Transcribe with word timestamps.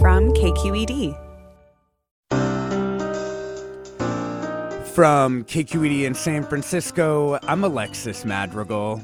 From 0.00 0.32
KQED. 0.32 1.18
From 4.94 5.44
KQED 5.44 6.04
in 6.04 6.14
San 6.14 6.44
Francisco, 6.44 7.36
I'm 7.42 7.64
Alexis 7.64 8.24
Madrigal. 8.24 9.02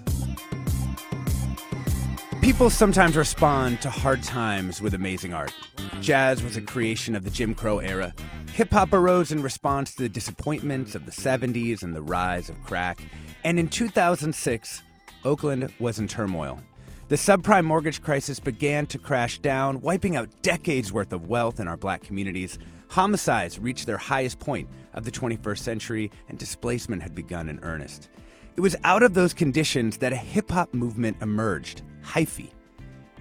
People 2.41 2.71
sometimes 2.71 3.17
respond 3.17 3.83
to 3.83 3.91
hard 3.91 4.23
times 4.23 4.81
with 4.81 4.95
amazing 4.95 5.35
art. 5.35 5.53
Jazz 6.01 6.45
was 6.45 6.57
a 6.57 6.61
creation 6.61 7.17
of 7.17 7.25
the 7.25 7.31
Jim 7.31 7.57
Crow 7.57 7.81
era. 7.81 8.15
Hip 8.53 8.71
hop 8.71 8.93
arose 8.93 9.33
in 9.33 9.43
response 9.43 9.97
to 9.97 10.05
the 10.05 10.09
disappointments 10.09 10.95
of 10.95 11.07
the 11.07 11.13
70s 11.13 11.83
and 11.83 11.97
the 11.97 12.03
rise 12.03 12.49
of 12.49 12.63
crack. 12.63 13.01
And 13.43 13.59
in 13.59 13.67
2006, 13.67 14.83
Oakland 15.25 15.73
was 15.81 15.99
in 15.99 16.07
turmoil. 16.07 16.61
The 17.07 17.17
subprime 17.17 17.67
mortgage 17.67 18.01
crisis 18.01 18.41
began 18.41 18.87
to 18.87 18.99
crash 18.99 19.39
down, 19.39 19.83
wiping 19.83 20.17
out 20.17 20.31
decades 20.41 20.91
worth 20.91 21.13
of 21.13 21.29
wealth 21.29 21.61
in 21.61 21.69
our 21.69 21.77
black 21.77 22.03
communities. 22.03 22.59
Homicides 22.89 23.59
reached 23.59 23.85
their 23.85 23.99
highest 23.99 24.39
point 24.39 24.71
of 24.95 25.05
the 25.05 25.11
21st 25.11 25.59
century, 25.59 26.11
and 26.31 26.39
displacement 26.39 27.03
had 27.03 27.15
begun 27.15 27.51
in 27.51 27.61
earnest. 27.63 28.09
It 28.57 28.63
was 28.63 28.75
out 28.85 29.03
of 29.03 29.13
those 29.13 29.35
conditions 29.35 29.99
that 29.99 30.15
a 30.15 30.17
hip 30.17 30.51
hop 30.51 30.73
movement 30.73 31.19
emerged, 31.21 31.83
hyphy. 32.03 32.53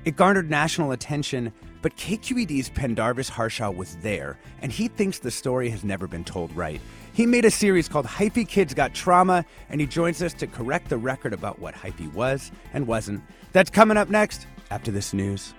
It 0.05 0.15
garnered 0.15 0.49
national 0.49 0.93
attention, 0.93 1.51
but 1.83 1.95
KQED's 1.97 2.69
Pendarvis 2.69 3.27
Harshaw 3.27 3.69
was 3.69 3.97
there, 3.97 4.39
and 4.61 4.71
he 4.71 4.87
thinks 4.87 5.19
the 5.19 5.29
story 5.29 5.69
has 5.69 5.83
never 5.83 6.07
been 6.07 6.23
told 6.23 6.55
right. 6.55 6.79
He 7.11 7.25
made 7.25 7.43
a 7.43 7.51
series 7.51 7.89
called 7.89 8.05
Hyphy 8.05 8.47
Kids 8.47 8.73
Got 8.73 8.93
Trauma, 8.93 9.45
and 9.69 9.81
he 9.81 9.85
joins 9.85 10.23
us 10.23 10.33
to 10.35 10.47
correct 10.47 10.87
the 10.87 10.97
record 10.97 11.33
about 11.33 11.59
what 11.59 11.75
hyphy 11.75 12.11
was 12.13 12.53
and 12.73 12.87
wasn't. 12.87 13.21
That's 13.51 13.69
coming 13.69 13.97
up 13.97 14.09
next 14.09 14.47
after 14.71 14.91
this 14.91 15.13
news. 15.13 15.53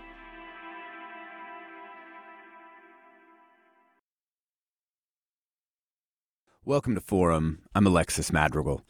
Welcome 6.64 6.94
to 6.94 7.02
Forum. 7.02 7.60
I'm 7.74 7.86
Alexis 7.86 8.32
Madrigal. 8.32 8.80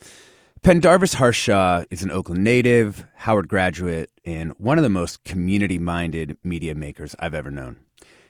Pendarvis 0.64 1.12
Harshaw 1.12 1.80
uh, 1.80 1.84
is 1.90 2.02
an 2.02 2.10
Oakland 2.10 2.42
native, 2.42 3.04
Howard 3.16 3.48
graduate, 3.48 4.10
and 4.24 4.52
one 4.52 4.78
of 4.78 4.82
the 4.82 4.88
most 4.88 5.22
community 5.22 5.78
minded 5.78 6.38
media 6.42 6.74
makers 6.74 7.14
I've 7.18 7.34
ever 7.34 7.50
known. 7.50 7.80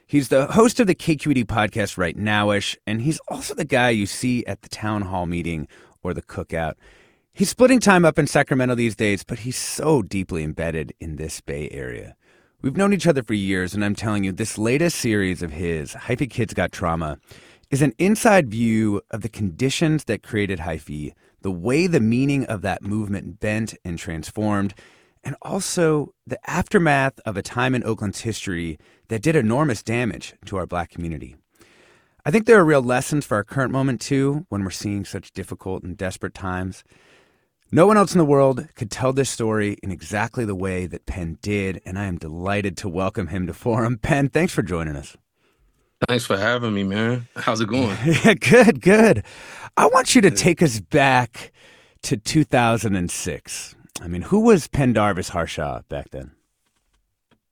He's 0.05 0.31
the 0.31 0.47
host 0.47 0.81
of 0.81 0.89
the 0.89 0.97
KQED 0.97 1.45
podcast 1.45 1.97
Right 1.97 2.19
Nowish, 2.19 2.77
and 2.89 3.03
he's 3.03 3.21
also 3.29 3.55
the 3.55 3.65
guy 3.65 3.91
you 3.91 4.07
see 4.07 4.45
at 4.47 4.63
the 4.63 4.69
town 4.69 5.03
hall 5.03 5.27
meeting 5.27 5.69
or 6.03 6.13
the 6.13 6.23
cookout. 6.23 6.75
He's 7.33 7.51
splitting 7.51 7.79
time 7.79 8.05
up 8.05 8.19
in 8.19 8.27
Sacramento 8.27 8.75
these 8.75 8.97
days, 8.97 9.23
but 9.23 9.39
he's 9.39 9.57
so 9.57 10.03
deeply 10.03 10.43
embedded 10.43 10.93
in 10.99 11.15
this 11.15 11.41
Bay 11.41 11.69
Area. 11.71 12.17
We've 12.63 12.77
known 12.77 12.93
each 12.93 13.07
other 13.07 13.23
for 13.23 13.35
years, 13.35 13.75
and 13.75 13.85
I'm 13.85 13.95
telling 13.95 14.25
you, 14.25 14.33
this 14.33 14.59
latest 14.59 14.99
series 14.99 15.41
of 15.41 15.53
his, 15.53 15.93
Hyphy 15.93 16.29
Kids 16.29 16.53
Got 16.53 16.73
Trauma, 16.73 17.17
is 17.71 17.81
an 17.81 17.93
inside 17.99 18.51
view 18.51 19.03
of 19.13 19.21
the 19.21 19.29
conditions 19.29 20.07
that 20.07 20.25
created 20.25 20.59
hyphy, 20.59 21.13
the 21.45 21.51
way 21.51 21.87
the 21.87 22.01
meaning 22.01 22.47
of 22.47 22.63
that 22.63 22.83
movement 22.83 23.39
bent 23.39 23.75
and 23.85 23.99
transformed, 23.99 24.73
and 25.23 25.37
also 25.43 26.15
the 26.27 26.39
aftermath 26.51 27.21
of 27.27 27.37
a 27.37 27.43
time 27.43 27.75
in 27.75 27.85
Oakland's 27.85 28.23
history 28.23 28.79
that 29.09 29.21
did 29.21 29.37
enormous 29.37 29.83
damage 29.83 30.33
to 30.47 30.57
our 30.57 30.67
black 30.67 30.91
community. 30.91 31.37
I 32.25 32.31
think 32.31 32.47
there 32.47 32.59
are 32.59 32.65
real 32.65 32.83
lessons 32.83 33.27
for 33.27 33.35
our 33.35 33.45
current 33.45 33.73
moment, 33.73 34.01
too, 34.01 34.47
when 34.49 34.65
we're 34.65 34.71
seeing 34.71 35.05
such 35.05 35.35
difficult 35.35 35.83
and 35.83 35.99
desperate 35.99 36.33
times. 36.33 36.83
No 37.71 37.87
one 37.87 37.99
else 37.99 38.15
in 38.15 38.19
the 38.19 38.25
world 38.25 38.67
could 38.75 38.91
tell 38.91 39.13
this 39.13 39.29
story 39.29 39.77
in 39.83 39.91
exactly 39.91 40.47
the 40.47 40.55
way 40.55 40.87
that 40.87 41.05
Pen 41.05 41.37
did, 41.43 41.83
and 41.85 41.99
I 41.99 42.07
am 42.07 42.17
delighted 42.17 42.79
to 42.79 42.89
welcome 42.89 43.27
him 43.27 43.47
to 43.49 43.53
Forum. 43.53 43.99
Pen, 44.03 44.31
thanks 44.31 44.55
for 44.55 44.63
joining 44.63 44.97
us. 44.97 45.15
Thanks 46.09 46.27
for 46.27 46.37
having 46.37 46.75
me, 46.75 46.83
man. 46.83 47.29
How's 47.37 47.61
it 47.61 47.69
going? 47.69 47.97
yeah, 48.07 48.35
good, 48.35 48.81
good. 48.81 49.25
I 49.77 49.87
want 49.87 50.15
you 50.15 50.21
to 50.23 50.31
take 50.31 50.63
us 50.63 50.81
back 50.81 51.53
to 52.03 52.17
2006. 52.17 53.75
I 54.01 54.09
mean, 54.09 54.23
who 54.23 54.41
was 54.41 54.69
Pendarvis 54.69 55.31
Harshaw 55.31 55.83
back 55.89 56.11
then? 56.11 56.33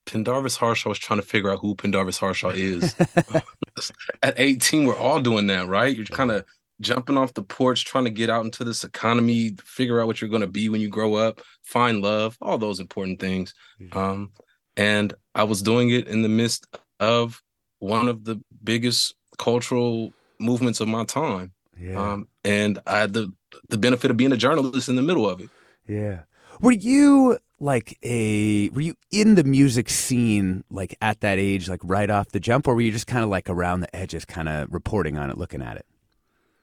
Pendarvis 0.04 0.56
Harshaw 0.56 0.90
was 0.90 0.98
trying 0.98 1.20
to 1.20 1.26
figure 1.26 1.50
out 1.50 1.60
who 1.60 1.74
Pendarvis 1.74 2.18
Harshaw 2.18 2.50
is. 2.50 2.94
At 4.22 4.34
18, 4.36 4.86
we're 4.86 4.96
all 4.96 5.20
doing 5.20 5.46
that, 5.46 5.68
right? 5.68 5.96
You're 5.96 6.06
kind 6.06 6.30
of 6.30 6.44
jumping 6.80 7.16
off 7.16 7.34
the 7.34 7.42
porch, 7.42 7.84
trying 7.84 8.04
to 8.04 8.10
get 8.10 8.28
out 8.28 8.44
into 8.44 8.64
this 8.64 8.84
economy, 8.84 9.56
figure 9.64 10.00
out 10.00 10.08
what 10.08 10.20
you're 10.20 10.30
going 10.30 10.42
to 10.42 10.48
be 10.48 10.68
when 10.68 10.80
you 10.80 10.88
grow 10.88 11.14
up, 11.14 11.40
find 11.62 12.02
love, 12.02 12.36
all 12.42 12.58
those 12.58 12.80
important 12.80 13.20
things. 13.20 13.54
Um, 13.92 14.32
and 14.76 15.14
I 15.34 15.44
was 15.44 15.62
doing 15.62 15.90
it 15.90 16.08
in 16.08 16.22
the 16.22 16.28
midst 16.28 16.66
of 17.00 17.40
one 17.82 18.06
of 18.06 18.24
the 18.24 18.40
biggest 18.62 19.14
cultural 19.38 20.12
movements 20.38 20.80
of 20.80 20.86
my 20.86 21.04
time. 21.04 21.52
Yeah. 21.78 22.00
Um, 22.00 22.28
and 22.44 22.78
I 22.86 22.98
had 23.00 23.12
the 23.12 23.32
the 23.68 23.76
benefit 23.76 24.10
of 24.10 24.16
being 24.16 24.32
a 24.32 24.36
journalist 24.36 24.88
in 24.88 24.96
the 24.96 25.02
middle 25.02 25.28
of 25.28 25.40
it. 25.40 25.50
Yeah. 25.88 26.20
Were 26.60 26.72
you 26.72 27.38
like 27.58 27.98
a 28.02 28.68
were 28.70 28.82
you 28.82 28.94
in 29.10 29.34
the 29.34 29.42
music 29.42 29.88
scene 29.90 30.62
like 30.70 30.96
at 31.02 31.20
that 31.20 31.38
age, 31.38 31.68
like 31.68 31.80
right 31.82 32.08
off 32.08 32.28
the 32.28 32.40
jump, 32.40 32.68
or 32.68 32.74
were 32.76 32.80
you 32.80 32.92
just 32.92 33.08
kind 33.08 33.24
of 33.24 33.30
like 33.30 33.50
around 33.50 33.80
the 33.80 33.94
edges, 33.94 34.24
kind 34.24 34.48
of 34.48 34.72
reporting 34.72 35.18
on 35.18 35.30
it, 35.30 35.36
looking 35.36 35.60
at 35.60 35.76
it? 35.76 35.86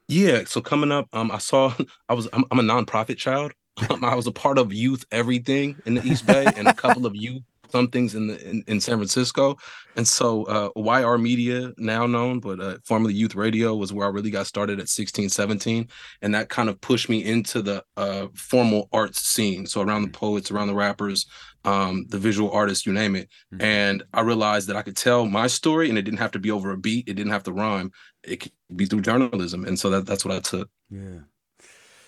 Yeah. 0.08 0.44
So 0.46 0.62
coming 0.62 0.92
up, 0.92 1.10
um, 1.12 1.32
I 1.32 1.40
saw 1.40 1.74
I 2.10 2.14
was 2.14 2.30
I'm, 2.32 2.46
I'm 2.50 2.60
a 2.60 2.64
nonprofit 2.64 3.18
child. 3.18 3.54
Um, 3.90 4.04
I 4.04 4.14
was 4.14 4.28
a 4.28 4.34
part 4.34 4.58
of 4.58 4.74
Youth 4.74 5.06
Everything 5.10 5.78
in 5.86 5.94
the 5.94 6.06
East 6.06 6.26
Bay 6.26 6.46
and 6.58 6.68
a 6.68 6.74
couple 6.74 7.06
of 7.06 7.16
youth 7.16 7.44
some 7.72 7.90
things 7.90 8.16
in 8.16 8.28
the 8.28 8.50
in, 8.50 8.64
in 8.68 8.82
San 8.82 8.98
Francisco, 8.98 9.58
and 9.96 10.08
so 10.08 10.44
uh, 10.46 10.70
YR 10.76 11.18
Media, 11.18 11.74
now 11.78 12.06
known, 12.06 12.40
but 12.40 12.60
uh, 12.60 12.78
formerly 12.86 13.14
Youth 13.14 13.36
Radio, 13.36 13.76
was 13.76 13.92
where 13.92 14.08
I 14.08 14.10
really 14.10 14.32
got 14.32 14.48
started 14.48 14.80
at 14.80 14.88
16, 14.88 15.30
17, 15.30 15.90
and 16.22 16.36
that 16.36 16.50
kind 16.50 16.70
of 16.70 16.80
pushed 16.80 17.10
me 17.10 17.24
into 17.24 17.62
the 17.62 17.84
uh, 17.98 18.28
formal 18.34 18.88
arts 18.94 19.22
scene. 19.22 19.66
So 19.66 19.82
around 19.82 20.04
the 20.04 20.10
poets, 20.10 20.52
around 20.52 20.68
the 20.68 20.76
rappers, 20.76 21.26
um, 21.66 22.06
the 22.08 22.18
visual 22.18 22.52
artists, 22.52 22.86
you 22.86 22.94
name 22.94 23.16
it. 23.16 23.30
Mm-hmm. 23.54 23.62
And 23.62 24.04
I 24.14 24.22
realized 24.22 24.68
that 24.70 24.76
I 24.76 24.84
could 24.84 24.96
tell 24.96 25.26
my 25.26 25.48
story, 25.48 25.90
and 25.90 25.98
it 25.98 26.04
didn't 26.04 26.20
have 26.20 26.32
to 26.32 26.40
be 26.40 26.52
over 26.52 26.72
a 26.72 26.78
beat. 26.78 27.08
It 27.08 27.16
didn't 27.16 27.34
have 27.34 27.44
to 27.44 27.52
rhyme. 27.52 27.92
It 28.24 28.38
could 28.38 28.52
be 28.76 28.86
through 28.86 29.02
journalism, 29.02 29.66
and 29.66 29.78
so 29.78 29.90
that 29.90 30.06
that's 30.06 30.24
what 30.24 30.36
I 30.36 30.40
took. 30.40 30.70
Yeah. 30.90 31.20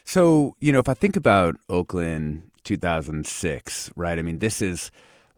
So 0.06 0.56
you 0.60 0.72
know, 0.72 0.80
if 0.80 0.90
I 0.90 0.94
think 0.94 1.16
about 1.16 1.56
Oakland 1.68 2.44
2006, 2.64 3.92
right? 3.96 4.18
I 4.18 4.22
mean, 4.22 4.40
this 4.40 4.62
is 4.62 4.92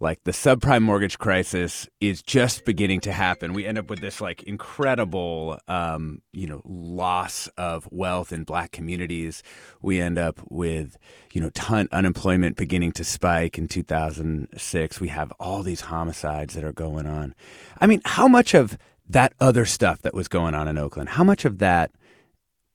like 0.04 0.22
the 0.26 0.32
subprime 0.32 0.82
mortgage 0.82 1.18
crisis 1.18 1.88
is 2.02 2.22
just 2.22 2.66
beginning 2.66 3.00
to 3.00 3.14
happen. 3.14 3.54
We 3.54 3.66
end 3.66 3.78
up 3.78 3.90
with 3.90 4.02
this 4.02 4.20
like 4.20 4.44
incredible, 4.44 5.58
um, 5.70 6.22
you 6.34 6.46
know, 6.46 6.62
loss 6.66 7.48
of 7.58 7.88
wealth 7.90 8.34
in 8.34 8.44
black 8.44 8.74
communities. 8.74 9.44
We 9.82 10.02
end 10.02 10.20
up 10.20 10.42
with, 10.50 10.98
you 11.32 11.40
know, 11.40 11.50
ton 11.52 11.88
unemployment 11.94 12.58
beginning 12.58 12.92
to 12.94 13.06
spike 13.06 13.58
in 13.58 13.70
2006. 13.70 15.00
We 15.00 15.08
have 15.08 15.32
all 15.40 15.64
these 15.64 15.82
homicides 15.82 16.54
that 16.56 16.66
are 16.66 16.74
going 16.74 17.08
on. 17.08 17.34
I 17.80 17.88
mean, 17.88 18.02
how 18.04 18.28
much 18.28 18.54
of 18.54 18.78
that 19.08 19.34
other 19.40 19.66
stuff 19.66 20.02
that 20.02 20.14
was 20.14 20.28
going 20.28 20.54
on 20.54 20.68
in 20.68 20.78
Oakland, 20.78 21.10
how 21.10 21.24
much 21.24 21.46
of 21.46 21.60
that 21.60 21.92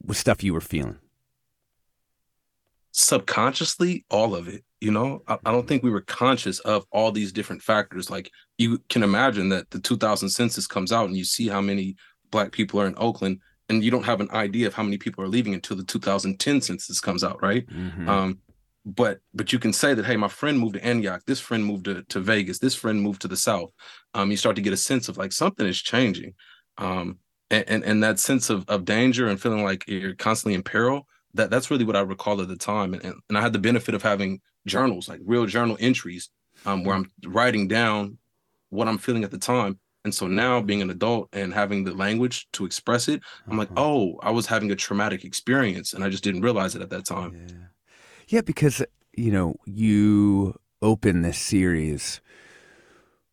was 0.03 0.17
stuff 0.17 0.43
you 0.43 0.55
were 0.55 0.63
feeling? 0.63 0.99
Subconsciously, 2.91 4.07
all 4.09 4.35
of 4.35 4.49
it 4.49 4.65
you 4.81 4.91
know 4.91 5.23
I, 5.27 5.39
I, 5.45 5.53
don't 5.53 5.67
think 5.67 5.83
we 5.83 5.91
were 5.91 6.01
conscious 6.01 6.61
of 6.61 6.87
all 6.91 7.13
these 7.13 7.33
different 7.33 7.63
factors. 7.63 8.11
Like 8.11 8.31
you 8.57 8.79
can 8.89 9.03
imagine 9.03 9.49
that 9.51 9.71
the 9.71 9.81
2000 9.81 10.29
census 10.29 10.67
comes 10.67 10.93
out 10.93 11.07
and 11.07 11.17
you 11.17 11.25
see 11.25 11.49
how 11.49 11.61
many 11.61 11.97
black 12.31 12.53
people 12.53 12.81
are 12.81 12.87
in 12.87 12.95
oakland 12.97 13.41
and 13.69 13.83
you 13.83 13.91
don't 13.91 14.05
have 14.05 14.21
an 14.21 14.31
idea 14.31 14.67
of 14.67 14.75
how 14.75 14.83
many 14.83 14.99
people 14.99 15.25
are 15.25 15.29
leaving 15.29 15.55
until 15.55 15.77
the 15.77 15.85
2010 15.85 16.61
census 16.61 17.01
comes 17.01 17.25
out 17.25 17.43
right? 17.43 17.67
Mm-hmm. 17.69 18.09
um, 18.09 18.39
but 18.85 19.21
but 19.35 19.53
you 19.53 19.59
can 19.59 19.73
say 19.73 19.95
that 19.95 20.07
hey 20.07 20.17
my 20.17 20.29
friend 20.29 20.59
moved 20.59 20.75
to 20.75 20.85
antioch 20.85 21.23
this 21.27 21.41
friend 21.41 21.65
moved 21.65 21.85
to, 21.87 22.03
to 22.05 22.21
vegas 22.21 22.59
this 22.59 22.75
friend 22.75 23.01
moved 23.01 23.23
to 23.23 23.29
the 23.29 23.37
south. 23.37 23.71
Um, 24.15 24.31
you 24.31 24.37
start 24.37 24.57
to 24.57 24.63
get 24.63 24.73
a 24.73 24.79
sense 24.79 25.09
of 25.09 25.19
like 25.19 25.33
something 25.33 25.67
is 25.67 25.81
changing. 25.81 26.35
Um, 26.79 27.19
and, 27.51 27.65
and, 27.67 27.85
and 27.85 28.03
that 28.05 28.21
sense 28.21 28.51
of, 28.51 28.65
of 28.69 28.85
danger 28.85 29.27
and 29.27 29.41
feeling 29.41 29.65
like 29.65 29.85
you're 29.89 30.15
constantly 30.15 30.55
in 30.55 30.63
peril 30.63 31.07
that 31.35 31.51
that's 31.51 31.71
really 31.71 31.85
what 31.85 31.97
i 31.97 32.01
recall 32.01 32.41
at 32.41 32.49
the 32.49 32.57
time. 32.57 32.95
And, 32.95 33.05
and 33.05 33.39
i 33.39 33.41
had 33.41 33.53
the 33.53 33.59
benefit 33.59 33.95
of 33.95 34.03
having 34.03 34.41
journals 34.69 35.09
like 35.09 35.21
real 35.25 35.47
journal 35.47 35.77
entries 35.81 36.31
um, 36.67 36.85
where 36.85 36.95
i'm 36.97 37.11
writing 37.27 37.67
down 37.69 38.19
what 38.71 38.87
i'm 38.89 38.99
feeling 38.99 39.25
at 39.25 39.31
the 39.31 39.39
time 39.39 39.79
and 40.05 40.15
so 40.15 40.27
now 40.27 40.61
being 40.61 40.83
an 40.83 40.91
adult 40.91 41.29
and 41.33 41.53
having 41.53 41.85
the 41.85 41.93
language 41.95 42.47
to 42.53 42.65
express 42.65 43.09
it 43.09 43.21
i'm 43.49 43.57
like 43.59 43.71
Uh-huh. 43.73 43.83
oh 43.85 44.19
i 44.23 44.31
was 44.31 44.47
having 44.47 44.71
a 44.71 44.77
traumatic 44.77 45.25
experience 45.25 45.93
and 45.95 46.05
i 46.05 46.09
just 46.09 46.23
didn't 46.25 46.43
realize 46.43 46.75
it 46.77 46.83
at 46.83 46.91
that 46.91 47.05
time 47.07 47.33
Yeah. 47.35 47.65
Yeah, 48.31 48.43
because 48.43 48.85
you 49.17 49.33
know, 49.33 49.57
you 49.65 50.55
open 50.83 51.23
this 51.23 51.39
series 51.39 52.21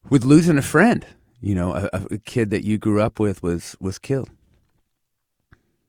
with 0.10 0.24
losing 0.24 0.58
a 0.58 0.62
friend. 0.62 1.06
You 1.42 1.54
know, 1.54 1.76
a, 1.76 1.90
a 2.12 2.18
kid 2.18 2.50
that 2.52 2.64
you 2.64 2.78
grew 2.78 3.02
up 3.02 3.20
with 3.20 3.44
was 3.44 3.76
was 3.82 4.00
killed. 4.00 4.30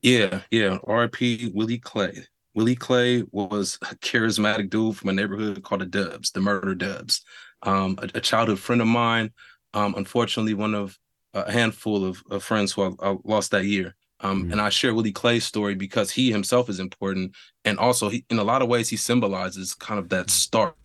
Yeah, 0.01 0.41
yeah. 0.51 0.77
R.I.P. 0.85 1.51
Willie 1.55 1.79
Clay. 1.79 2.25
Willie 2.57 2.75
Clay 2.75 3.23
was 3.31 3.77
a 3.83 3.95
charismatic 3.97 4.71
dude 4.71 4.97
from 4.97 5.09
a 5.09 5.13
neighborhood 5.13 5.61
called 5.61 5.81
the 5.81 5.85
Dubs, 5.85 6.31
the 6.31 6.41
Murder 6.41 6.73
Dubs. 6.73 7.23
Um, 7.61 7.99
a, 8.01 8.17
a 8.17 8.19
childhood 8.19 8.57
friend 8.57 8.81
of 8.81 8.87
mine. 8.87 9.31
Um, 9.75 9.93
unfortunately, 9.95 10.55
one 10.55 10.73
of 10.73 10.97
a 11.35 11.51
handful 11.51 12.03
of, 12.03 12.23
of 12.31 12.43
friends 12.43 12.71
who 12.71 12.81
I, 12.81 13.09
I 13.11 13.15
lost 13.23 13.51
that 13.51 13.65
year. 13.65 13.95
Um, 14.21 14.45
Mm. 14.45 14.53
And 14.53 14.61
I 14.61 14.69
share 14.69 14.95
Willie 14.95 15.11
Clay's 15.11 15.45
story 15.45 15.75
because 15.75 16.09
he 16.09 16.31
himself 16.31 16.67
is 16.67 16.79
important, 16.79 17.35
and 17.63 17.77
also 17.77 18.09
he, 18.09 18.25
in 18.31 18.39
a 18.39 18.43
lot 18.43 18.63
of 18.63 18.67
ways, 18.67 18.89
he 18.89 18.97
symbolizes 18.97 19.75
kind 19.75 19.99
of 19.99 20.09
that 20.09 20.31
start 20.31 20.75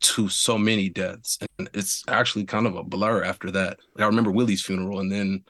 to 0.00 0.28
so 0.28 0.56
many 0.56 0.88
deaths, 0.88 1.40
and 1.58 1.68
it's 1.74 2.04
actually 2.06 2.44
kind 2.44 2.68
of 2.68 2.76
a 2.76 2.84
blur 2.84 3.24
after 3.24 3.50
that. 3.50 3.80
Like 3.96 4.04
I 4.04 4.06
remember 4.06 4.30
Willie's 4.30 4.62
funeral, 4.62 5.00
and 5.00 5.10
then 5.10 5.42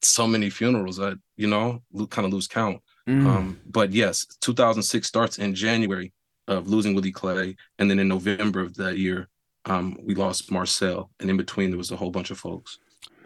so 0.00 0.26
many 0.26 0.50
funerals 0.50 0.96
that 0.96 1.18
you 1.36 1.46
know 1.46 1.82
kind 2.10 2.26
of 2.26 2.32
lose 2.32 2.48
count. 2.48 2.80
Mm. 3.08 3.26
Um, 3.26 3.60
but 3.66 3.92
yes, 3.92 4.26
2006 4.40 5.06
starts 5.06 5.38
in 5.38 5.54
January 5.54 6.12
of 6.48 6.68
losing 6.68 6.94
Willie 6.94 7.12
Clay, 7.12 7.56
and 7.78 7.90
then 7.90 7.98
in 7.98 8.08
November 8.08 8.60
of 8.60 8.74
that 8.76 8.98
year, 8.98 9.28
um, 9.64 9.96
we 10.02 10.14
lost 10.14 10.50
Marcel, 10.50 11.10
and 11.20 11.30
in 11.30 11.36
between 11.36 11.70
there 11.70 11.78
was 11.78 11.90
a 11.90 11.96
whole 11.96 12.10
bunch 12.10 12.30
of 12.30 12.38
folks. 12.38 12.78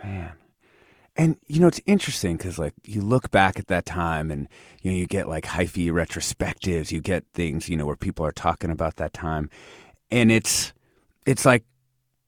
Man. 0.02 0.32
And 1.18 1.38
you 1.46 1.60
know 1.60 1.66
it's 1.66 1.80
interesting 1.86 2.36
because 2.36 2.58
like 2.58 2.74
you 2.84 3.00
look 3.00 3.30
back 3.30 3.58
at 3.58 3.68
that 3.68 3.86
time 3.86 4.30
and 4.30 4.48
you 4.82 4.90
know 4.90 4.96
you 4.98 5.06
get 5.06 5.28
like 5.28 5.44
hyphy 5.44 5.90
retrospectives, 5.90 6.92
you 6.92 7.00
get 7.00 7.24
things 7.32 7.70
you 7.70 7.76
know 7.76 7.86
where 7.86 7.96
people 7.96 8.26
are 8.26 8.32
talking 8.32 8.70
about 8.70 8.96
that 8.96 9.14
time, 9.14 9.48
and 10.10 10.30
it's 10.30 10.74
it's 11.24 11.46
like 11.46 11.64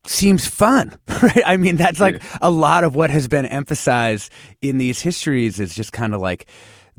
seems 0.06 0.46
fun, 0.46 0.98
right? 1.22 1.42
I 1.44 1.58
mean 1.58 1.76
that's 1.76 2.00
like 2.00 2.22
a 2.40 2.50
lot 2.50 2.82
of 2.82 2.94
what 2.94 3.10
has 3.10 3.28
been 3.28 3.44
emphasized 3.44 4.32
in 4.62 4.78
these 4.78 5.02
histories 5.02 5.60
is 5.60 5.74
just 5.74 5.92
kind 5.92 6.14
of 6.14 6.22
like 6.22 6.46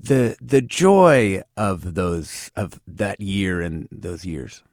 the 0.03 0.37
the 0.41 0.61
joy 0.61 1.41
of 1.57 1.95
those 1.95 2.51
of 2.55 2.79
that 2.87 3.19
year 3.21 3.61
and 3.61 3.87
those 3.91 4.25
years. 4.25 4.63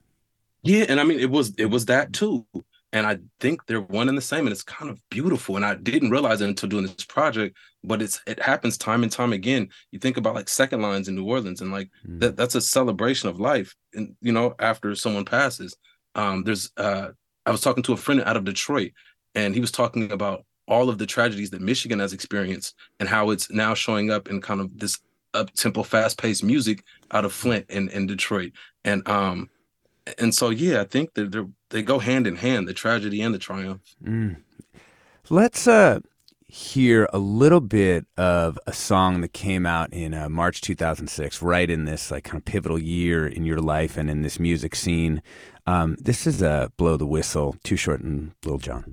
Yeah, 0.63 0.87
and 0.89 1.01
I 1.01 1.05
mean 1.05 1.21
it 1.21 1.31
was 1.31 1.55
it 1.59 1.67
was 1.67 1.87
that 1.87 2.13
too. 2.13 2.47
And 2.93 3.07
I 3.07 3.19
think 3.41 3.67
they're 3.67 3.81
one 3.81 4.09
and 4.09 4.17
the 4.17 4.23
same, 4.23 4.47
and 4.47 4.53
it's 4.53 4.63
kind 4.63 4.91
of 4.91 5.01
beautiful. 5.11 5.57
And 5.57 5.65
I 5.65 5.75
didn't 5.75 6.11
realize 6.11 6.41
it 6.41 6.49
until 6.49 6.69
doing 6.69 6.85
this 6.87 7.05
project, 7.05 7.57
but 7.85 8.01
it's 8.01 8.21
it 8.27 8.41
happens 8.41 8.79
time 8.79 9.03
and 9.03 9.13
time 9.13 9.33
again. 9.33 9.69
You 9.91 9.99
think 9.99 10.17
about 10.17 10.35
like 10.35 10.49
second 10.49 10.83
lines 10.83 11.09
in 11.09 11.15
New 11.17 11.25
Orleans, 11.27 11.61
and 11.61 11.73
like 11.73 11.91
Mm. 12.09 12.21
that 12.21 12.37
that's 12.37 12.55
a 12.55 12.61
celebration 12.61 13.29
of 13.29 13.41
life. 13.41 13.75
And 13.95 14.17
you 14.23 14.33
know, 14.33 14.55
after 14.59 14.95
someone 14.95 15.25
passes, 15.25 15.77
um, 16.15 16.45
there's 16.45 16.71
uh, 16.77 17.09
I 17.45 17.51
was 17.51 17.61
talking 17.61 17.83
to 17.85 17.93
a 17.93 17.97
friend 17.97 18.23
out 18.25 18.37
of 18.37 18.45
Detroit, 18.45 18.93
and 19.35 19.55
he 19.55 19.61
was 19.61 19.73
talking 19.73 20.11
about 20.13 20.45
all 20.69 20.89
of 20.89 20.99
the 20.99 21.07
tragedies 21.07 21.51
that 21.51 21.61
Michigan 21.61 21.99
has 22.01 22.13
experienced 22.13 22.75
and 22.99 23.09
how 23.09 23.31
it's 23.31 23.51
now 23.51 23.75
showing 23.75 24.11
up 24.11 24.29
in 24.29 24.41
kind 24.41 24.61
of 24.61 24.77
this 24.79 24.99
up 25.37 25.53
tempo, 25.53 25.83
fast 25.83 26.19
paced 26.19 26.43
music 26.43 26.83
out 27.11 27.25
of 27.25 27.33
Flint 27.33 27.67
and, 27.69 27.89
and 27.91 28.09
Detroit. 28.09 28.53
And 28.85 29.07
um, 29.09 29.51
and 30.19 30.35
so 30.35 30.51
yeah, 30.51 30.81
I 30.81 30.85
think 30.85 31.15
that 31.15 31.33
they're 31.33 31.47
they 31.71 31.83
go 31.83 31.99
hand 31.99 32.27
in 32.27 32.37
hand, 32.37 32.69
the 32.69 32.75
tragedy 32.75 33.21
and 33.21 33.35
the 33.35 33.39
triumph. 33.39 33.83
Mm. 34.03 34.37
Let's 35.29 35.67
uh, 35.67 36.01
hear 36.47 37.09
a 37.13 37.19
little 37.19 37.61
bit 37.61 38.07
of 38.17 38.59
a 38.67 38.73
song 38.73 39.21
that 39.23 39.33
came 39.33 39.67
out 39.67 39.93
in 39.93 40.15
uh, 40.15 40.29
March 40.29 40.61
2006, 40.61 41.43
right 41.43 41.69
in 41.69 41.85
this 41.85 42.11
like 42.11 42.25
kind 42.25 42.39
of 42.39 42.45
pivotal 42.45 42.79
year 42.79 43.27
in 43.27 43.45
your 43.45 43.61
life 43.61 43.97
and 43.97 44.09
in 44.09 44.23
this 44.23 44.39
music 44.39 44.77
scene. 44.77 45.23
Um, 45.67 45.97
this 46.01 46.27
is 46.27 46.43
uh, 46.43 46.69
"Blow 46.77 46.97
the 46.97 47.07
Whistle," 47.07 47.57
Too 47.65 47.77
Short 47.77 48.01
and 48.01 48.33
Lil 48.45 48.59
Jon. 48.59 48.85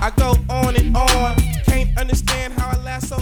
I 0.00 0.10
go 0.16 0.37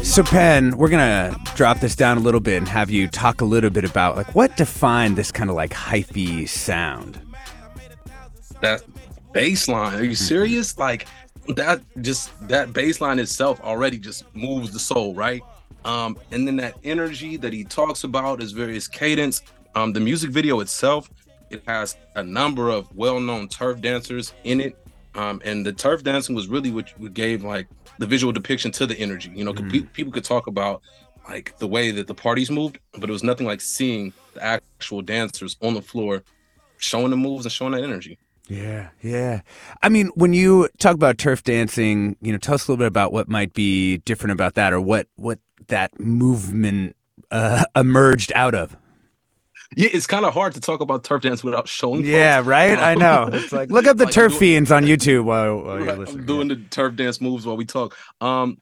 so 0.06 0.22
Pen, 0.22 0.76
we're 0.78 0.88
gonna 0.88 1.36
drop 1.56 1.80
this 1.80 1.96
down 1.96 2.16
a 2.16 2.20
little 2.20 2.40
bit 2.40 2.58
and 2.58 2.68
have 2.68 2.90
you 2.90 3.08
talk 3.08 3.40
a 3.40 3.44
little 3.44 3.70
bit 3.70 3.84
about 3.84 4.16
like 4.16 4.34
what 4.34 4.56
defined 4.56 5.16
this 5.16 5.32
kind 5.32 5.50
of 5.50 5.56
like 5.56 5.72
hyphy 5.72 6.48
sound. 6.48 7.20
That 8.62 8.82
bass 9.32 9.68
line, 9.68 9.98
are 9.98 10.04
you 10.04 10.14
serious? 10.14 10.78
Like 10.78 11.06
that 11.48 11.82
just 12.00 12.30
that 12.48 12.72
bass 12.72 13.00
line 13.00 13.18
itself 13.18 13.60
already 13.60 13.98
just 13.98 14.24
moves 14.34 14.70
the 14.70 14.78
soul, 14.78 15.12
right? 15.12 15.42
Um, 15.84 16.16
and 16.30 16.46
then 16.46 16.56
that 16.56 16.76
energy 16.84 17.36
that 17.36 17.52
he 17.52 17.64
talks 17.64 18.04
about 18.04 18.40
is 18.40 18.52
various 18.52 18.88
cadence. 18.88 19.42
Um, 19.74 19.92
the 19.92 20.00
music 20.00 20.30
video 20.30 20.60
itself, 20.60 21.10
it 21.50 21.62
has 21.66 21.96
a 22.14 22.22
number 22.22 22.70
of 22.70 22.94
well-known 22.96 23.48
turf 23.48 23.80
dancers 23.80 24.32
in 24.44 24.60
it. 24.60 24.76
Um, 25.14 25.42
and 25.44 25.66
the 25.66 25.72
turf 25.72 26.02
dancing 26.02 26.34
was 26.34 26.48
really 26.48 26.70
what, 26.70 26.88
what 26.98 27.12
gave 27.12 27.44
like 27.44 27.66
the 27.98 28.06
visual 28.06 28.32
depiction 28.32 28.70
to 28.72 28.86
the 28.86 28.98
energy. 28.98 29.30
You 29.34 29.44
know, 29.44 29.54
pe- 29.54 29.80
people 29.80 30.12
could 30.12 30.24
talk 30.24 30.46
about 30.46 30.82
like 31.28 31.58
the 31.58 31.66
way 31.66 31.90
that 31.90 32.06
the 32.06 32.14
parties 32.14 32.50
moved, 32.50 32.78
but 32.92 33.08
it 33.08 33.12
was 33.12 33.24
nothing 33.24 33.46
like 33.46 33.60
seeing 33.60 34.12
the 34.34 34.42
actual 34.42 35.02
dancers 35.02 35.56
on 35.60 35.74
the 35.74 35.82
floor 35.82 36.22
showing 36.78 37.10
the 37.10 37.16
moves 37.16 37.44
and 37.44 37.52
showing 37.52 37.72
that 37.72 37.82
energy. 37.82 38.18
Yeah, 38.48 38.90
yeah. 39.02 39.40
I 39.82 39.88
mean, 39.88 40.10
when 40.14 40.32
you 40.32 40.68
talk 40.78 40.94
about 40.94 41.18
turf 41.18 41.42
dancing, 41.42 42.16
you 42.20 42.30
know, 42.30 42.38
tell 42.38 42.54
us 42.54 42.66
a 42.66 42.70
little 42.70 42.82
bit 42.82 42.86
about 42.86 43.12
what 43.12 43.28
might 43.28 43.52
be 43.54 43.98
different 43.98 44.32
about 44.32 44.54
that, 44.54 44.72
or 44.72 44.80
what 44.80 45.08
what 45.16 45.40
that 45.66 45.98
movement 45.98 46.94
uh, 47.30 47.64
emerged 47.76 48.32
out 48.34 48.54
of. 48.54 48.76
Yeah, 49.76 49.88
it's 49.92 50.06
kind 50.06 50.24
of 50.24 50.34
hard 50.34 50.54
to 50.54 50.60
talk 50.60 50.80
about 50.80 51.02
turf 51.04 51.22
dance 51.22 51.42
without 51.42 51.66
showing. 51.68 52.04
Yeah, 52.04 52.36
folks. 52.38 52.48
right. 52.48 52.78
I 52.78 52.94
know. 53.04 53.28
It's 53.32 53.52
like 53.52 53.70
look 53.70 53.86
up 53.86 53.96
the 53.96 54.04
Like 54.04 54.14
turf 54.14 54.32
doing- 54.32 54.40
fiends 54.40 54.70
on 54.70 54.84
YouTube 54.84 55.24
while, 55.24 55.62
while 55.62 55.80
you're 55.82 55.96
listening. 55.96 56.20
I'm 56.20 56.26
doing 56.26 56.48
the 56.48 56.56
turf 56.70 56.94
dance 56.96 57.20
moves 57.20 57.46
while 57.46 57.56
we 57.56 57.64
talk. 57.64 57.96
Um, 58.20 58.58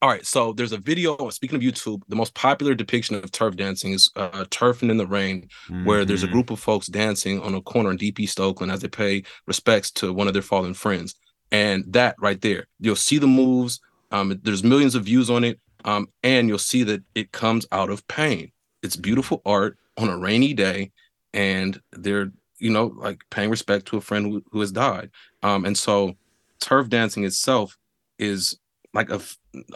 all 0.00 0.08
right, 0.08 0.24
so 0.24 0.52
there's 0.52 0.70
a 0.70 0.78
video. 0.78 1.28
Speaking 1.30 1.56
of 1.56 1.62
YouTube, 1.62 2.02
the 2.08 2.14
most 2.14 2.32
popular 2.34 2.72
depiction 2.74 3.16
of 3.16 3.32
turf 3.32 3.56
dancing 3.56 3.92
is 3.92 4.10
uh, 4.14 4.44
"Turfing 4.44 4.90
in 4.90 4.96
the 4.96 5.06
Rain," 5.08 5.48
where 5.82 6.04
there's 6.04 6.22
a 6.22 6.28
Mhm. 6.28 6.32
group 6.32 6.50
of 6.50 6.60
folks 6.60 6.86
dancing 6.86 7.42
on 7.42 7.52
a 7.54 7.60
corner 7.60 7.90
in 7.90 7.96
Deep 7.96 8.20
East 8.20 8.38
Oakland 8.38 8.70
as 8.70 8.80
they 8.80 8.86
pay 8.88 9.24
respects 9.48 9.90
to 9.92 10.12
one 10.12 10.28
of 10.28 10.34
their 10.34 10.42
fallen 10.42 10.72
friends. 10.74 11.16
And 11.50 11.84
that 11.88 12.14
right 12.20 12.40
there, 12.40 12.66
you'll 12.78 12.94
see 12.94 13.18
the 13.18 13.26
moves. 13.26 13.80
Um, 14.12 14.38
there's 14.44 14.62
millions 14.62 14.94
of 14.94 15.04
views 15.04 15.28
on 15.30 15.42
it, 15.42 15.58
um, 15.84 16.06
and 16.22 16.48
you'll 16.48 16.58
see 16.58 16.84
that 16.84 17.02
it 17.16 17.32
comes 17.32 17.66
out 17.72 17.90
of 17.90 18.06
pain. 18.06 18.52
It's 18.82 18.96
beautiful 18.96 19.42
art 19.44 19.78
on 19.96 20.08
a 20.08 20.18
rainy 20.18 20.54
day, 20.54 20.92
and 21.34 21.80
they're 21.92 22.32
you 22.58 22.70
know 22.70 22.86
like 22.96 23.20
paying 23.30 23.50
respect 23.50 23.86
to 23.86 23.96
a 23.96 24.00
friend 24.00 24.26
who, 24.26 24.42
who 24.52 24.60
has 24.60 24.72
died. 24.72 25.10
Um, 25.42 25.64
and 25.64 25.76
so 25.76 26.14
turf 26.60 26.88
dancing 26.88 27.24
itself 27.24 27.76
is 28.18 28.58
like 28.94 29.10
a 29.10 29.20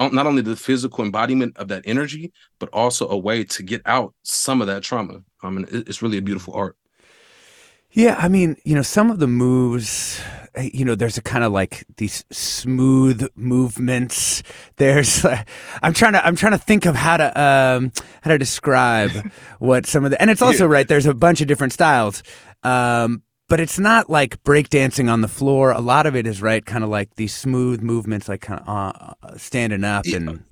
not 0.00 0.26
only 0.26 0.42
the 0.42 0.56
physical 0.56 1.04
embodiment 1.04 1.56
of 1.56 1.68
that 1.68 1.82
energy, 1.86 2.32
but 2.58 2.68
also 2.72 3.08
a 3.08 3.16
way 3.18 3.44
to 3.44 3.62
get 3.62 3.82
out 3.86 4.14
some 4.22 4.60
of 4.60 4.66
that 4.68 4.82
trauma. 4.82 5.20
I 5.42 5.50
mean, 5.50 5.66
it- 5.70 5.88
it's 5.88 6.02
really 6.02 6.18
a 6.18 6.22
beautiful 6.22 6.54
art. 6.54 6.76
Yeah, 7.92 8.16
I 8.18 8.28
mean, 8.28 8.56
you 8.64 8.74
know, 8.74 8.82
some 8.82 9.10
of 9.10 9.18
the 9.18 9.26
moves, 9.26 10.18
eh, 10.54 10.70
you 10.72 10.84
know, 10.84 10.94
there's 10.94 11.18
a 11.18 11.22
kind 11.22 11.44
of 11.44 11.52
like 11.52 11.84
these 11.98 12.24
smooth 12.30 13.28
movements. 13.36 14.42
There's, 14.76 15.24
uh, 15.24 15.44
I'm 15.82 15.92
trying 15.92 16.14
to, 16.14 16.24
I'm 16.24 16.34
trying 16.34 16.52
to 16.52 16.58
think 16.58 16.86
of 16.86 16.94
how 16.94 17.18
to, 17.18 17.40
um, 17.40 17.92
how 18.22 18.30
to 18.30 18.38
describe 18.38 19.10
what 19.58 19.86
some 19.86 20.04
of 20.06 20.10
the, 20.10 20.20
and 20.20 20.30
it's 20.30 20.40
also 20.42 20.66
right. 20.66 20.88
There's 20.88 21.06
a 21.06 21.14
bunch 21.14 21.42
of 21.42 21.48
different 21.48 21.74
styles, 21.74 22.22
um, 22.62 23.22
but 23.48 23.60
it's 23.60 23.78
not 23.78 24.08
like 24.08 24.42
breakdancing 24.42 25.12
on 25.12 25.20
the 25.20 25.28
floor. 25.28 25.72
A 25.72 25.80
lot 25.80 26.06
of 26.06 26.16
it 26.16 26.26
is 26.26 26.40
right, 26.40 26.64
kind 26.64 26.82
of 26.84 26.88
like 26.88 27.16
these 27.16 27.34
smooth 27.34 27.82
movements, 27.82 28.26
like 28.28 28.40
kind 28.40 28.60
of 28.60 28.68
uh, 28.68 29.14
uh, 29.22 29.36
standing 29.36 29.84
up 29.84 30.06
and 30.06 30.44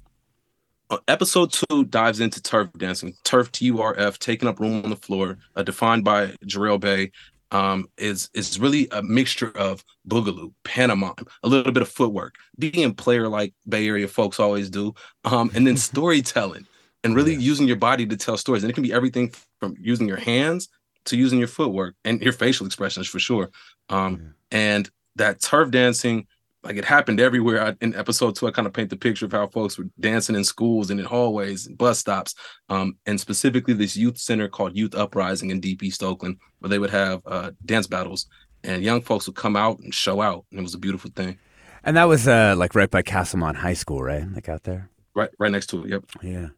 Uh, 0.91 0.99
episode 1.07 1.53
two 1.53 1.85
dives 1.85 2.19
into 2.21 2.43
turf 2.43 2.69
dancing. 2.77 3.15
Turf 3.25 3.53
T 3.53 3.67
U 3.67 3.81
R 3.81 3.95
F, 3.97 4.19
taking 4.19 4.49
up 4.49 4.59
room 4.59 4.83
on 4.85 4.91
the 4.91 4.97
floor, 4.97 5.39
uh, 5.55 5.63
defined 5.63 6.05
by 6.05 6.35
Jarrell 6.45 6.81
Bay, 6.81 7.13
um, 7.51 7.87
is 7.97 8.31
is 8.35 8.59
really 8.59 8.89
a 8.93 9.03
mixture 9.03 9.51
of 9.57 9.85
boogaloo, 10.09 10.53
pantomime, 10.65 11.27
a 11.43 11.49
little 11.49 11.73
bit 11.73 11.83
of 11.83 11.89
footwork, 11.89 12.37
being 12.59 12.95
player 12.95 13.29
like 13.29 13.55
Bay 13.69 13.87
Area 13.87 14.09
folks 14.09 14.41
always 14.41 14.71
do, 14.71 14.95
um, 15.25 15.51
and 15.55 15.67
then 15.67 15.77
storytelling 15.91 16.67
and 17.03 17.17
really 17.17 17.35
using 17.35 17.67
your 17.67 17.77
body 17.77 18.07
to 18.07 18.17
tell 18.17 18.37
stories. 18.37 18.63
And 18.63 18.71
it 18.71 18.75
can 18.75 18.83
be 18.83 18.93
everything 18.93 19.33
from 19.59 19.75
using 19.81 20.07
your 20.07 20.19
hands 20.19 20.69
to 21.07 21.17
using 21.17 21.39
your 21.39 21.49
footwork 21.49 21.95
and 22.05 22.21
your 22.21 22.33
facial 22.33 22.67
expressions 22.67 23.09
for 23.09 23.19
sure. 23.19 23.51
Um, 23.89 24.35
And 24.51 24.89
that 25.17 25.41
turf 25.41 25.71
dancing 25.71 26.27
like 26.63 26.77
it 26.77 26.85
happened 26.85 27.21
everywhere. 27.21 27.63
I, 27.63 27.75
in 27.81 27.95
episode 27.95 28.37
two, 28.37 28.47
I 28.47 28.51
kind 28.51 28.67
of 28.67 28.73
paint 28.73 28.91
the 28.91 28.97
picture 28.97 29.27
of 29.27 29.33
how 29.33 29.47
folks 29.49 29.79
were 29.79 29.87
dancing 29.99 30.37
in 30.37 30.45
schools 30.45 30.91
and 30.91 31.01
in 31.01 31.07
hallways 31.07 31.67
and 31.67 31.79
bus 31.79 31.99
stops, 31.99 32.35
um, 32.69 32.97
and 33.07 33.19
specifically 33.21 33.75
this 33.75 33.97
youth 33.97 34.19
center 34.19 34.49
called 34.49 34.77
Youth 34.77 34.95
Uprising 34.95 35.51
in 35.51 35.61
Deep 35.61 35.83
East 35.83 36.03
Oakland, 36.03 36.37
where 36.59 36.69
they 36.69 36.79
would 36.79 36.91
have 36.91 37.23
uh, 37.27 37.51
dance 37.65 37.87
battles, 37.87 38.27
and 38.63 38.83
young 38.83 39.01
folks 39.01 39.27
would 39.27 39.37
come 39.37 39.57
out 39.57 39.79
and 39.81 39.95
show 39.95 40.21
out, 40.21 40.45
and 40.51 40.61
it 40.61 40.63
was 40.63 40.75
a 40.75 40.79
beautiful 40.79 41.11
thing. 41.15 41.39
and 41.83 41.97
that 41.97 42.05
was 42.05 42.29
uh, 42.29 42.55
like 42.57 42.75
right 42.75 42.91
by 42.91 43.03
Castlemont 43.03 43.57
High 43.57 43.73
School, 43.75 44.03
right? 44.03 44.25
Like 44.31 44.49
out 44.49 44.65
there. 44.65 44.91
Right, 45.15 45.31
right 45.39 45.51
next 45.51 45.69
to 45.69 45.85
it. 45.85 45.91
Yep. 45.91 46.05
Yeah. 46.23 46.49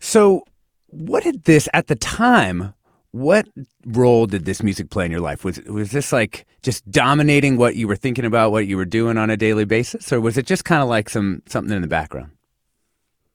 So, 0.00 0.44
what 0.86 1.22
did 1.22 1.44
this 1.44 1.68
at 1.74 1.86
the 1.86 1.94
time? 1.94 2.74
What 3.12 3.48
role 3.86 4.26
did 4.26 4.44
this 4.44 4.62
music 4.62 4.90
play 4.90 5.04
in 5.04 5.10
your 5.10 5.20
life? 5.20 5.44
Was 5.44 5.60
was 5.62 5.90
this 5.90 6.12
like 6.12 6.46
just 6.62 6.88
dominating 6.90 7.56
what 7.56 7.74
you 7.74 7.88
were 7.88 7.96
thinking 7.96 8.24
about, 8.24 8.52
what 8.52 8.66
you 8.66 8.76
were 8.76 8.84
doing 8.84 9.18
on 9.18 9.30
a 9.30 9.36
daily 9.36 9.64
basis, 9.64 10.12
or 10.12 10.20
was 10.20 10.38
it 10.38 10.46
just 10.46 10.64
kind 10.64 10.82
of 10.82 10.88
like 10.88 11.08
some 11.10 11.42
something 11.46 11.74
in 11.74 11.82
the 11.82 11.88
background? 11.88 12.30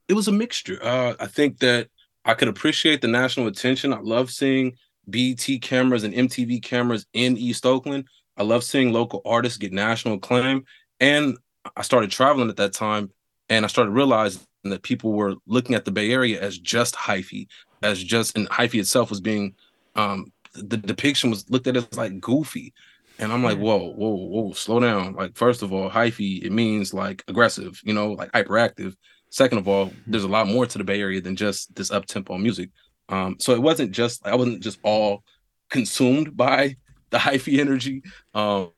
it 0.07 0.13
was 0.13 0.27
a 0.27 0.31
mixture. 0.31 0.79
Uh, 0.81 1.15
I 1.19 1.27
think 1.27 1.59
that 1.59 1.89
I 2.23 2.33
could 2.33 2.47
appreciate 2.47 3.01
the 3.01 3.07
national 3.07 3.47
attention. 3.47 3.93
I 3.93 3.99
love 3.99 4.31
seeing 4.31 4.77
BT 5.09 5.59
cameras 5.59 6.03
and 6.03 6.13
MTV 6.13 6.61
cameras 6.61 7.05
in 7.13 7.37
East 7.37 7.65
Oakland. 7.65 8.07
I 8.37 8.43
love 8.43 8.63
seeing 8.63 8.91
local 8.91 9.21
artists 9.25 9.57
get 9.57 9.73
national 9.73 10.15
acclaim. 10.15 10.65
And 10.99 11.37
I 11.75 11.81
started 11.81 12.11
traveling 12.11 12.49
at 12.49 12.57
that 12.57 12.73
time, 12.73 13.11
and 13.49 13.65
I 13.65 13.67
started 13.67 13.91
realizing 13.91 14.41
that 14.63 14.83
people 14.83 15.13
were 15.13 15.35
looking 15.45 15.75
at 15.75 15.85
the 15.85 15.91
Bay 15.91 16.11
Area 16.11 16.41
as 16.41 16.57
just 16.57 16.95
hyphy, 16.95 17.47
as 17.83 18.03
just, 18.03 18.35
and 18.37 18.49
hyphy 18.49 18.79
itself 18.79 19.09
was 19.09 19.21
being, 19.21 19.53
um, 19.95 20.31
the 20.53 20.77
depiction 20.77 21.29
was 21.29 21.49
looked 21.49 21.67
at 21.67 21.77
as 21.77 21.95
like 21.95 22.19
goofy. 22.19 22.73
And 23.17 23.31
I'm 23.31 23.43
like, 23.43 23.57
whoa, 23.57 23.91
whoa, 23.93 24.15
whoa, 24.15 24.51
slow 24.51 24.81
down. 24.81 25.15
Like, 25.15 25.37
first 25.37 25.63
of 25.63 25.71
all, 25.71 25.89
hyphy, 25.89 26.43
it 26.43 26.51
means 26.51 26.93
like 26.93 27.23
aggressive, 27.29 27.79
you 27.83 27.93
know, 27.93 28.11
like 28.11 28.31
hyperactive. 28.33 28.93
Second 29.29 29.59
of 29.59 29.69
all, 29.69 29.91
there's 30.05 30.25
a 30.25 30.29
lot 30.29 30.47
more 30.47 30.65
to 30.65 30.77
the 30.77 30.83
Bay 30.83 30.99
Area 30.99 31.21
than 31.21 31.37
just 31.37 31.73
this 31.75 31.91
up 31.91 32.05
tempo 32.05 32.37
music. 32.37 32.71
Um, 33.07 33.37
so 33.39 33.53
it 33.53 33.61
wasn't 33.61 33.91
just 33.91 34.25
I 34.27 34.35
wasn't 34.35 34.61
just 34.61 34.79
all 34.83 35.23
consumed 35.69 36.35
by 36.35 36.75
the 37.09 37.17
hyphy 37.17 37.59
energy. 37.59 38.03
Um, 38.33 38.71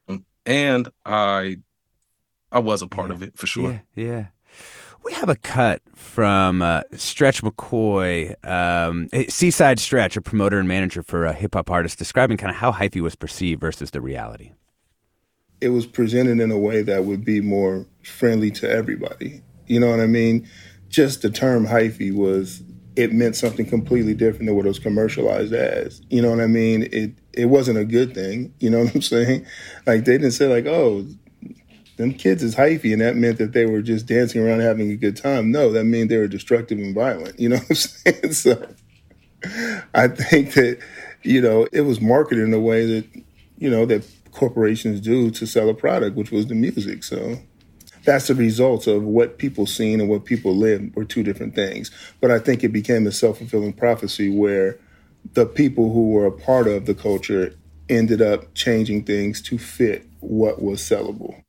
and 0.46 0.88
I 1.06 1.58
I 2.52 2.60
was 2.60 2.82
a 2.82 2.88
part 2.88 3.12
of 3.12 3.24
it 3.24 3.38
for 3.38 3.48
sure. 3.48 3.84
Yeah, 3.96 4.06
yeah. 4.06 4.26
We 5.08 5.14
have 5.14 5.30
a 5.30 5.38
cut 5.38 5.82
from 5.96 6.62
uh, 6.62 6.82
Stretch 6.94 7.42
McCoy, 7.42 8.36
um, 8.46 9.08
eh, 9.14 9.24
Seaside 9.30 9.80
Stretch, 9.80 10.18
a 10.18 10.22
promoter 10.22 10.60
and 10.60 10.68
manager 10.68 11.02
for 11.02 11.24
a 11.26 11.32
hip 11.32 11.54
hop 11.56 11.72
artist, 11.72 11.98
describing 11.98 12.36
kind 12.36 12.50
of 12.50 12.58
how 12.58 12.74
hyphy 12.74 13.00
was 13.00 13.16
perceived 13.16 13.62
versus 13.62 13.92
the 13.92 14.02
reality. 14.02 14.52
it 15.62 15.70
was 15.70 15.88
presented 15.88 16.40
in 16.42 16.52
a 16.52 16.58
way 16.58 16.82
that 16.84 17.06
would 17.06 17.24
be 17.24 17.40
more 17.42 17.86
friendly 18.04 18.52
to 18.52 18.70
everybody. 18.70 19.42
You 19.66 19.80
know 19.80 19.90
what 19.90 20.02
I 20.02 20.08
mean? 20.08 20.48
Just 20.90 21.22
the 21.22 21.30
term 21.30 21.66
hyphy 21.66 22.14
was 22.14 22.62
it 22.98 23.14
meant 23.14 23.36
something 23.38 23.66
completely 23.66 24.14
different 24.14 24.46
than 24.48 24.56
what 24.56 24.66
it 24.66 24.70
was 24.70 24.80
commercialized 24.80 25.54
as. 25.54 26.02
You 26.10 26.22
know 26.22 26.30
what 26.32 26.42
I 26.42 26.48
mean? 26.48 26.90
It 26.92 27.14
it 27.34 27.46
wasn't 27.46 27.78
a 27.80 27.86
good 27.86 28.14
thing. 28.14 28.54
You 28.60 28.70
know 28.70 28.84
what 28.84 28.94
I'm 28.94 29.02
saying? 29.16 29.46
Like 29.86 30.06
they 30.06 30.18
didn't 30.18 30.32
say 30.32 30.48
like, 30.48 30.66
oh, 30.66 31.08
them 31.98 32.14
kids 32.14 32.44
is 32.44 32.56
hyphy, 32.56 32.94
and 32.94 33.02
that 33.02 33.16
meant 33.16 33.40
that 33.40 33.54
they 33.54 33.66
were 33.66 33.82
just 33.82 34.06
dancing 34.06 34.42
around 34.42 34.62
having 34.62 34.92
a 34.92 34.96
good 34.96 35.18
time. 35.18 35.52
No, 35.52 35.72
that 35.72 35.84
meant 35.84 36.10
they 36.10 36.18
were 36.18 36.28
destructive 36.28 36.78
and 36.78 36.96
violent. 36.96 37.40
You 37.40 37.50
know 37.50 37.58
what 37.68 37.70
I'm 37.70 37.76
saying? 37.76 38.34
So 38.34 38.68
I 39.94 40.08
think 40.08 40.54
that 40.54 40.80
you 41.24 41.42
know 41.42 41.68
it 41.72 41.82
was 41.82 42.00
marketed 42.00 42.44
in 42.44 42.54
a 42.54 42.60
way 42.60 42.86
that 42.86 43.24
you 43.58 43.70
know 43.70 43.86
that 43.88 44.08
corporations 44.32 45.02
do 45.02 45.32
to 45.32 45.46
sell 45.48 45.70
a 45.70 45.74
product, 45.74 46.16
which 46.16 46.32
was 46.32 46.48
the 46.48 46.56
music. 46.56 47.04
So 47.04 47.38
that's 48.04 48.28
the 48.28 48.36
result 48.36 48.88
of 48.88 49.04
what 49.04 49.38
people 49.38 49.66
seen 49.66 50.00
and 50.00 50.10
what 50.10 50.24
people 50.24 50.56
lived 50.56 50.96
were 50.96 51.04
two 51.04 51.24
different 51.24 51.56
things. 51.56 51.92
But 52.22 52.32
I 52.32 52.40
think 52.40 52.64
it 52.64 52.70
became 52.70 53.06
a 53.08 53.12
self 53.12 53.40
fulfilling 53.40 53.74
prophecy 53.74 54.30
where 54.30 54.78
the 55.34 55.46
people 55.46 55.92
who 55.92 56.12
were 56.12 56.26
a 56.26 56.32
part 56.32 56.68
of 56.68 56.86
the 56.86 56.96
culture 56.96 57.54
ended 57.90 58.22
up 58.22 58.54
changing 58.54 59.04
things 59.04 59.42
to 59.42 59.58
fit 59.58 60.06
what 60.28 60.62
was 60.62 60.82
sellable. 60.82 61.44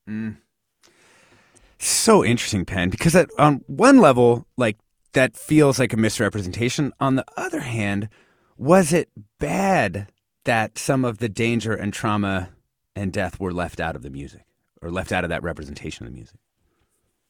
So 1.79 2.25
interesting, 2.25 2.65
Pen, 2.65 2.91
because 2.91 3.15
at, 3.15 3.31
on 3.39 3.63
one 3.67 3.99
level, 3.99 4.47
like 4.57 4.79
that 5.13 5.37
feels 5.37 5.79
like 5.79 5.93
a 5.93 5.97
misrepresentation. 5.97 6.93
On 7.01 7.17
the 7.17 7.25
other 7.37 7.61
hand, 7.61 8.09
was 8.57 8.93
it 8.93 9.09
bad 9.39 10.09
that 10.45 10.79
some 10.79 11.05
of 11.05 11.19
the 11.19 11.29
danger 11.29 11.75
and 11.75 11.93
trauma 11.93 12.51
and 12.97 13.13
death 13.13 13.39
were 13.39 13.53
left 13.53 13.81
out 13.81 13.95
of 13.95 14.03
the 14.03 14.11
music 14.11 14.45
or 14.83 14.91
left 14.91 15.13
out 15.13 15.25
of 15.25 15.31
that 15.31 15.43
representation 15.43 16.07
of 16.07 16.13
the 16.13 16.17
music? 16.17 16.39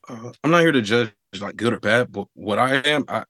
uh, 0.08 0.32
I'm 0.42 0.50
not 0.50 0.60
here 0.60 0.72
to 0.72 0.82
judge 0.82 1.12
like 1.40 1.56
good 1.56 1.72
or 1.72 1.80
bad, 1.80 2.12
but 2.12 2.28
what 2.34 2.58
I 2.58 2.76
am, 2.76 3.04
I 3.08 3.24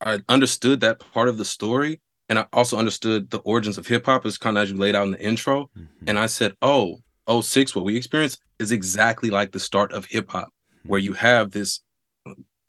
I 0.00 0.20
understood 0.28 0.80
that 0.80 1.00
part 1.12 1.28
of 1.28 1.36
the 1.36 1.44
story, 1.44 2.00
and 2.28 2.38
I 2.38 2.46
also 2.52 2.78
understood 2.78 3.30
the 3.30 3.38
origins 3.38 3.76
of 3.76 3.86
hip 3.86 4.06
hop 4.06 4.24
as 4.24 4.38
kind 4.38 4.56
of 4.56 4.62
as 4.62 4.70
you 4.70 4.78
laid 4.78 4.94
out 4.94 5.06
in 5.06 5.12
the 5.12 5.20
intro. 5.20 5.70
And 6.06 6.18
I 6.18 6.26
said, 6.26 6.54
oh, 6.62 7.00
06, 7.30 7.74
what 7.74 7.84
we 7.84 7.96
experienced 7.96 8.40
is 8.58 8.72
exactly 8.72 9.30
like 9.30 9.52
the 9.52 9.60
start 9.60 9.92
of 9.92 10.06
hip 10.06 10.30
hop, 10.30 10.52
where 10.84 11.00
you 11.00 11.12
have 11.12 11.50
this 11.50 11.80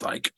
like 0.00 0.32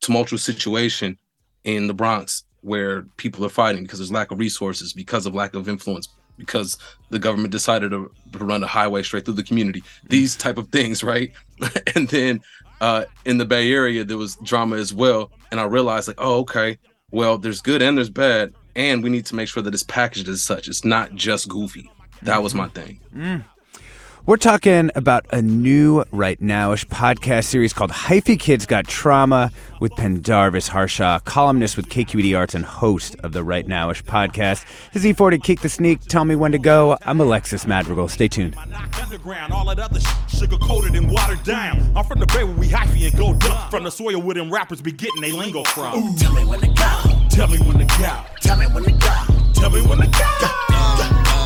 tumultuous 0.00 0.42
situation 0.42 1.18
in 1.64 1.86
the 1.86 1.94
Bronx 1.94 2.44
where 2.62 3.02
people 3.16 3.44
are 3.44 3.50
fighting 3.50 3.82
because 3.82 4.00
there's 4.00 4.10
lack 4.10 4.30
of 4.30 4.38
resources, 4.38 4.92
because 4.92 5.24
of 5.24 5.34
lack 5.34 5.54
of 5.54 5.68
influence, 5.68 6.08
because 6.36 6.78
the 7.10 7.18
government 7.18 7.52
decided 7.52 7.92
to 7.92 8.10
run 8.38 8.62
a 8.62 8.66
highway 8.66 9.02
straight 9.02 9.24
through 9.24 9.34
the 9.34 9.42
community. 9.42 9.82
These 10.08 10.36
type 10.36 10.58
of 10.58 10.68
things, 10.68 11.04
right? 11.04 11.32
and 11.94 12.08
then 12.08 12.40
uh, 12.80 13.04
in 13.24 13.38
the 13.38 13.44
Bay 13.44 13.72
Area, 13.72 14.04
there 14.04 14.18
was 14.18 14.36
drama 14.42 14.76
as 14.76 14.92
well, 14.92 15.30
and 15.50 15.60
I 15.60 15.64
realized 15.64 16.08
like, 16.08 16.20
oh, 16.20 16.40
okay, 16.40 16.78
well, 17.12 17.38
there's 17.38 17.60
good 17.60 17.82
and 17.82 17.96
there's 17.96 18.10
bad, 18.10 18.52
and 18.74 19.02
we 19.02 19.10
need 19.10 19.26
to 19.26 19.36
make 19.36 19.48
sure 19.48 19.62
that 19.62 19.72
it's 19.72 19.84
packaged 19.84 20.28
as 20.28 20.42
such. 20.42 20.68
It's 20.68 20.84
not 20.84 21.14
just 21.14 21.48
goofy. 21.48 21.90
That 22.22 22.42
was 22.42 22.54
my 22.54 22.68
thing. 22.68 23.00
We're 24.26 24.36
talking 24.38 24.90
about 24.96 25.24
a 25.30 25.40
new 25.40 26.02
right 26.10 26.40
nowish 26.40 26.84
podcast 26.86 27.44
series 27.44 27.72
called 27.72 27.92
Hyphy 27.92 28.36
Kids 28.36 28.66
Got 28.66 28.88
Trauma 28.88 29.52
with 29.78 29.92
Pendarvis 29.92 30.66
Harshaw, 30.66 31.20
columnist 31.20 31.76
with 31.76 31.88
KQED 31.88 32.36
Arts 32.36 32.56
and 32.56 32.64
host 32.64 33.14
of 33.20 33.32
the 33.32 33.44
Right 33.44 33.68
Nowish 33.68 34.02
podcast. 34.02 34.64
This 34.92 35.04
is 35.04 35.16
E40 35.16 35.38
Keak 35.38 35.60
da 35.60 35.68
Sneak. 35.68 36.00
Tell 36.00 36.24
me 36.24 36.34
when 36.34 36.50
to 36.50 36.58
go. 36.58 36.98
I'm 37.02 37.20
Alexis 37.20 37.68
Madrigal. 37.68 38.08
Stay 38.08 38.26
tuned. 38.26 38.56
Underground, 39.00 39.52
all 39.52 39.64
that 39.66 39.78
other 39.78 40.00
sugar 40.28 40.56
coated 40.56 40.96
and 40.96 41.08
watered 41.08 41.44
down. 41.44 41.92
I'm 41.94 42.04
from 42.04 42.18
the 42.18 42.26
bay 42.26 42.42
where 42.42 42.56
we 42.56 42.66
hyphy 42.66 43.06
and 43.06 43.16
go 43.16 43.32
dumb. 43.32 43.70
From 43.70 43.84
the 43.84 43.92
soil 43.92 44.20
where 44.20 44.34
them 44.34 44.52
rappers 44.52 44.82
be 44.82 44.90
getting 44.90 45.20
they 45.20 45.30
lingo 45.30 45.62
from. 45.62 46.16
Tell 46.16 46.32
me 46.32 46.44
when 46.44 46.58
to 46.62 46.66
go. 46.66 47.28
Tell 47.30 47.46
me 47.46 47.58
when 47.58 47.78
to 47.78 47.84
go. 47.84 48.24
Tell 48.40 48.56
me 48.56 48.66
when 48.66 48.82
to 48.82 48.90
go. 48.90 49.52
Tell 49.54 49.70
me 49.70 49.82
when 49.82 49.98
to 49.98 50.06
go. 50.08 51.45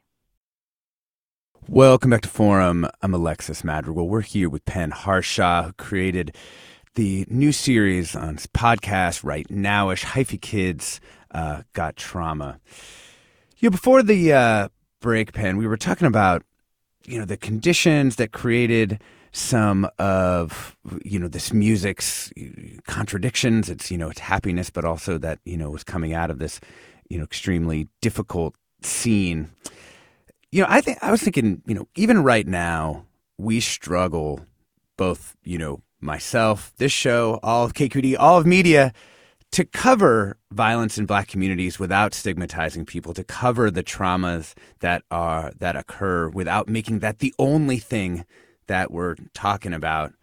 Welcome 1.69 2.09
back 2.09 2.21
to 2.21 2.27
Forum. 2.27 2.87
I'm 3.01 3.13
Alexis 3.13 3.63
Madrigal. 3.63 4.09
We're 4.09 4.21
here 4.21 4.49
with 4.49 4.65
Pen 4.65 4.91
Harshaw, 4.91 5.63
who 5.67 5.73
created 5.73 6.35
the 6.95 7.25
new 7.29 7.51
series 7.51 8.15
on 8.15 8.35
his 8.35 8.47
podcast, 8.47 9.23
Right 9.23 9.47
Nowish, 9.47 10.03
Hyphy 10.03 10.41
Kids 10.41 10.99
uh, 11.29 11.61
Got 11.73 11.95
Trauma. 11.95 12.59
You 13.59 13.69
know, 13.69 13.71
before 13.71 14.03
the 14.03 14.33
uh, 14.33 14.69
break, 14.99 15.33
Pen, 15.33 15.55
we 15.55 15.67
were 15.67 15.77
talking 15.77 16.07
about, 16.07 16.43
you 17.05 17.19
know, 17.19 17.25
the 17.25 17.37
conditions 17.37 18.17
that 18.17 18.33
created 18.33 18.99
some 19.31 19.87
of, 19.97 20.75
you 21.05 21.19
know, 21.19 21.29
this 21.29 21.53
music's 21.53 22.33
contradictions. 22.85 23.69
It's, 23.69 23.89
you 23.91 23.97
know, 23.97 24.09
it's 24.09 24.19
happiness, 24.19 24.69
but 24.69 24.83
also 24.83 25.17
that, 25.19 25.39
you 25.45 25.55
know, 25.55 25.69
was 25.69 25.85
coming 25.85 26.13
out 26.13 26.31
of 26.31 26.39
this, 26.39 26.59
you 27.07 27.17
know, 27.17 27.23
extremely 27.23 27.87
difficult 28.01 28.55
scene 28.81 29.49
you 30.51 30.61
know, 30.61 30.67
I 30.69 30.81
think 30.81 30.99
I 31.01 31.11
was 31.11 31.21
thinking, 31.21 31.61
you 31.65 31.73
know, 31.73 31.87
even 31.95 32.23
right 32.23 32.45
now, 32.45 33.05
we 33.37 33.59
struggle, 33.59 34.45
both, 34.97 35.35
you 35.43 35.57
know, 35.57 35.81
myself, 36.01 36.73
this 36.77 36.91
show, 36.91 37.39
all 37.41 37.65
of 37.65 37.73
KQED, 37.73 38.15
all 38.19 38.37
of 38.37 38.45
media, 38.45 38.91
to 39.51 39.65
cover 39.65 40.37
violence 40.51 40.97
in 40.97 41.05
black 41.05 41.27
communities 41.27 41.79
without 41.79 42.13
stigmatizing 42.13 42.85
people, 42.85 43.13
to 43.13 43.23
cover 43.23 43.69
the 43.71 43.83
traumas 43.83 44.53
that 44.79 45.03
are 45.11 45.51
that 45.59 45.75
occur 45.75 46.29
without 46.29 46.67
making 46.67 46.99
that 46.99 47.19
the 47.19 47.33
only 47.39 47.77
thing 47.77 48.25
that 48.67 48.91
we're 48.91 49.15
talking 49.33 49.73
about. 49.73 50.13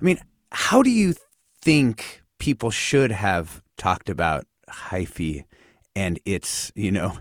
I 0.00 0.04
mean, 0.04 0.18
how 0.52 0.82
do 0.82 0.90
you 0.90 1.14
think 1.60 2.22
people 2.38 2.70
should 2.70 3.10
have 3.10 3.62
talked 3.76 4.08
about 4.08 4.46
hyphy 4.68 5.44
and 5.96 6.18
its, 6.24 6.72
you 6.74 6.90
know, 6.90 7.18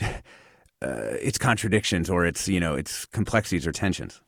uh, 0.82 1.16
its 1.20 1.38
contradictions 1.38 2.10
or 2.10 2.26
its 2.26 2.48
you 2.48 2.60
know 2.60 2.74
its 2.74 3.06
complexities 3.06 3.66
or 3.66 3.72
tensions? 3.72 4.20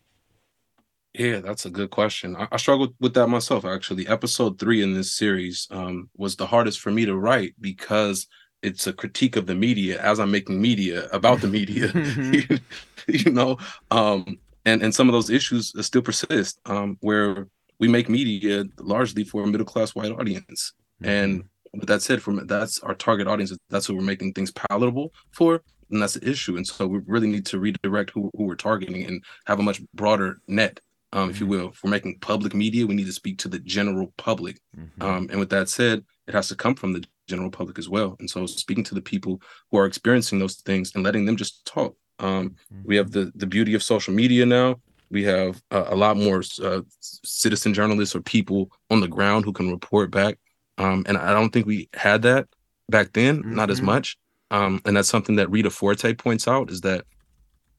Yeah, 1.14 1.38
that's 1.40 1.64
a 1.64 1.70
good 1.70 1.90
question. 1.90 2.34
I, 2.37 2.49
I, 2.50 2.56
struggled 2.56 2.94
with 2.99 3.14
that 3.14 3.28
myself. 3.28 3.64
Actually, 3.64 4.08
episode 4.08 4.58
three 4.58 4.82
in 4.82 4.94
this 4.94 5.12
series 5.12 5.68
um, 5.70 6.11
was 6.16 6.34
the 6.34 6.46
hardest 6.46 6.80
for 6.80 6.90
me 6.90 7.06
to 7.06 7.16
write 7.16 7.54
because 7.61 8.26
it's 8.62 8.88
a 8.88 8.92
critique 8.92 9.37
of 9.37 9.46
the 9.46 9.54
media 9.54 10.00
as 10.02 10.18
I'm 10.18 10.32
making 10.32 10.61
media 10.61 11.08
about 11.12 11.40
the 11.40 11.46
media. 11.46 11.92
you 13.08 13.30
know, 13.30 13.58
um, 13.90 14.38
and 14.64 14.82
and 14.82 14.94
some 14.94 15.08
of 15.08 15.12
those 15.12 15.30
issues 15.30 15.73
still 15.87 16.02
persist. 16.02 16.58
Um, 16.66 16.99
where 17.00 17.46
we 17.78 17.88
make 17.88 18.08
media 18.08 18.64
largely 18.78 19.25
for 19.25 19.44
a 19.44 19.46
middle 19.46 19.66
class 19.66 19.94
white 19.94 20.12
audience, 20.12 20.73
mm-hmm. 21.00 21.11
and 21.11 21.44
with 21.73 21.88
that 21.88 22.02
said, 22.02 22.23
from 22.23 22.46
that's 22.46 22.80
our 22.80 22.94
target 22.94 23.28
audience. 23.28 23.56
That's 23.70 23.88
what 23.88 23.99
we're 23.99 24.04
making 24.04 24.32
things 24.32 24.50
palatable 24.50 25.12
for 25.32 25.62
and 25.91 26.03
that's 26.03 26.14
the 26.14 26.29
issue. 26.29 26.57
And 26.57 26.67
so 26.67 26.87
we 26.87 27.00
really 27.07 27.29
need 27.29 27.47
to 27.47 27.59
redirect 27.59 28.11
who, 28.11 28.31
who 28.37 28.45
we're 28.45 28.55
targeting 28.57 29.05
and 29.05 29.23
have 29.47 29.59
a 29.59 29.62
much 29.62 29.81
broader 29.95 30.41
net, 30.49 30.81
um, 31.12 31.31
if 31.31 31.41
you 31.41 31.47
mm-hmm. 31.47 31.62
will. 31.62 31.69
If 31.71 31.83
we're 31.83 31.91
making 31.91 32.19
public 32.21 32.55
media, 32.55 32.87
we 32.87 32.95
need 32.95 33.07
to 33.07 33.12
speak 33.12 33.38
to 33.38 33.49
the 33.49 33.59
general 33.61 34.12
public. 34.17 34.61
Mm-hmm. 34.76 35.03
Um, 35.03 35.29
and 35.31 35.38
with 35.38 35.50
that 35.50 35.69
said, 35.69 36.05
it 36.26 36.35
has 36.35 36.49
to 36.49 36.57
come 36.57 36.75
from 36.75 36.93
the 36.93 37.05
general 37.29 37.50
public 37.50 37.79
as 37.79 37.88
well. 37.88 38.16
And 38.20 38.29
so 38.29 38.47
speaking 38.47 38.85
to 38.85 38.94
the 38.94 39.03
people 39.03 39.40
who 39.70 39.79
are 39.79 39.87
experiencing 39.87 40.38
those 40.38 40.57
things 40.57 40.94
and 40.94 41.05
letting 41.05 41.25
them 41.25 41.37
just 41.37 41.64
talk. 41.64 41.97
Um, 42.18 42.51
mm-hmm. 42.73 42.83
We 42.85 42.97
have 42.97 43.11
the 43.11 43.33
the 43.35 43.47
beauty 43.47 43.75
of 43.75 43.83
social 43.83 44.14
media 44.14 44.47
now. 44.47 44.81
We 45.11 45.25
have 45.25 45.62
uh, 45.70 45.85
a 45.88 45.97
lot 45.97 46.16
more 46.16 46.42
uh, 46.62 46.81
citizen 47.01 47.75
journalists 47.75 48.16
or 48.16 48.20
people 48.20 48.70
on 48.90 49.01
the 49.01 49.09
ground 49.09 49.44
who 49.44 49.53
can 49.53 49.70
report 49.70 50.11
back. 50.11 50.38
Um, 50.79 51.05
and 51.07 51.16
I 51.16 51.33
don't 51.33 51.51
think 51.51 51.66
we 51.66 51.88
had 51.94 52.23
that 52.23 52.49
back 52.88 53.12
then, 53.12 53.38
mm-hmm. 53.38 53.55
not 53.55 53.70
as 53.70 53.79
mm-hmm. 53.79 53.87
much. 53.87 54.16
Um, 54.55 54.81
and 54.85 54.97
that's 54.97 55.09
something 55.09 55.35
that 55.35 55.51
Rita 55.51 55.69
Forte 55.69 56.14
points 56.14 56.47
out 56.47 56.71
is 56.71 56.83
that 56.83 57.05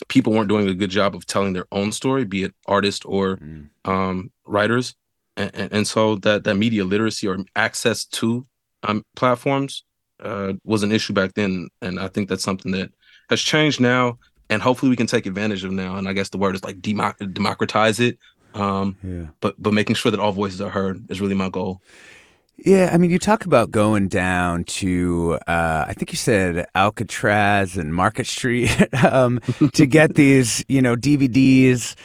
people 0.10 0.34
weren't 0.34 0.50
doing 0.50 0.68
a 0.68 0.74
good 0.74 0.90
job 0.90 1.16
of 1.16 1.26
telling 1.26 1.54
their 1.54 1.68
own 1.72 1.94
story, 1.94 2.26
be 2.26 2.44
it 2.44 2.54
artists 2.66 3.06
or 3.06 3.38
mm. 3.38 3.70
um, 3.86 4.30
writers. 4.46 4.94
And, 5.38 5.52
and, 5.54 5.72
and, 5.72 5.88
so 5.88 6.16
that, 6.18 6.44
that 6.44 6.56
media 6.56 6.84
literacy 6.84 7.30
or 7.30 7.38
access 7.56 8.04
to 8.06 8.46
um, 8.84 9.06
platforms 9.16 9.86
uh, 10.22 10.54
was 10.66 10.84
an 10.84 10.92
issue 10.92 11.14
back 11.14 11.34
then. 11.36 11.70
And 11.82 11.98
I 11.98 12.10
think 12.10 12.28
that's 12.28 12.44
something 12.44 12.74
that 12.74 12.92
has 13.30 13.40
changed 13.40 13.80
now. 13.80 14.20
And 14.50 14.62
hopefully 14.62 14.90
we 14.90 14.98
can 14.98 15.08
take 15.08 15.26
advantage 15.26 15.64
of 15.64 15.72
now. 15.72 15.96
And 15.96 16.10
I 16.10 16.14
guess 16.14 16.28
the 16.28 16.38
word 16.38 16.56
is 16.56 16.64
like 16.66 16.82
democ- 16.82 17.34
democratize 17.34 18.02
it. 18.02 18.20
Um, 18.54 18.98
yeah. 19.02 19.28
But 19.40 19.56
but 19.62 19.74
making 19.74 19.96
sure 19.96 20.12
that 20.12 20.20
all 20.20 20.34
voices 20.34 20.60
are 20.60 20.70
heard 20.70 21.10
is 21.10 21.22
really 21.22 21.36
my 21.36 21.50
goal. 21.50 21.82
Yeah, 22.58 22.90
I 22.94 22.98
mean, 22.98 23.12
you 23.12 23.20
talk 23.20 23.46
about 23.46 23.70
going 23.70 24.08
down 24.08 24.64
to, 24.66 25.38
uh, 25.46 25.86
I 25.88 25.94
think 25.94 26.14
you 26.14 26.18
said 26.18 26.66
Alcatraz 26.74 27.76
and 27.76 27.94
Market 27.94 28.28
Street 28.28 28.72
um, 29.04 29.40
to 29.74 29.86
get 29.86 30.16
these, 30.16 30.64
you 30.70 30.82
know, 30.82 30.96
DVDs 30.96 31.96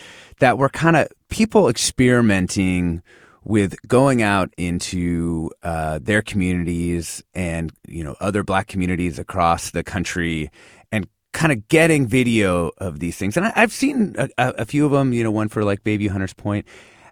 that 0.41 0.59
were 0.59 0.69
kind 0.69 0.97
of 0.97 1.09
people 1.29 1.69
experimenting 1.69 3.03
with 3.45 3.77
going 3.87 4.23
out 4.23 4.53
into 4.57 5.51
uh, 5.63 6.01
their 6.03 6.21
communities 6.21 7.23
and, 7.33 7.73
you 7.87 8.03
know, 8.03 8.17
other 8.21 8.43
black 8.43 8.67
communities 8.67 9.19
across 9.19 9.71
the 9.71 9.85
country 9.85 10.51
and 10.91 11.07
kind 11.33 11.53
of 11.53 11.69
getting 11.69 12.07
video 12.07 12.73
of 12.79 12.99
these 12.99 13.17
things. 13.17 13.37
And 13.37 13.47
I, 13.47 13.53
have 13.61 13.73
seen 13.73 14.17
a, 14.19 14.29
a, 14.37 14.65
few 14.67 14.85
of 14.85 14.91
them, 14.91 15.13
you 15.13 15.23
know, 15.23 15.31
one 15.31 15.49
for 15.49 15.65
like 15.65 15.85
Bayview 15.85 16.11
Hunters 16.11 16.35
Point. 16.35 16.67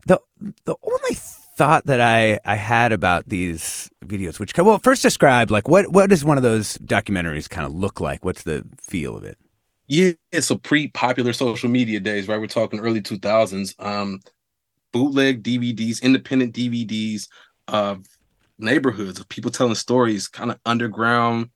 The, 0.06 0.20
the 0.64 0.74
only 0.82 1.14
thought 1.58 1.86
that 1.86 2.00
I, 2.00 2.38
I 2.44 2.54
had 2.54 2.92
about 2.92 3.28
these 3.28 3.90
videos, 4.06 4.38
which 4.38 4.56
well, 4.56 4.78
first 4.78 5.02
describe 5.02 5.50
like 5.50 5.68
what 5.68 5.90
what 5.92 6.08
does 6.08 6.24
one 6.24 6.36
of 6.36 6.44
those 6.44 6.78
documentaries 6.78 7.50
kind 7.50 7.66
of 7.66 7.74
look 7.74 8.00
like? 8.00 8.24
What's 8.24 8.44
the 8.44 8.64
feel 8.80 9.16
of 9.16 9.24
it? 9.24 9.36
Yeah, 9.88 10.12
it's 10.30 10.50
a 10.50 10.56
pre-popular 10.56 11.32
social 11.32 11.68
media 11.68 11.98
days, 11.98 12.28
right? 12.28 12.40
We're 12.40 12.46
talking 12.46 12.78
early 12.78 13.02
two 13.02 13.18
thousands. 13.18 13.74
Um, 13.80 14.20
bootleg 14.92 15.42
DVDs, 15.42 16.00
independent 16.00 16.54
DVDs 16.54 17.28
of 17.66 18.06
neighborhoods 18.58 19.18
of 19.18 19.28
people 19.28 19.50
telling 19.50 19.74
stories, 19.74 20.28
kind 20.28 20.52
of 20.52 20.58
underground 20.64 21.50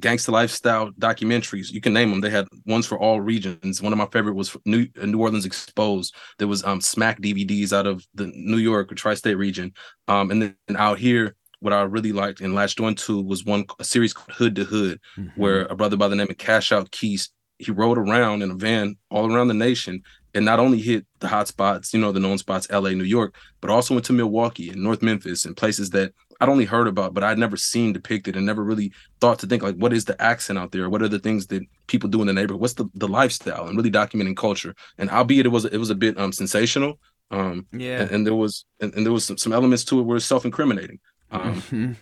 gangster 0.00 0.32
lifestyle 0.32 0.90
documentaries. 0.92 1.70
You 1.70 1.80
can 1.80 1.92
name 1.92 2.10
them. 2.10 2.20
They 2.20 2.30
had 2.30 2.46
ones 2.66 2.86
for 2.86 2.98
all 2.98 3.20
regions. 3.20 3.82
One 3.82 3.92
of 3.92 3.98
my 3.98 4.08
favorite 4.12 4.34
was 4.34 4.56
New 4.64 4.86
uh, 5.00 5.06
New 5.06 5.20
Orleans 5.20 5.46
Exposed. 5.46 6.14
There 6.38 6.48
was 6.48 6.64
um 6.64 6.80
Smack 6.80 7.20
DVDs 7.20 7.72
out 7.72 7.86
of 7.86 8.06
the 8.14 8.26
New 8.34 8.58
York 8.58 8.90
or 8.92 8.94
tri-state 8.94 9.36
region. 9.36 9.72
Um, 10.08 10.30
and 10.30 10.42
then 10.42 10.76
out 10.76 10.98
here, 10.98 11.36
what 11.60 11.72
I 11.72 11.82
really 11.82 12.12
liked 12.12 12.40
and 12.40 12.54
latched 12.54 12.80
onto 12.80 13.20
was 13.20 13.44
one 13.44 13.64
a 13.78 13.84
series 13.84 14.12
called 14.12 14.32
Hood 14.32 14.56
to 14.56 14.64
Hood, 14.64 15.00
mm-hmm. 15.16 15.40
where 15.40 15.62
a 15.66 15.76
brother 15.76 15.96
by 15.96 16.08
the 16.08 16.16
name 16.16 16.30
of 16.30 16.38
Cash 16.38 16.72
Out 16.72 16.90
Keys 16.90 17.30
he 17.58 17.70
rode 17.70 17.98
around 17.98 18.42
in 18.42 18.50
a 18.50 18.54
van 18.54 18.96
all 19.10 19.32
around 19.32 19.48
the 19.48 19.54
nation 19.54 20.02
and 20.34 20.44
not 20.44 20.58
only 20.58 20.80
hit 20.80 21.06
the 21.20 21.28
hot 21.28 21.48
spots, 21.48 21.92
you 21.92 22.00
know, 22.00 22.12
the 22.12 22.20
known 22.20 22.38
spots, 22.38 22.66
LA, 22.70 22.90
New 22.90 23.04
York, 23.04 23.36
but 23.60 23.70
also 23.70 23.94
went 23.94 24.04
to 24.06 24.12
Milwaukee 24.12 24.70
and 24.70 24.82
North 24.82 25.02
Memphis 25.02 25.44
and 25.44 25.56
places 25.56 25.90
that 25.90 26.12
I'd 26.40 26.48
only 26.48 26.64
heard 26.64 26.88
about, 26.88 27.14
but 27.14 27.24
I'd 27.24 27.38
never 27.38 27.56
seen 27.56 27.92
depicted 27.92 28.36
and 28.36 28.44
never 28.44 28.62
really 28.62 28.92
thought 29.20 29.38
to 29.40 29.46
think 29.46 29.62
like, 29.62 29.76
what 29.76 29.92
is 29.92 30.04
the 30.04 30.20
accent 30.20 30.58
out 30.58 30.72
there? 30.72 30.88
What 30.88 31.02
are 31.02 31.08
the 31.08 31.18
things 31.18 31.46
that 31.48 31.62
people 31.86 32.08
do 32.08 32.20
in 32.20 32.26
the 32.26 32.32
neighborhood? 32.32 32.60
What's 32.60 32.74
the, 32.74 32.88
the 32.94 33.08
lifestyle 33.08 33.66
and 33.66 33.76
really 33.76 33.90
documenting 33.90 34.36
culture? 34.36 34.74
And 34.98 35.10
albeit 35.10 35.46
it 35.46 35.50
was 35.50 35.64
it 35.64 35.78
was 35.78 35.90
a 35.90 35.94
bit 35.94 36.18
um 36.18 36.32
sensational, 36.32 36.98
um 37.30 37.66
yeah, 37.72 38.02
and, 38.02 38.10
and 38.10 38.26
there 38.26 38.34
was 38.34 38.64
and, 38.80 38.94
and, 38.94 39.06
there 39.06 39.12
was 39.12 39.24
some, 39.24 39.38
some 39.38 39.52
elements 39.52 39.84
to 39.84 40.00
it 40.00 40.02
where 40.02 40.16
it's 40.16 40.26
self 40.26 40.44
incriminating, 40.44 41.00
um, 41.30 41.54
mm-hmm. 41.54 41.92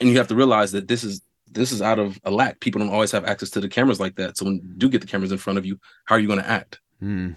and 0.00 0.08
you 0.08 0.16
have 0.18 0.28
to 0.28 0.34
realize 0.34 0.72
that 0.72 0.88
this 0.88 1.04
is 1.04 1.22
this 1.52 1.72
is 1.72 1.82
out 1.82 1.98
of 1.98 2.18
a 2.24 2.30
lack. 2.30 2.60
People 2.60 2.80
don't 2.80 2.92
always 2.92 3.10
have 3.12 3.24
access 3.24 3.50
to 3.50 3.60
the 3.60 3.68
cameras 3.68 4.00
like 4.00 4.16
that. 4.16 4.36
So 4.36 4.44
when 4.44 4.54
you 4.54 4.74
do 4.78 4.88
get 4.88 5.00
the 5.00 5.06
cameras 5.06 5.32
in 5.32 5.38
front 5.38 5.58
of 5.58 5.66
you, 5.66 5.78
how 6.04 6.14
are 6.14 6.18
you 6.18 6.28
going 6.28 6.38
to 6.38 6.48
act? 6.48 6.80
Mm. 7.02 7.36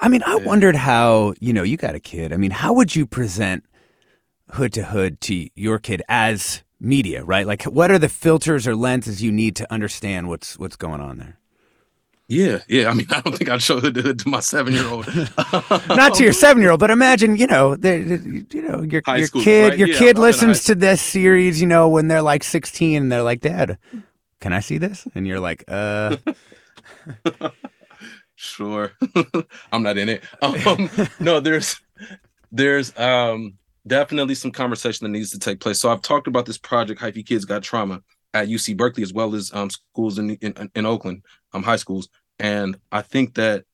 I 0.00 0.08
mean, 0.08 0.22
I 0.24 0.36
yeah. 0.36 0.44
wondered 0.44 0.76
how 0.76 1.34
you 1.40 1.52
know 1.52 1.62
you 1.62 1.76
got 1.76 1.94
a 1.94 2.00
kid. 2.00 2.32
I 2.32 2.36
mean, 2.36 2.50
how 2.50 2.72
would 2.72 2.94
you 2.94 3.06
present 3.06 3.64
hood 4.52 4.72
to 4.74 4.84
hood 4.84 5.20
to 5.22 5.48
your 5.54 5.78
kid 5.78 6.02
as 6.08 6.62
media, 6.80 7.24
right? 7.24 7.46
Like, 7.46 7.64
what 7.64 7.90
are 7.90 7.98
the 7.98 8.08
filters 8.08 8.66
or 8.66 8.76
lenses 8.76 9.22
you 9.22 9.32
need 9.32 9.56
to 9.56 9.72
understand 9.72 10.28
what's 10.28 10.58
what's 10.58 10.76
going 10.76 11.00
on 11.00 11.18
there? 11.18 11.38
Yeah, 12.28 12.58
yeah. 12.68 12.90
I 12.90 12.94
mean, 12.94 13.06
I 13.10 13.20
don't 13.22 13.36
think 13.36 13.50
I'd 13.50 13.62
show 13.62 13.80
hood 13.80 13.94
to 13.94 14.02
hood 14.02 14.18
to 14.20 14.28
my 14.28 14.40
seven 14.40 14.74
year 14.74 14.86
old. 14.86 15.06
Not 15.88 16.14
to 16.14 16.24
your 16.24 16.32
seven 16.32 16.62
year 16.62 16.70
old, 16.70 16.80
but 16.80 16.90
imagine, 16.90 17.36
you 17.36 17.46
know, 17.46 17.74
the, 17.74 18.44
you 18.52 18.62
know, 18.62 18.82
your 18.82 19.02
High 19.04 19.18
your 19.18 19.26
school, 19.26 19.42
kid, 19.42 19.70
right? 19.70 19.78
your 19.78 19.88
yeah, 19.88 19.98
kid 19.98 20.18
listens 20.18 20.64
to 20.64 20.74
this 20.74 21.00
series, 21.00 21.60
you 21.60 21.66
know, 21.66 21.88
when 21.88 22.08
they're 22.08 22.22
like 22.22 22.44
sixteen, 22.44 23.02
and 23.02 23.12
they're 23.12 23.22
like, 23.22 23.40
"Dad, 23.40 23.78
can 24.40 24.52
I 24.52 24.60
see 24.60 24.78
this?" 24.78 25.08
And 25.14 25.26
you're 25.26 25.40
like, 25.40 25.64
"Uh." 25.68 26.16
sure. 28.34 28.92
I'm 29.72 29.82
not 29.82 29.96
in 29.96 30.10
it. 30.10 30.22
Um, 30.42 30.90
no, 31.18 31.40
there's 31.40 31.80
there's 32.52 32.96
um 32.98 33.54
definitely 33.88 34.34
some 34.34 34.52
conversation 34.52 35.04
that 35.04 35.10
needs 35.10 35.30
to 35.30 35.38
take 35.38 35.60
place. 35.60 35.80
So 35.80 35.90
I've 35.90 36.02
talked 36.02 36.26
about 36.26 36.46
this 36.46 36.58
project, 36.58 37.00
Hyphy 37.00 37.26
Kids 37.26 37.44
Got 37.44 37.62
Trauma, 37.62 38.02
at 38.34 38.48
UC 38.48 38.76
Berkeley 38.76 39.02
as 39.02 39.12
well 39.12 39.34
as 39.34 39.52
um 39.54 39.70
schools 39.70 40.18
in 40.18 40.30
in, 40.36 40.70
in 40.74 40.86
Oakland, 40.86 41.24
um 41.52 41.62
high 41.62 41.76
schools, 41.76 42.08
and 42.38 42.76
I 42.92 43.02
think 43.02 43.34
that 43.34 43.64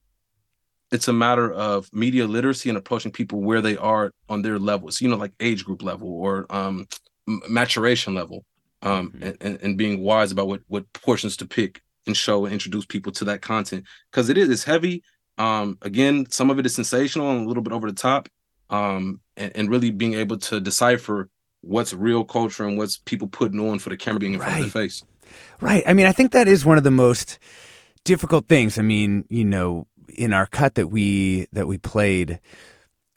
it's 0.92 1.08
a 1.08 1.12
matter 1.12 1.52
of 1.52 1.92
media 1.92 2.26
literacy 2.26 2.68
and 2.68 2.78
approaching 2.78 3.10
people 3.10 3.42
where 3.42 3.60
they 3.60 3.76
are 3.76 4.12
on 4.28 4.42
their 4.42 4.58
levels, 4.58 5.00
you 5.00 5.08
know, 5.08 5.16
like 5.16 5.32
age 5.40 5.64
group 5.64 5.82
level 5.82 6.08
or 6.08 6.46
um 6.50 6.86
maturation 7.26 8.14
level, 8.14 8.44
um 8.82 9.10
mm-hmm. 9.10 9.30
and, 9.40 9.60
and 9.60 9.78
being 9.78 10.00
wise 10.02 10.30
about 10.30 10.46
what 10.48 10.60
what 10.68 10.90
portions 10.92 11.36
to 11.38 11.46
pick 11.46 11.82
and 12.06 12.16
show 12.16 12.44
and 12.44 12.52
introduce 12.52 12.86
people 12.86 13.12
to 13.12 13.24
that 13.24 13.42
content 13.42 13.84
because 14.10 14.28
it 14.28 14.38
is 14.38 14.50
it's 14.50 14.64
heavy. 14.64 15.02
Um, 15.36 15.78
again, 15.82 16.30
some 16.30 16.48
of 16.48 16.60
it 16.60 16.66
is 16.66 16.76
sensational 16.76 17.30
and 17.32 17.44
a 17.44 17.48
little 17.48 17.62
bit 17.62 17.72
over 17.72 17.90
the 17.90 17.96
top. 17.96 18.28
Um, 18.70 19.20
and, 19.36 19.52
and 19.54 19.70
really 19.70 19.90
being 19.90 20.14
able 20.14 20.38
to 20.38 20.60
decipher 20.60 21.28
what's 21.60 21.92
real 21.92 22.24
culture 22.24 22.66
and 22.66 22.78
what's 22.78 22.98
people 22.98 23.28
putting 23.28 23.60
on 23.60 23.78
for 23.78 23.90
the 23.90 23.96
camera 23.96 24.20
being 24.20 24.34
in 24.34 24.40
front 24.40 24.54
of 24.54 24.60
their 24.60 24.82
face. 24.82 25.02
Right. 25.60 25.82
I 25.86 25.94
mean, 25.94 26.06
I 26.06 26.12
think 26.12 26.32
that 26.32 26.48
is 26.48 26.64
one 26.64 26.78
of 26.78 26.84
the 26.84 26.90
most 26.90 27.38
difficult 28.04 28.48
things. 28.48 28.78
I 28.78 28.82
mean, 28.82 29.24
you 29.28 29.44
know, 29.44 29.86
in 30.14 30.32
our 30.32 30.46
cut 30.46 30.74
that 30.74 30.88
we 30.88 31.46
that 31.52 31.66
we 31.66 31.78
played, 31.78 32.40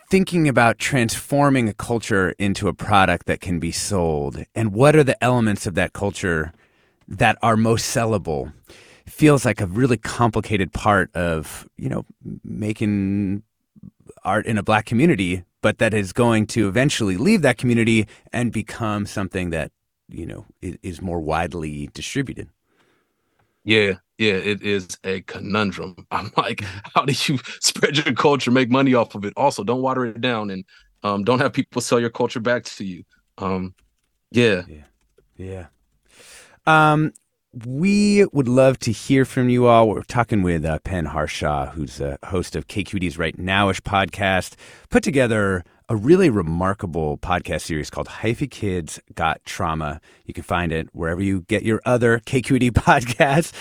thinking 0.09 0.47
about 0.47 0.79
transforming 0.79 1.67
a 1.67 1.73
culture 1.73 2.33
into 2.39 2.67
a 2.67 2.73
product 2.73 3.25
that 3.27 3.41
can 3.41 3.59
be 3.59 3.71
sold 3.71 4.43
and 4.55 4.73
what 4.73 4.95
are 4.95 5.03
the 5.03 5.21
elements 5.23 5.67
of 5.67 5.75
that 5.75 5.93
culture 5.93 6.53
that 7.07 7.37
are 7.41 7.57
most 7.57 7.93
sellable 7.93 8.53
feels 9.05 9.45
like 9.45 9.61
a 9.61 9.65
really 9.65 9.97
complicated 9.97 10.71
part 10.73 11.13
of 11.15 11.67
you 11.77 11.89
know 11.89 12.05
making 12.43 13.43
art 14.23 14.45
in 14.45 14.57
a 14.57 14.63
black 14.63 14.85
community 14.85 15.43
but 15.61 15.79
that 15.79 15.93
is 15.93 16.13
going 16.13 16.45
to 16.47 16.67
eventually 16.67 17.17
leave 17.17 17.41
that 17.41 17.57
community 17.57 18.07
and 18.31 18.51
become 18.51 19.05
something 19.05 19.49
that 19.49 19.71
you 20.07 20.25
know 20.25 20.45
is, 20.61 21.01
more 21.01 21.19
widely 21.19 21.89
distributed. 21.93 22.49
Yeah 23.63 23.93
yeah 24.17 24.33
it 24.33 24.61
is 24.61 24.87
a 25.03 25.21
conundrum. 25.21 25.95
I'm 26.11 26.31
like 26.37 26.61
how 26.95 27.03
do 27.05 27.13
you 27.13 27.39
spread 27.59 27.97
your 27.97 28.15
culture 28.15 28.51
make 28.51 28.69
money 28.69 28.93
off 28.93 29.15
of 29.15 29.25
it? 29.25 29.33
Also 29.35 29.63
don't 29.63 29.81
water 29.81 30.05
it 30.05 30.21
down 30.21 30.49
and 30.51 30.63
um, 31.03 31.23
don't 31.23 31.39
have 31.39 31.53
people 31.53 31.81
sell 31.81 31.99
your 31.99 32.09
culture 32.09 32.39
back 32.39 32.63
to 32.63 32.85
you. 32.85 33.03
Um, 33.37 33.75
yeah. 34.31 34.63
Yeah 34.67 34.83
yeah. 35.37 35.67
Um, 36.65 37.13
we 37.65 38.25
would 38.33 38.47
love 38.47 38.77
to 38.79 38.91
hear 38.91 39.25
from 39.25 39.49
you 39.49 39.67
all. 39.67 39.89
We're 39.89 40.03
talking 40.03 40.43
with 40.43 40.65
uh, 40.65 40.79
Pen 40.79 41.05
Harshaw, 41.05 41.67
who's 41.71 41.99
a 41.99 42.17
host 42.25 42.55
of 42.55 42.67
KQED's 42.67 43.17
Right 43.17 43.37
Nowish 43.37 43.81
podcast, 43.81 44.55
put 44.89 45.03
together 45.03 45.63
a 45.89 45.95
really 45.95 46.29
remarkable 46.29 47.17
podcast 47.17 47.61
series 47.61 47.89
called 47.89 48.07
Hyphy 48.07 48.51
Kids 48.51 48.99
Got 49.15 49.43
Trauma. 49.45 50.01
You 50.25 50.33
can 50.33 50.43
find 50.43 50.71
it 50.71 50.89
wherever 50.91 51.21
you 51.21 51.41
get 51.41 51.63
your 51.63 51.81
other 51.85 52.19
KQED 52.19 52.71
podcasts. 52.73 53.53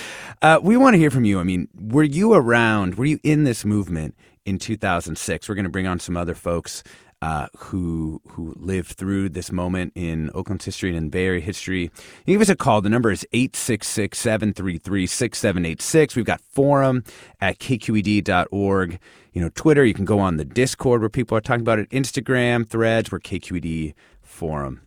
Uh, 0.43 0.59
we 0.61 0.77
want 0.77 0.95
to 0.95 0.99
hear 0.99 1.11
from 1.11 1.25
you. 1.25 1.39
I 1.39 1.45
mean, 1.45 1.69
were 1.75 2.03
you 2.03 2.35
around? 2.35 2.97
Were 2.97 3.05
you 3.05 3.21
in 3.23 3.45
this 3.45 3.65
movement 3.65 4.17
in 4.45 4.59
2006? 4.59 5.49
We're 5.49 5.55
going 5.55 5.65
to 5.65 5.71
bring 5.71 5.87
on 5.87 6.01
some 6.01 6.17
other 6.17 6.35
folks 6.35 6.83
uh, 7.23 7.47
who 7.57 8.21
who 8.29 8.55
lived 8.57 8.93
through 8.93 9.31
this 9.31 9.51
moment 9.51 9.93
in 9.95 10.31
Oakland's 10.35 10.65
history 10.65 10.91
and 10.91 10.99
in 10.99 11.09
Bay 11.09 11.27
Area 11.27 11.41
history. 11.41 11.91
You 12.27 12.35
give 12.35 12.43
us 12.43 12.49
a 12.49 12.57
call. 12.57 12.83
The 12.83 12.89
number 12.89 13.11
is 13.11 13.27
866-733-6786. 13.33 16.15
We've 16.15 16.25
got 16.25 16.41
forum 16.41 17.03
at 17.41 17.59
kqed.org. 17.59 18.99
You 19.33 19.41
know, 19.41 19.51
Twitter, 19.55 19.85
you 19.85 19.95
can 19.95 20.05
go 20.05 20.19
on 20.19 20.37
the 20.37 20.45
Discord 20.45 21.01
where 21.01 21.11
people 21.11 21.37
are 21.37 21.41
talking 21.41 21.63
about 21.63 21.79
it, 21.79 21.89
Instagram, 21.91 22.69
threads, 22.69 23.11
where 23.11 23.21
KQED 23.21 23.95
forum. 24.23 24.83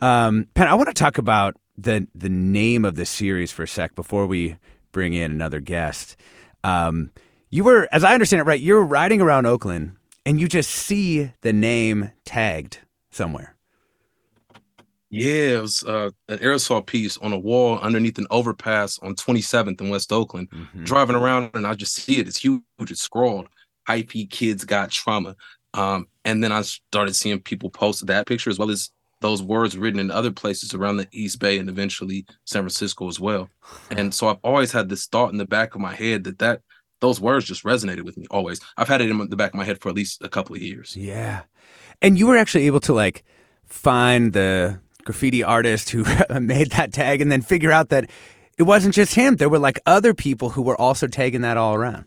Um, 0.00 0.48
Pen, 0.54 0.68
I 0.68 0.74
want 0.74 0.88
to 0.88 0.94
talk 0.94 1.18
about 1.18 1.56
the 1.76 2.06
the 2.14 2.28
name 2.28 2.84
of 2.84 2.96
the 2.96 3.06
series 3.06 3.50
for 3.50 3.64
a 3.64 3.68
sec 3.68 3.94
before 3.94 4.26
we 4.26 4.56
bring 4.92 5.14
in 5.14 5.30
another 5.30 5.60
guest. 5.60 6.16
Um, 6.64 7.10
you 7.50 7.64
were, 7.64 7.88
as 7.92 8.04
I 8.04 8.14
understand 8.14 8.40
it, 8.40 8.44
right? 8.44 8.60
You're 8.60 8.82
riding 8.82 9.20
around 9.20 9.46
Oakland 9.46 9.96
and 10.24 10.40
you 10.40 10.48
just 10.48 10.70
see 10.70 11.32
the 11.40 11.52
name 11.52 12.12
tagged 12.24 12.80
somewhere. 13.10 13.56
Yeah, 15.10 15.58
it 15.58 15.60
was 15.60 15.84
uh, 15.84 16.10
an 16.28 16.38
aerosol 16.38 16.84
piece 16.84 17.18
on 17.18 17.34
a 17.34 17.38
wall 17.38 17.78
underneath 17.80 18.16
an 18.16 18.26
overpass 18.30 18.98
on 19.00 19.14
27th 19.14 19.78
in 19.78 19.90
West 19.90 20.10
Oakland. 20.10 20.48
Mm-hmm. 20.50 20.84
Driving 20.84 21.16
around 21.16 21.50
and 21.52 21.66
I 21.66 21.74
just 21.74 21.94
see 21.94 22.18
it. 22.18 22.26
It's 22.26 22.38
huge. 22.38 22.62
It's 22.80 23.02
scrawled. 23.02 23.48
IP 23.92 24.30
kids 24.30 24.64
got 24.64 24.90
trauma. 24.90 25.36
Um, 25.74 26.06
and 26.24 26.42
then 26.42 26.50
I 26.50 26.62
started 26.62 27.14
seeing 27.14 27.40
people 27.40 27.68
post 27.68 28.06
that 28.06 28.26
picture 28.26 28.48
as 28.48 28.58
well 28.58 28.70
as 28.70 28.90
those 29.20 29.42
words 29.42 29.76
written 29.76 30.00
in 30.00 30.10
other 30.10 30.30
places 30.30 30.72
around 30.72 30.96
the 30.96 31.08
East 31.12 31.38
Bay 31.38 31.58
and 31.58 31.68
eventually 31.68 32.24
San 32.46 32.62
Francisco 32.62 33.06
as 33.06 33.20
well. 33.20 33.50
And 33.90 34.14
so 34.14 34.28
I've 34.28 34.40
always 34.42 34.72
had 34.72 34.88
this 34.88 35.06
thought 35.06 35.30
in 35.30 35.38
the 35.38 35.46
back 35.46 35.74
of 35.74 35.80
my 35.80 35.94
head 35.94 36.24
that 36.24 36.38
that 36.38 36.62
those 37.02 37.20
words 37.20 37.44
just 37.44 37.64
resonated 37.64 38.02
with 38.02 38.16
me 38.16 38.26
always. 38.30 38.60
I've 38.78 38.88
had 38.88 39.02
it 39.02 39.10
in 39.10 39.18
the 39.28 39.36
back 39.36 39.50
of 39.50 39.56
my 39.56 39.64
head 39.64 39.80
for 39.80 39.90
at 39.90 39.94
least 39.94 40.22
a 40.22 40.28
couple 40.30 40.56
of 40.56 40.62
years. 40.62 40.96
Yeah. 40.96 41.42
And 42.00 42.18
you 42.18 42.26
were 42.26 42.38
actually 42.38 42.66
able 42.66 42.80
to 42.80 42.94
like 42.94 43.24
find 43.66 44.32
the 44.32 44.80
graffiti 45.04 45.42
artist 45.42 45.90
who 45.90 46.04
made 46.40 46.70
that 46.70 46.92
tag 46.92 47.20
and 47.20 47.30
then 47.30 47.42
figure 47.42 47.72
out 47.72 47.90
that 47.90 48.08
it 48.56 48.62
wasn't 48.62 48.94
just 48.94 49.14
him. 49.14 49.36
There 49.36 49.48
were 49.48 49.58
like 49.58 49.80
other 49.84 50.14
people 50.14 50.50
who 50.50 50.62
were 50.62 50.80
also 50.80 51.06
tagging 51.06 51.42
that 51.42 51.56
all 51.56 51.74
around. 51.74 52.06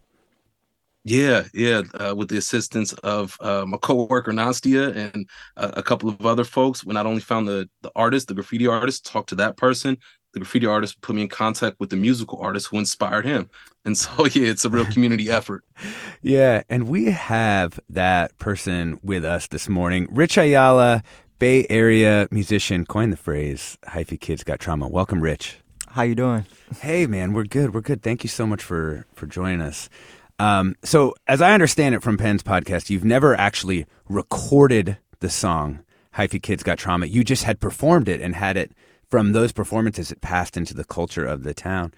Yeah, 1.08 1.44
yeah, 1.54 1.84
uh, 1.94 2.16
with 2.16 2.30
the 2.30 2.38
assistance 2.38 2.92
of 2.94 3.38
uh, 3.40 3.64
my 3.68 3.78
coworker 3.78 4.32
Nastia 4.32 5.14
and 5.14 5.30
uh, 5.56 5.70
a 5.74 5.84
couple 5.84 6.10
of 6.10 6.26
other 6.26 6.44
folks. 6.44 6.84
We 6.84 6.96
not 6.96 7.06
only 7.06 7.22
found 7.22 7.48
the 7.48 7.70
the 7.84 7.92
artist, 7.96 8.28
the 8.28 8.34
graffiti 8.34 8.66
artist, 8.66 9.06
talked 9.06 9.30
to 9.30 9.36
that 9.36 9.56
person, 9.56 9.98
the 10.36 10.40
graffiti 10.42 10.66
artist 10.66 11.00
put 11.00 11.16
me 11.16 11.24
in 11.24 11.30
contact 11.30 11.80
with 11.80 11.90
the 11.90 11.96
musical 11.96 12.38
artist 12.40 12.68
who 12.68 12.78
inspired 12.78 13.26
him. 13.26 13.50
And 13.86 13.98
so, 13.98 14.26
yeah, 14.34 14.50
it's 14.50 14.66
a 14.66 14.70
real 14.70 14.86
community 14.86 15.32
effort. 15.32 15.64
Yeah. 16.22 16.64
And 16.70 16.88
we 16.88 17.06
have 17.12 17.80
that 17.88 18.36
person 18.40 19.00
with 19.04 19.24
us 19.24 19.46
this 19.46 19.70
morning. 19.70 20.08
Rich 20.10 20.38
Iyala, 20.38 21.04
Bay 21.38 21.68
Area 21.70 22.28
musician, 22.32 22.84
coined 22.84 23.14
the 23.14 23.18
phrase, 23.18 23.78
hyphy 23.86 24.20
kids 24.20 24.44
got 24.44 24.60
trauma. 24.60 24.88
Welcome, 24.88 25.22
Rich. 25.22 25.58
How 25.90 26.02
you 26.02 26.16
doing? 26.16 26.48
Hey, 26.80 27.06
man, 27.06 27.34
we're 27.34 27.44
good. 27.44 27.76
We're 27.76 27.82
good. 27.82 28.02
Thank 28.02 28.24
you 28.24 28.30
so 28.30 28.48
much 28.48 28.64
for, 28.64 29.06
for 29.14 29.28
joining 29.28 29.62
us. 29.62 29.88
Um, 30.40 30.76
so, 30.84 31.14
as 31.28 31.44
I 31.44 31.54
understand 31.54 31.94
it 31.94 32.02
from 32.02 32.18
Pen's 32.18 32.42
podcast, 32.42 32.90
you've 32.90 33.06
never 33.06 33.36
actually 33.36 33.86
recorded 34.10 34.98
the 35.20 35.30
song 35.30 35.84
Hyphy 36.16 36.42
Kids 36.42 36.64
Got 36.64 36.80
Trauma. 36.80 37.06
You 37.06 37.24
just 37.24 37.44
had 37.44 37.60
performed 37.60 38.10
it 38.10 38.20
and 38.20 38.34
had 38.34 38.58
it 38.58 38.72
from 39.10 39.32
those 39.34 39.52
performances, 39.52 40.12
it 40.12 40.22
passed 40.22 40.58
into 40.58 40.74
the 40.74 40.84
culture 40.84 41.26
of 41.26 41.44
the 41.44 41.54
town. 41.54 41.94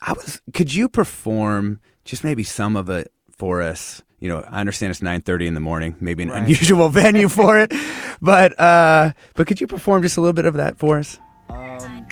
I 0.00 0.12
was. 0.12 0.40
Could 0.52 0.74
you 0.74 0.88
perform 0.88 1.80
just 2.04 2.24
maybe 2.24 2.44
some 2.44 2.76
of 2.76 2.88
it 2.88 3.12
for 3.30 3.62
us? 3.62 4.02
You 4.20 4.28
know, 4.28 4.44
I 4.48 4.60
understand 4.60 4.90
it's 4.90 5.02
nine 5.02 5.22
thirty 5.22 5.46
in 5.46 5.54
the 5.54 5.60
morning, 5.60 5.96
maybe 6.00 6.22
an 6.22 6.30
right. 6.30 6.42
unusual 6.42 6.88
venue 6.90 7.28
for 7.28 7.58
it, 7.58 7.72
but 8.22 8.58
uh, 8.58 9.12
but 9.34 9.46
could 9.46 9.60
you 9.60 9.66
perform 9.66 10.02
just 10.02 10.16
a 10.16 10.20
little 10.20 10.34
bit 10.34 10.44
of 10.44 10.54
that 10.54 10.78
for 10.78 10.98
us? 10.98 11.18
Um, 11.48 12.06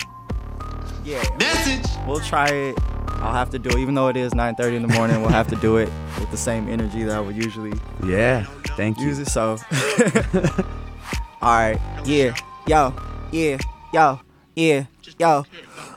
yeah. 1.05 1.23
Message. 1.39 1.91
We'll 2.07 2.21
try 2.21 2.49
it. 2.49 2.77
I'll 3.19 3.33
have 3.33 3.51
to 3.51 3.59
do 3.59 3.71
it, 3.71 3.79
even 3.79 3.95
though 3.95 4.09
it 4.09 4.17
is 4.17 4.33
9:30 4.33 4.77
in 4.77 4.83
the 4.83 4.95
morning. 4.95 5.21
We'll 5.21 5.31
have 5.31 5.49
to 5.49 5.57
do 5.57 5.79
it 5.79 5.89
with 6.19 6.31
the 6.31 6.37
same 6.37 6.69
energy 6.69 7.03
that 7.05 7.17
I 7.17 7.21
would 7.21 7.37
usually. 7.37 7.73
Yeah. 8.05 8.45
Thank 8.77 8.99
you. 8.99 9.07
Use 9.07 9.19
it 9.19 9.29
so. 9.29 9.59
All 11.43 11.53
right. 11.55 11.79
Yeah. 12.05 12.37
Yo. 12.67 12.95
Yeah. 13.33 13.59
Yo. 13.93 14.21
Yeah, 14.57 14.87
yo. 15.19 15.45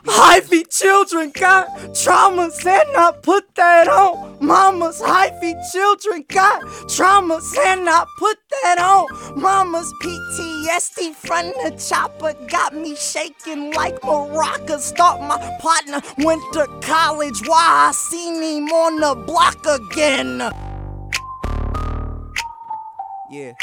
Hyphy 0.04 0.67
children 0.69 1.32
got 1.34 1.69
traumas 1.95 2.65
and 2.65 2.97
I 2.97 3.13
put 3.23 3.56
that 3.56 3.88
on. 3.88 4.38
Mama's 4.45 5.02
hyphy 5.02 5.54
children 5.71 6.25
got 6.28 6.62
traumas 6.91 7.58
and 7.58 7.89
I 7.89 8.04
put 8.17 8.38
that 8.63 8.80
on. 8.80 9.41
Mama's 9.41 9.89
PTSD 10.04 11.15
from 11.15 11.45
the 11.63 11.71
chopper 11.89 12.34
got 12.49 12.75
me 12.75 12.97
shaking 12.97 13.71
like 13.71 14.02
maracas. 14.02 14.93
Thought 14.97 15.21
my 15.21 15.38
partner 15.62 16.02
went 16.25 16.43
to 16.52 16.67
college. 16.82 17.39
Why 17.47 17.88
I 17.88 17.91
seen 17.93 18.43
him 18.43 18.67
on 18.67 18.99
the 18.99 19.15
block 19.25 19.65
again? 19.65 20.39
Yeah. 23.32 23.54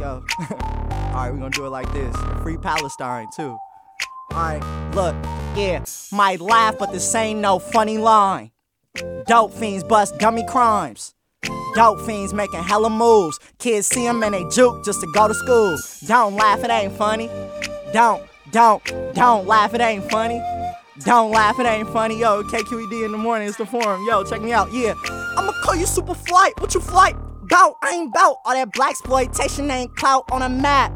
Yo. 0.00 0.24
Alright, 0.50 1.32
we 1.32 1.38
gonna 1.38 1.50
do 1.50 1.66
it 1.66 1.70
like 1.70 1.90
this. 1.92 2.14
Free 2.42 2.56
Palestine, 2.56 3.28
too. 3.36 3.56
Alright, 4.32 4.62
look, 4.94 5.14
yeah, 5.56 5.84
might 6.10 6.40
laugh, 6.40 6.76
but 6.78 6.92
this 6.92 7.14
ain't 7.14 7.40
no 7.40 7.58
funny 7.58 7.98
line. 7.98 8.50
Dope 9.26 9.52
fiends 9.52 9.84
bust 9.84 10.18
dummy 10.18 10.44
crimes. 10.46 11.14
Dope 11.74 12.00
fiends 12.00 12.32
making 12.32 12.62
hella 12.62 12.90
moves. 12.90 13.38
Kids 13.58 13.86
see 13.86 14.04
them 14.04 14.22
and 14.22 14.34
they 14.34 14.44
juke 14.50 14.84
just 14.84 15.00
to 15.00 15.06
go 15.12 15.28
to 15.28 15.34
school. 15.34 15.76
Don't 16.06 16.34
laugh, 16.34 16.62
it 16.64 16.70
ain't 16.70 16.96
funny. 16.96 17.28
Don't, 17.92 18.22
don't, 18.50 18.84
don't 19.14 19.46
laugh, 19.46 19.74
it 19.74 19.80
ain't 19.80 20.10
funny. 20.10 20.42
Don't 21.00 21.32
laugh, 21.32 21.58
it 21.58 21.66
ain't 21.66 21.88
funny. 21.90 22.20
Yo, 22.20 22.42
KQED 22.44 23.04
in 23.04 23.12
the 23.12 23.18
morning 23.18 23.48
is 23.48 23.56
the 23.56 23.66
forum. 23.66 24.04
Yo, 24.08 24.22
check 24.24 24.40
me 24.40 24.52
out. 24.52 24.72
Yeah, 24.72 24.94
I'ma 25.36 25.52
call 25.64 25.74
you 25.74 25.86
super 25.86 26.14
flight. 26.14 26.52
What 26.60 26.74
you 26.74 26.80
flight? 26.80 27.16
Bout, 27.54 27.76
I 27.82 27.92
ain't 27.92 28.12
bout. 28.12 28.38
All 28.44 28.52
that 28.52 28.72
black 28.72 28.90
exploitation 28.90 29.70
ain't 29.70 29.94
clout 29.94 30.24
on 30.32 30.42
a 30.42 30.48
map. 30.48 30.92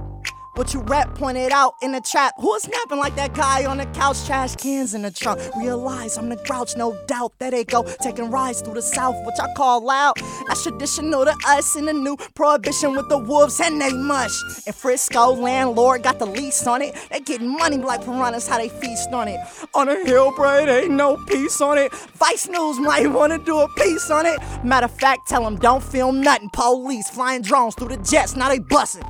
What 0.59 0.75
you 0.75 0.81
rap 0.81 1.14
pointed 1.14 1.53
out 1.53 1.75
in 1.83 1.92
the 1.92 2.01
trap. 2.01 2.35
Who's 2.40 2.62
snapping 2.62 2.99
like 2.99 3.14
that 3.14 3.33
guy 3.33 3.64
on 3.64 3.77
the 3.77 3.87
couch? 3.87 4.27
Trash 4.27 4.57
cans 4.57 4.92
in 4.92 5.03
the 5.03 5.11
trunk. 5.12 5.40
Realize 5.57 6.18
I'm 6.18 6.29
the 6.29 6.35
grouch, 6.35 6.77
no 6.77 6.99
doubt. 7.07 7.33
There 7.38 7.53
they 7.53 7.62
go, 7.62 7.85
taking 8.03 8.29
rides 8.29 8.61
through 8.61 8.75
the 8.75 8.83
south, 8.83 9.14
which 9.25 9.37
I 9.40 9.47
call 9.57 9.85
loud. 9.85 10.14
That's 10.49 10.64
traditional 10.64 11.25
to 11.27 11.37
us 11.47 11.77
in 11.77 11.85
the 11.85 11.92
new 11.92 12.16
prohibition 12.35 12.97
with 12.97 13.09
the 13.09 13.18
wolves 13.18 13.61
and 13.61 13.81
they 13.81 13.92
mush. 13.92 14.33
In 14.66 14.73
Frisco, 14.73 15.31
landlord 15.31 16.03
got 16.03 16.18
the 16.18 16.27
lease 16.27 16.66
on 16.66 16.83
it. 16.83 16.97
They 17.12 17.21
getting 17.21 17.57
money 17.57 17.77
like 17.77 18.05
piranhas, 18.05 18.49
how 18.49 18.59
they 18.59 18.68
feast 18.68 19.12
on 19.12 19.29
it. 19.29 19.38
On 19.75 19.88
a 19.88 20.05
hill, 20.05 20.33
bro, 20.35 20.66
ain't 20.66 20.90
no 20.90 21.18
peace 21.29 21.61
on 21.61 21.79
it. 21.79 21.94
Vice 21.94 22.49
News 22.49 22.81
might 22.81 23.07
wanna 23.07 23.38
do 23.38 23.61
a 23.61 23.68
piece 23.75 24.11
on 24.11 24.27
it. 24.27 24.40
Matter 24.64 24.87
of 24.87 24.99
fact, 24.99 25.29
tell 25.29 25.44
them 25.44 25.55
don't 25.55 25.85
film 25.85 26.21
nothing. 26.21 26.51
Police 26.53 27.09
flying 27.11 27.42
drones 27.42 27.77
through 27.77 27.90
the 27.90 27.99
jets, 27.99 28.35
now 28.35 28.49
they 28.49 28.59
bustin'. 28.59 29.05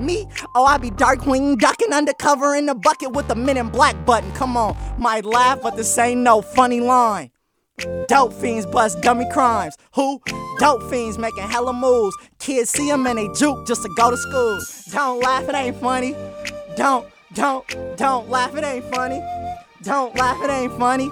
Me? 0.00 0.26
Oh, 0.54 0.64
I 0.64 0.78
be 0.78 0.90
Darkwing 0.90 1.58
ducking 1.58 1.92
undercover 1.92 2.54
in 2.54 2.66
the 2.66 2.74
bucket 2.74 3.12
with 3.12 3.28
the 3.28 3.34
men 3.34 3.56
in 3.56 3.68
black 3.68 4.04
button. 4.06 4.32
Come 4.32 4.56
on, 4.56 4.76
might 4.98 5.24
laugh, 5.24 5.60
but 5.62 5.76
this 5.76 5.98
ain't 5.98 6.20
no 6.20 6.40
funny 6.42 6.80
line. 6.80 7.30
Dope 8.08 8.32
fiends 8.34 8.66
bust 8.66 9.00
dummy 9.00 9.26
crimes. 9.30 9.76
Who? 9.94 10.20
Dope 10.58 10.82
fiends 10.90 11.18
making 11.18 11.48
hella 11.48 11.72
moves. 11.72 12.16
Kids 12.38 12.70
see 12.70 12.88
them 12.88 13.06
and 13.06 13.18
they 13.18 13.28
juke 13.34 13.66
just 13.66 13.82
to 13.82 13.88
go 13.96 14.10
to 14.10 14.16
school. 14.16 14.58
Don't 14.90 15.20
laugh, 15.20 15.48
it 15.48 15.54
ain't 15.54 15.76
funny. 15.76 16.14
Don't, 16.76 17.06
don't, 17.34 17.66
don't 17.96 18.28
laugh, 18.28 18.54
it 18.54 18.64
ain't 18.64 18.84
funny. 18.94 19.22
Don't 19.82 20.14
laugh, 20.16 20.42
it 20.42 20.50
ain't 20.50 20.78
funny. 20.78 21.10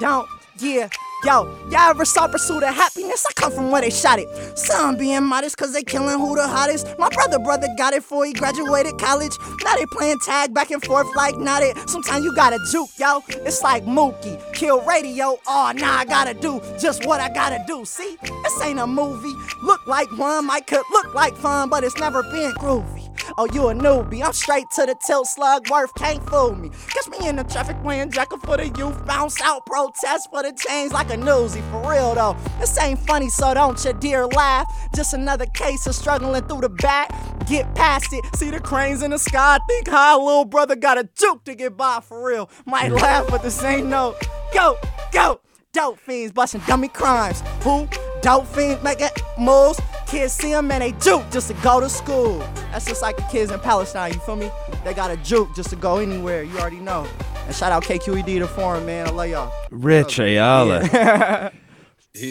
Don't, 0.00 0.28
yeah. 0.60 0.88
Yo, 1.24 1.52
y'all 1.68 1.90
ever 1.90 2.04
saw 2.04 2.28
Pursuit 2.28 2.62
of 2.62 2.72
Happiness? 2.72 3.26
I 3.28 3.32
come 3.32 3.50
from 3.50 3.72
where 3.72 3.80
they 3.80 3.90
shot 3.90 4.20
it. 4.20 4.28
Some 4.56 4.96
being 4.96 5.24
modest 5.24 5.56
cause 5.56 5.72
they 5.72 5.82
killing 5.82 6.16
who 6.16 6.36
the 6.36 6.46
hottest. 6.46 6.86
My 6.96 7.08
brother, 7.08 7.40
brother 7.40 7.66
got 7.76 7.92
it 7.92 8.02
before 8.02 8.24
he 8.24 8.32
graduated 8.32 8.98
college. 8.98 9.32
Now 9.64 9.74
they 9.74 9.84
playing 9.86 10.20
tag 10.24 10.54
back 10.54 10.70
and 10.70 10.80
forth 10.80 11.08
like 11.16 11.36
not 11.36 11.64
it. 11.64 11.76
Sometimes 11.90 12.24
you 12.24 12.32
gotta 12.36 12.58
juke, 12.70 12.90
yo. 13.00 13.22
It's 13.28 13.62
like 13.64 13.84
Mookie, 13.84 14.40
kill 14.54 14.80
radio. 14.82 15.36
Oh, 15.48 15.72
nah, 15.74 15.96
I 15.98 16.04
gotta 16.04 16.34
do 16.34 16.60
just 16.80 17.04
what 17.04 17.20
I 17.20 17.30
gotta 17.34 17.64
do. 17.66 17.84
See, 17.84 18.16
this 18.44 18.62
ain't 18.62 18.78
a 18.78 18.86
movie. 18.86 19.34
Look 19.64 19.84
like 19.88 20.08
one, 20.16 20.46
might 20.46 20.68
could 20.68 20.84
look 20.92 21.14
like 21.14 21.34
fun, 21.34 21.68
but 21.68 21.82
it's 21.82 21.96
never 21.96 22.22
been 22.22 22.52
groovy. 22.52 22.97
Oh, 23.40 23.46
you 23.52 23.68
a 23.68 23.72
newbie. 23.72 24.20
I'm 24.20 24.32
straight 24.32 24.68
to 24.74 24.84
the 24.84 24.96
tilt 25.06 25.28
slug. 25.28 25.70
Worth 25.70 25.94
can't 25.94 26.20
fool 26.28 26.56
me. 26.56 26.70
Catch 26.88 27.06
me 27.08 27.28
in 27.28 27.36
the 27.36 27.44
traffic 27.44 27.80
playing 27.84 28.10
jacket 28.10 28.40
for 28.42 28.56
the 28.56 28.68
youth. 28.70 29.06
Bounce 29.06 29.40
out, 29.40 29.64
protest 29.64 30.28
for 30.32 30.42
the 30.42 30.52
change 30.52 30.90
like 30.90 31.10
a 31.10 31.16
newsie. 31.16 31.62
For 31.70 31.88
real 31.88 32.16
though, 32.16 32.36
this 32.58 32.76
ain't 32.80 32.98
funny, 33.06 33.28
so 33.28 33.54
don't 33.54 33.82
you 33.84 33.92
dear 33.92 34.26
laugh. 34.26 34.66
Just 34.92 35.14
another 35.14 35.46
case 35.46 35.86
of 35.86 35.94
struggling 35.94 36.42
through 36.48 36.62
the 36.62 36.68
back. 36.68 37.10
Get 37.46 37.72
past 37.76 38.12
it. 38.12 38.24
See 38.34 38.50
the 38.50 38.58
cranes 38.58 39.04
in 39.04 39.12
the 39.12 39.18
sky. 39.18 39.60
Think 39.68 39.86
how 39.86 40.20
a 40.20 40.24
little 40.24 40.44
brother 40.44 40.74
got 40.74 40.98
a 40.98 41.08
juke 41.16 41.44
to 41.44 41.54
get 41.54 41.76
by 41.76 42.00
for 42.00 42.26
real. 42.26 42.50
Might 42.66 42.90
laugh, 42.90 43.28
but 43.28 43.44
this 43.44 43.62
ain't 43.62 43.86
no. 43.86 44.16
Go, 44.52 44.76
go. 45.12 45.40
Dope 45.72 46.00
fiends 46.00 46.32
busting 46.32 46.62
dummy 46.66 46.88
crimes. 46.88 47.44
Who? 47.62 47.86
Dope 48.22 48.46
fiends 48.46 48.82
making 48.82 49.08
moves. 49.38 49.80
Kids 50.06 50.32
see 50.32 50.52
them 50.52 50.70
and 50.70 50.82
they 50.82 50.92
juke 50.92 51.30
just 51.30 51.48
to 51.48 51.54
go 51.62 51.80
to 51.80 51.88
school. 51.88 52.38
That's 52.72 52.86
just 52.86 53.02
like 53.02 53.16
the 53.16 53.22
kids 53.24 53.50
in 53.52 53.60
Palestine, 53.60 54.12
you 54.14 54.20
feel 54.20 54.36
me? 54.36 54.50
They 54.84 54.94
got 54.94 55.10
a 55.10 55.16
juke 55.18 55.54
just 55.54 55.70
to 55.70 55.76
go 55.76 55.98
anywhere, 55.98 56.42
you 56.42 56.58
already 56.58 56.80
know. 56.80 57.06
And 57.46 57.54
shout 57.54 57.72
out 57.72 57.82
KQED, 57.84 58.40
the 58.40 58.48
forum, 58.48 58.86
man. 58.86 59.06
I 59.06 59.10
love 59.10 59.28
y'all. 59.28 59.52
Rich 59.70 60.18
Iyala. 60.18 60.92
Yeah. 60.92 61.50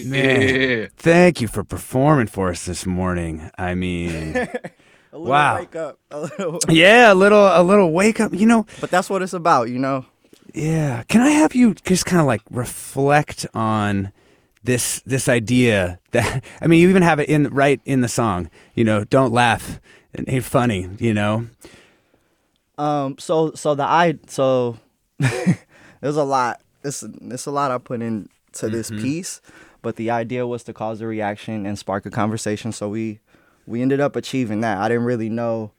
Man, 0.05 0.41
Yeah. 0.41 0.87
thank 0.97 1.39
you 1.39 1.47
for 1.47 1.63
performing 1.63 2.27
for 2.27 2.49
us 2.49 2.65
this 2.65 2.85
morning. 2.85 3.49
I 3.57 3.73
mean, 3.73 4.35
A 5.13 5.17
little 5.17 5.31
Wow. 5.31 5.59
wake 5.59 5.75
up. 5.77 5.99
A 6.11 6.19
little. 6.19 6.59
yeah, 6.67 7.13
a 7.13 7.15
little, 7.15 7.45
a 7.47 7.63
little 7.63 7.93
wake 7.93 8.19
up. 8.19 8.33
You 8.33 8.47
know, 8.47 8.65
But 8.81 8.91
that's 8.91 9.09
what 9.09 9.21
it's 9.21 9.33
about, 9.33 9.69
you 9.69 9.79
know? 9.79 10.05
yeah. 10.53 11.03
Can 11.07 11.21
I 11.21 11.29
have 11.29 11.55
you 11.55 11.73
just 11.73 12.05
kind 12.05 12.19
of 12.19 12.27
like 12.27 12.41
reflect 12.51 13.45
on 13.53 14.11
this 14.67 15.01
this 15.05 15.27
idea 15.27 15.97
that 16.11 16.43
I 16.61 16.67
mean, 16.67 16.81
you 16.81 16.89
even 16.89 17.01
have 17.01 17.19
it 17.19 17.27
in 17.27 17.47
right 17.47 17.81
in 17.85 18.01
the 18.01 18.07
song. 18.07 18.51
You 18.75 18.83
know, 18.83 19.03
don't 19.05 19.33
laugh. 19.33 19.79
It 20.13 20.25
ain't 20.27 20.43
funny. 20.43 20.87
You 20.99 21.15
know. 21.15 21.47
Um, 22.77 23.17
so 23.17 23.53
so 23.53 23.73
the 23.73 23.83
I 23.83 24.19
so 24.27 24.77
there's 25.17 26.17
a 26.17 26.23
lot. 26.23 26.61
It's 26.83 27.01
it's 27.03 27.47
a 27.47 27.51
lot 27.51 27.71
I 27.71 27.79
put 27.79 28.01
into 28.01 28.69
this 28.69 28.91
piece, 28.91 29.41
but 29.81 29.95
the 29.95 30.11
idea 30.11 30.45
was 30.45 30.63
to 30.65 30.73
cause 30.73 31.01
a 31.01 31.07
reaction 31.07 31.65
and 31.65 31.79
spark 31.79 32.05
a 32.05 32.11
conversation. 32.11 32.71
So 32.71 32.89
we 32.89 33.19
we 33.65 33.81
ended 33.81 33.99
up 33.99 34.15
achieving 34.15 34.61
that. 34.61 34.77
I 34.77 34.87
didn't 34.89 35.05
really 35.05 35.29
know 35.29 35.71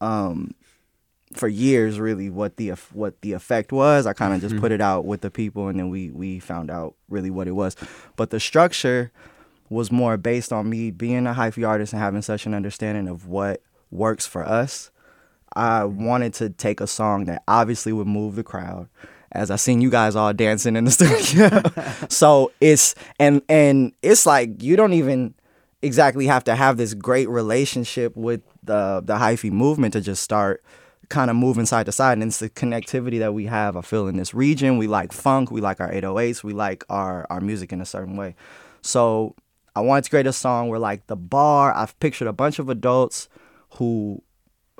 um 0.00 0.54
for 1.34 1.48
years 1.48 1.98
really 1.98 2.30
what 2.30 2.56
the 2.56 2.70
what 2.92 3.20
the 3.22 3.32
effect 3.32 3.72
was. 3.72 4.06
I 4.06 4.12
kind 4.12 4.34
of 4.34 4.40
just 4.40 4.56
put 4.56 4.66
mm-hmm. 4.66 4.74
it 4.74 4.80
out 4.80 5.04
with 5.04 5.20
the 5.20 5.30
people 5.30 5.68
and 5.68 5.78
then 5.78 5.90
we 5.90 6.10
we 6.10 6.38
found 6.38 6.70
out 6.70 6.94
really 7.08 7.30
what 7.30 7.48
it 7.48 7.52
was. 7.52 7.76
But 8.16 8.30
the 8.30 8.40
structure 8.40 9.12
was 9.70 9.90
more 9.90 10.16
based 10.16 10.52
on 10.52 10.68
me 10.68 10.90
being 10.90 11.26
a 11.26 11.34
hyphy 11.34 11.66
artist 11.66 11.92
and 11.92 12.00
having 12.00 12.22
such 12.22 12.46
an 12.46 12.54
understanding 12.54 13.08
of 13.08 13.26
what 13.26 13.62
works 13.90 14.26
for 14.26 14.44
us. 14.44 14.90
I 15.56 15.84
wanted 15.84 16.34
to 16.34 16.50
take 16.50 16.80
a 16.80 16.86
song 16.86 17.26
that 17.26 17.42
obviously 17.46 17.92
would 17.92 18.06
move 18.06 18.34
the 18.34 18.42
crowd. 18.42 18.88
As 19.32 19.50
I 19.50 19.56
seen 19.56 19.80
you 19.80 19.90
guys 19.90 20.14
all 20.14 20.32
dancing 20.32 20.76
in 20.76 20.84
the 20.84 20.90
studio, 20.92 21.60
so 22.08 22.52
it's 22.60 22.94
and 23.18 23.42
and 23.48 23.92
it's 24.02 24.26
like 24.26 24.62
you 24.62 24.76
don't 24.76 24.92
even 24.92 25.34
exactly 25.82 26.26
have 26.26 26.44
to 26.44 26.54
have 26.54 26.76
this 26.76 26.94
great 26.94 27.28
relationship 27.28 28.16
with 28.16 28.42
the 28.62 29.02
the 29.04 29.14
hyphy 29.14 29.50
movement 29.50 29.92
to 29.94 30.00
just 30.00 30.22
start 30.22 30.62
kind 31.08 31.30
of 31.30 31.36
moving 31.36 31.66
side 31.66 31.86
to 31.86 31.92
side. 31.92 32.14
And 32.14 32.22
it's 32.24 32.38
the 32.38 32.50
connectivity 32.50 33.18
that 33.18 33.34
we 33.34 33.46
have. 33.46 33.76
I 33.76 33.80
feel 33.82 34.08
in 34.08 34.16
this 34.16 34.34
region. 34.34 34.78
We 34.78 34.86
like 34.86 35.12
funk. 35.12 35.50
We 35.50 35.60
like 35.60 35.80
our 35.80 35.90
808s. 35.90 36.42
We 36.42 36.52
like 36.52 36.84
our 36.88 37.26
our 37.30 37.40
music 37.40 37.72
in 37.72 37.80
a 37.80 37.86
certain 37.86 38.16
way. 38.16 38.34
So 38.82 39.34
I 39.76 39.80
wanted 39.80 40.04
to 40.04 40.10
create 40.10 40.26
a 40.26 40.32
song 40.32 40.68
where 40.68 40.78
like 40.78 41.06
the 41.06 41.16
bar. 41.16 41.74
I've 41.74 41.98
pictured 42.00 42.28
a 42.28 42.32
bunch 42.32 42.58
of 42.58 42.68
adults 42.68 43.28
who 43.76 44.22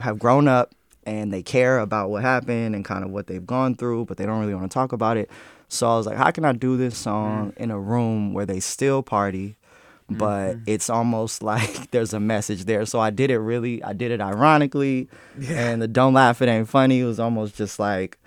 have 0.00 0.18
grown 0.18 0.48
up 0.48 0.74
and 1.06 1.32
they 1.32 1.42
care 1.42 1.78
about 1.78 2.10
what 2.10 2.22
happened 2.22 2.74
and 2.74 2.84
kind 2.84 3.04
of 3.04 3.10
what 3.10 3.26
they've 3.26 3.46
gone 3.46 3.74
through, 3.74 4.06
but 4.06 4.16
they 4.16 4.26
don't 4.26 4.40
really 4.40 4.54
want 4.54 4.70
to 4.70 4.74
talk 4.74 4.92
about 4.92 5.16
it. 5.16 5.30
So 5.68 5.88
I 5.88 5.96
was 5.96 6.06
like, 6.06 6.16
how 6.16 6.30
can 6.30 6.44
I 6.44 6.52
do 6.52 6.76
this 6.76 6.96
song 6.96 7.52
mm. 7.52 7.56
in 7.56 7.70
a 7.70 7.78
room 7.78 8.32
where 8.32 8.46
they 8.46 8.60
still 8.60 9.02
party, 9.02 9.56
but 10.10 10.56
it's 10.66 10.90
almost 10.90 11.42
like 11.52 11.90
there's 11.90 12.12
a 12.12 12.20
message 12.20 12.64
there. 12.64 12.86
So 12.86 13.00
I 13.00 13.10
did 13.10 13.30
it 13.30 13.38
really, 13.38 13.82
I 13.82 13.92
did 13.92 14.10
it 14.10 14.20
ironically, 14.20 15.08
and 15.48 15.80
the 15.80 15.88
"Don't 15.88 16.14
Laugh, 16.14 16.42
It 16.42 16.48
Ain't 16.48 16.68
Funny" 16.68 17.00
It 17.00 17.04
was 17.04 17.20
almost 17.20 17.56
just 17.56 17.78
like 17.78 18.18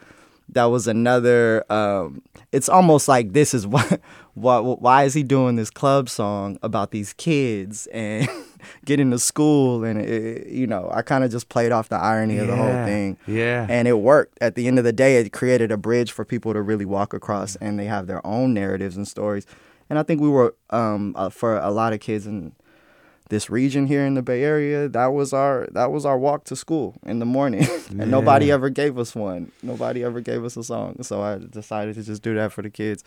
that 0.50 0.66
was 0.66 0.88
another. 0.88 1.66
Um, 1.72 2.22
it's 2.52 2.70
almost 2.70 3.08
like 3.08 3.34
this 3.34 3.54
is 3.54 3.68
what, 3.68 4.02
what, 4.34 4.82
why 4.82 5.04
is 5.04 5.14
he 5.14 5.24
doing 5.24 5.56
this 5.56 5.70
club 5.70 6.10
song 6.10 6.58
about 6.64 6.92
these 6.92 7.14
kids 7.14 7.88
and 7.88 8.28
getting 8.86 9.12
to 9.12 9.20
school 9.20 9.84
and 9.84 10.02
it, 10.02 10.48
you 10.48 10.66
know 10.66 10.90
I 10.92 11.02
kind 11.02 11.24
of 11.24 11.32
just 11.32 11.50
played 11.50 11.72
off 11.72 11.90
the 11.90 11.98
irony 11.98 12.38
of 12.38 12.48
the 12.48 12.56
whole 12.56 12.86
thing. 12.86 13.18
yeah. 13.28 13.68
and 13.70 13.88
it 13.88 14.00
worked. 14.00 14.38
At 14.42 14.56
the 14.56 14.68
end 14.68 14.78
of 14.80 14.86
the 14.86 14.94
day, 14.94 15.18
it 15.18 15.32
created 15.34 15.72
a 15.72 15.78
bridge 15.78 16.12
for 16.12 16.24
people 16.26 16.54
to 16.54 16.62
really 16.62 16.86
walk 16.86 17.14
across, 17.14 17.56
and 17.58 17.80
they 17.80 17.86
have 17.86 18.08
their 18.08 18.26
own 18.26 18.54
narratives 18.54 18.96
and 18.98 19.08
stories. 19.08 19.46
And 19.90 19.98
I 19.98 20.04
think 20.04 20.22
we 20.22 20.30
were 20.30 20.56
um, 20.70 21.14
uh, 21.16 21.30
for 21.30 21.58
a 21.58 21.72
lot 21.72 21.94
of 21.94 22.00
kids 22.00 22.28
in 22.28 22.54
this 23.30 23.50
region 23.50 23.88
here 23.88 24.06
in 24.06 24.14
the 24.14 24.22
Bay 24.22 24.44
Area, 24.44 24.88
that 24.88 25.08
was 25.08 25.34
our 25.34 25.68
that 25.72 25.92
was 25.92 26.06
our 26.06 26.18
walk 26.18 26.46
to 26.46 26.56
school 26.56 26.96
in 27.06 27.20
the 27.20 27.26
morning, 27.26 27.68
and 27.90 28.10
nobody 28.10 28.52
ever 28.52 28.70
gave 28.70 28.98
us 28.98 29.16
one. 29.16 29.52
Nobody 29.62 30.04
ever 30.04 30.22
gave 30.22 30.46
us 30.46 30.58
a 30.58 30.64
song, 30.64 31.04
so 31.04 31.22
I 31.22 31.38
decided 31.38 31.96
to 31.96 32.04
just 32.04 32.22
do 32.22 32.36
that 32.36 32.52
for 32.52 32.62
the 32.62 32.70
kids. 32.70 33.04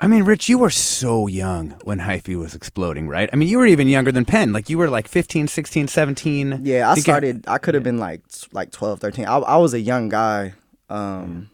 I 0.00 0.08
mean, 0.08 0.24
Rich, 0.24 0.48
you 0.48 0.58
were 0.58 0.70
so 0.70 1.28
young 1.28 1.70
when 1.84 2.00
hyphy 2.00 2.36
was 2.36 2.54
exploding, 2.54 3.06
right? 3.06 3.30
I 3.32 3.36
mean, 3.36 3.48
you 3.48 3.58
were 3.58 3.66
even 3.66 3.86
younger 3.86 4.10
than 4.10 4.24
Pen. 4.24 4.52
Like, 4.52 4.68
you 4.68 4.76
were 4.76 4.90
like 4.90 5.06
15, 5.06 5.46
16, 5.46 5.86
17. 5.86 6.60
Yeah, 6.64 6.90
I 6.90 6.96
started. 6.96 7.44
I 7.46 7.58
could 7.58 7.74
have 7.74 7.84
been 7.84 7.98
like 7.98 8.22
like 8.52 8.72
12, 8.72 8.98
13. 9.00 9.24
I, 9.24 9.36
I 9.36 9.56
was 9.56 9.72
a 9.72 9.80
young 9.80 10.08
guy. 10.08 10.54
Um, 10.90 11.48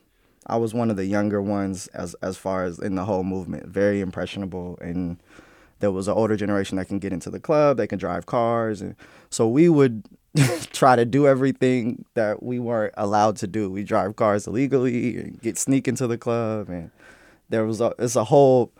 I 0.50 0.56
was 0.56 0.74
one 0.74 0.90
of 0.90 0.96
the 0.96 1.06
younger 1.06 1.40
ones 1.40 1.86
as 1.88 2.14
as 2.22 2.36
far 2.36 2.64
as 2.64 2.78
in 2.78 2.96
the 2.96 3.04
whole 3.04 3.24
movement. 3.24 3.66
Very 3.66 4.00
impressionable, 4.00 4.78
and 4.80 5.18
there 5.78 5.92
was 5.92 6.08
an 6.08 6.14
older 6.14 6.36
generation 6.36 6.76
that 6.76 6.88
can 6.88 6.98
get 6.98 7.12
into 7.12 7.30
the 7.30 7.40
club. 7.40 7.76
They 7.76 7.86
can 7.86 7.98
drive 7.98 8.26
cars, 8.26 8.82
and 8.82 8.96
so 9.30 9.48
we 9.48 9.68
would 9.68 10.04
try 10.72 10.96
to 10.96 11.04
do 11.04 11.26
everything 11.26 12.04
that 12.14 12.42
we 12.42 12.58
weren't 12.58 12.94
allowed 12.96 13.36
to 13.36 13.46
do. 13.46 13.70
We 13.70 13.84
drive 13.84 14.16
cars 14.16 14.46
illegally, 14.46 15.18
and 15.18 15.40
get 15.40 15.56
sneak 15.56 15.86
into 15.86 16.06
the 16.06 16.18
club, 16.18 16.68
and 16.68 16.90
there 17.48 17.64
was 17.64 17.80
a 17.80 17.94
it's 17.98 18.16
a 18.16 18.24
whole 18.24 18.72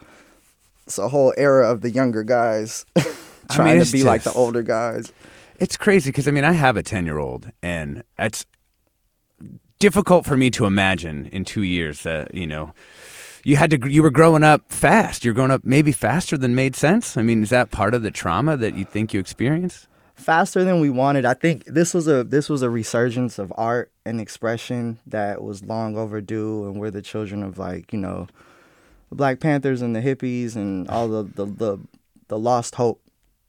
it's 0.87 0.99
a 0.99 1.09
whole 1.09 1.33
era 1.37 1.71
of 1.71 1.83
the 1.83 1.91
younger 1.91 2.25
guys 2.25 2.85
trying 3.53 3.79
it's 3.79 3.91
to 3.91 3.97
be 3.97 4.03
like 4.03 4.25
the 4.25 4.33
older 4.33 4.63
guys. 4.63 5.13
It's 5.61 5.77
crazy 5.77 6.11
because 6.11 6.27
I 6.27 6.33
mean 6.33 6.45
I 6.45 6.53
have 6.53 6.77
a 6.77 6.83
ten 6.83 7.05
year 7.07 7.19
old 7.19 7.51
and 7.63 8.03
it's 8.19 8.45
difficult 9.81 10.25
for 10.25 10.37
me 10.37 10.51
to 10.51 10.67
imagine 10.67 11.27
in 11.33 11.45
two 11.45 11.63
years 11.63 12.05
that 12.05 12.33
you 12.33 12.47
know 12.47 12.73
you 13.43 13.57
had 13.57 13.71
to 13.71 13.91
you 13.91 14.03
were 14.03 14.11
growing 14.11 14.45
up 14.45 14.71
fast. 14.71 15.25
You're 15.25 15.35
growing 15.35 15.51
up 15.51 15.65
maybe 15.65 15.91
faster 15.91 16.39
than 16.39 16.55
made 16.55 16.77
sense. 16.77 17.17
I 17.17 17.23
mean, 17.23 17.43
is 17.43 17.51
that 17.51 17.73
part 17.73 17.95
of 17.95 18.03
the 18.03 18.11
trauma 18.13 18.57
that 18.59 18.75
you 18.75 18.85
think 18.85 19.13
you 19.13 19.19
experienced? 19.19 19.89
Faster 20.15 20.65
than 20.65 20.81
we 20.81 20.91
wanted. 20.91 21.25
I 21.25 21.33
think 21.33 21.65
this 21.65 21.95
was 21.95 22.07
a 22.07 22.23
this 22.23 22.49
was 22.49 22.63
a 22.63 22.71
resurgence 22.71 23.39
of 23.39 23.53
art 23.57 23.91
and 24.05 24.21
expression 24.21 24.99
that 25.07 25.43
was 25.43 25.65
long 25.65 25.97
overdue, 25.97 26.67
and 26.67 26.79
we're 26.79 26.91
the 26.91 27.03
children 27.03 27.43
of 27.43 27.59
like 27.59 27.93
you 27.93 27.99
know 27.99 28.29
the 29.09 29.17
Black 29.17 29.41
Panthers 29.41 29.83
and 29.83 29.97
the 29.97 30.01
hippies 30.01 30.55
and 30.55 30.89
all 30.89 31.09
the 31.09 31.23
the 31.23 31.47
the, 31.47 31.79
the 32.29 32.39
lost 32.39 32.75
hope 32.75 33.01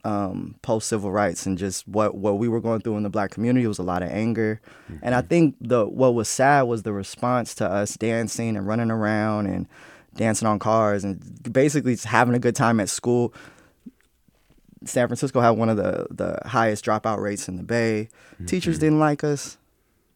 um, 0.03 0.55
post 0.61 0.87
civil 0.87 1.11
rights 1.11 1.45
and 1.45 1.57
just 1.57 1.87
what 1.87 2.15
what 2.15 2.37
we 2.37 2.47
were 2.47 2.61
going 2.61 2.81
through 2.81 2.97
in 2.97 3.03
the 3.03 3.09
black 3.09 3.31
community 3.31 3.67
was 3.67 3.79
a 3.79 3.83
lot 3.83 4.03
of 4.03 4.09
anger, 4.09 4.61
mm-hmm. 4.85 4.97
and 5.01 5.15
I 5.15 5.21
think 5.21 5.55
the 5.61 5.85
what 5.85 6.13
was 6.13 6.27
sad 6.27 6.63
was 6.63 6.83
the 6.83 6.93
response 6.93 7.55
to 7.55 7.69
us 7.69 7.95
dancing 7.95 8.57
and 8.57 8.67
running 8.67 8.91
around 8.91 9.47
and 9.47 9.67
dancing 10.15 10.47
on 10.47 10.59
cars 10.59 11.03
and 11.03 11.19
basically 11.51 11.93
just 11.93 12.05
having 12.05 12.35
a 12.35 12.39
good 12.39 12.55
time 12.55 12.79
at 12.79 12.89
school. 12.89 13.33
San 14.83 15.07
Francisco 15.07 15.41
had 15.41 15.51
one 15.51 15.69
of 15.69 15.77
the 15.77 16.07
the 16.09 16.39
highest 16.47 16.83
dropout 16.83 17.19
rates 17.19 17.47
in 17.47 17.55
the 17.55 17.63
Bay. 17.63 18.09
Mm-hmm. 18.35 18.45
Teachers 18.45 18.79
didn't 18.79 18.99
like 18.99 19.23
us. 19.23 19.57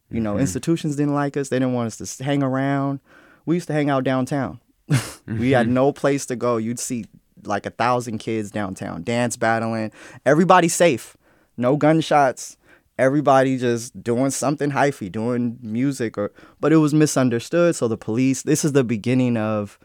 You 0.09 0.21
know, 0.21 0.33
mm-hmm. 0.33 0.41
institutions 0.41 0.95
didn't 0.95 1.15
like 1.15 1.35
us. 1.37 1.49
They 1.49 1.57
didn't 1.57 1.73
want 1.73 1.99
us 1.99 2.17
to 2.17 2.23
hang 2.23 2.43
around. 2.43 2.99
We 3.45 3.55
used 3.55 3.67
to 3.67 3.73
hang 3.73 3.89
out 3.89 4.03
downtown. 4.03 4.59
we 5.27 5.51
had 5.51 5.65
mm-hmm. 5.65 5.73
no 5.73 5.91
place 5.91 6.25
to 6.27 6.35
go. 6.35 6.57
You'd 6.57 6.79
see 6.79 7.05
like 7.47 7.65
a 7.65 7.69
thousand 7.69 8.19
kids 8.19 8.51
downtown, 8.51 9.03
dance 9.03 9.37
battling. 9.37 9.91
Everybody 10.25 10.67
safe, 10.67 11.17
no 11.57 11.77
gunshots. 11.77 12.57
Everybody 12.97 13.57
just 13.57 14.01
doing 14.01 14.29
something 14.29 14.71
hyphy, 14.71 15.11
doing 15.11 15.59
music, 15.61 16.17
or 16.17 16.31
but 16.61 16.71
it 16.71 16.77
was 16.77 16.93
misunderstood. 16.93 17.75
So 17.75 17.89
the 17.89 17.97
police. 17.97 18.43
This 18.43 18.63
is 18.63 18.71
the 18.71 18.85
beginning 18.85 19.35
of 19.35 19.77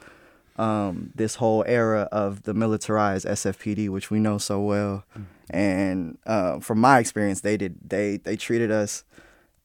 um, 0.57 1.11
this 1.15 1.37
whole 1.37 1.65
era 1.67 2.09
of 2.13 2.43
the 2.43 2.55
militarized 2.55 3.27
SFPD, 3.27 3.89
which 3.89 4.11
we 4.11 4.21
know 4.21 4.39
so 4.39 4.61
well. 4.61 5.05
Mm-hmm. 5.13 5.23
And 5.57 6.19
uh, 6.27 6.61
from 6.61 6.79
my 6.79 7.01
experience, 7.01 7.41
they 7.41 7.57
did 7.57 7.77
they 7.85 8.19
they 8.19 8.37
treated 8.37 8.71
us. 8.71 9.05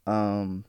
Um, 0.08 0.66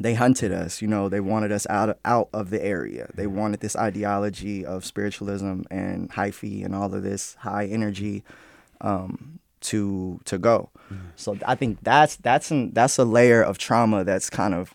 they 0.00 0.14
hunted 0.14 0.52
us 0.52 0.80
you 0.80 0.88
know 0.88 1.08
they 1.08 1.20
wanted 1.20 1.52
us 1.52 1.66
out 1.68 1.90
of, 1.90 1.96
out 2.04 2.28
of 2.32 2.50
the 2.50 2.64
area 2.64 3.10
they 3.14 3.24
mm-hmm. 3.24 3.36
wanted 3.36 3.60
this 3.60 3.76
ideology 3.76 4.64
of 4.64 4.84
spiritualism 4.84 5.62
and 5.70 6.10
hyphy 6.10 6.64
and 6.64 6.74
all 6.74 6.92
of 6.94 7.02
this 7.02 7.34
high 7.40 7.66
energy 7.66 8.22
um, 8.80 9.38
to 9.60 10.20
to 10.24 10.38
go 10.38 10.70
mm-hmm. 10.90 11.08
so 11.16 11.36
i 11.46 11.54
think 11.54 11.78
that's 11.82 12.16
that's 12.16 12.50
an, 12.50 12.72
that's 12.72 12.98
a 12.98 13.04
layer 13.04 13.42
of 13.42 13.58
trauma 13.58 14.02
that's 14.04 14.30
kind 14.30 14.54
of 14.54 14.74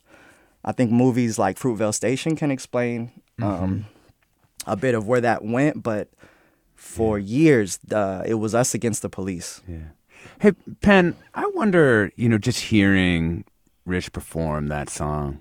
i 0.63 0.71
think 0.71 0.91
movies 0.91 1.39
like 1.39 1.57
fruitvale 1.57 1.93
station 1.93 2.35
can 2.35 2.51
explain 2.51 3.11
um, 3.41 3.51
mm-hmm. 3.51 4.71
a 4.71 4.75
bit 4.75 4.95
of 4.95 5.07
where 5.07 5.21
that 5.21 5.43
went 5.43 5.81
but 5.81 6.09
for 6.75 7.17
yeah. 7.17 7.25
years 7.25 7.79
uh, 7.91 8.21
it 8.25 8.35
was 8.35 8.53
us 8.53 8.73
against 8.73 9.01
the 9.01 9.09
police 9.09 9.61
yeah 9.67 9.77
hey 10.39 10.51
Pen 10.81 11.15
i 11.33 11.45
wonder 11.55 12.11
you 12.15 12.29
know 12.29 12.37
just 12.37 12.59
hearing 12.61 13.43
Rich 13.87 14.11
perform 14.11 14.67
that 14.67 14.89
song. 14.89 15.39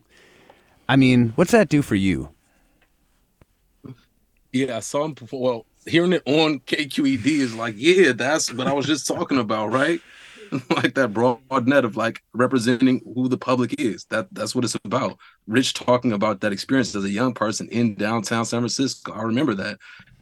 I 0.89 0.95
mean, 0.95 1.33
what's 1.35 1.51
that 1.51 1.69
do 1.69 1.83
for 1.83 1.97
you? 1.97 2.31
Yeah, 4.53 4.77
I 4.77 4.81
saw 4.81 5.05
him 5.05 5.17
perform. 5.17 5.43
Well, 5.43 5.67
hearing 5.85 6.13
it 6.13 6.23
on 6.27 6.61
KQED 6.61 7.27
is 7.27 7.57
like, 7.57 7.75
yeah, 7.77 8.13
that's 8.13 8.53
what 8.53 8.69
I 8.69 8.73
was 8.73 8.87
just 8.87 9.09
talking 9.09 9.39
about, 9.39 9.73
right? 9.73 10.01
like 10.71 10.95
that 10.95 11.13
broad 11.13 11.67
net 11.67 11.85
of 11.85 11.97
like 11.97 12.23
representing 12.35 13.01
who 13.17 13.29
the 13.29 13.37
public 13.37 13.81
is. 13.81 14.05
That 14.11 14.29
that's 14.31 14.55
what 14.55 14.65
it's 14.65 14.77
about. 14.85 15.19
Rich 15.49 15.75
talking 15.75 16.13
about 16.13 16.41
that 16.43 16.53
experience 16.53 16.95
as 16.95 17.03
a 17.03 17.11
young 17.11 17.35
person 17.35 17.69
in 17.71 17.97
downtown 17.97 18.45
San 18.45 18.61
Francisco. 18.61 19.13
I 19.13 19.23
remember 19.23 19.55
that 19.55 19.79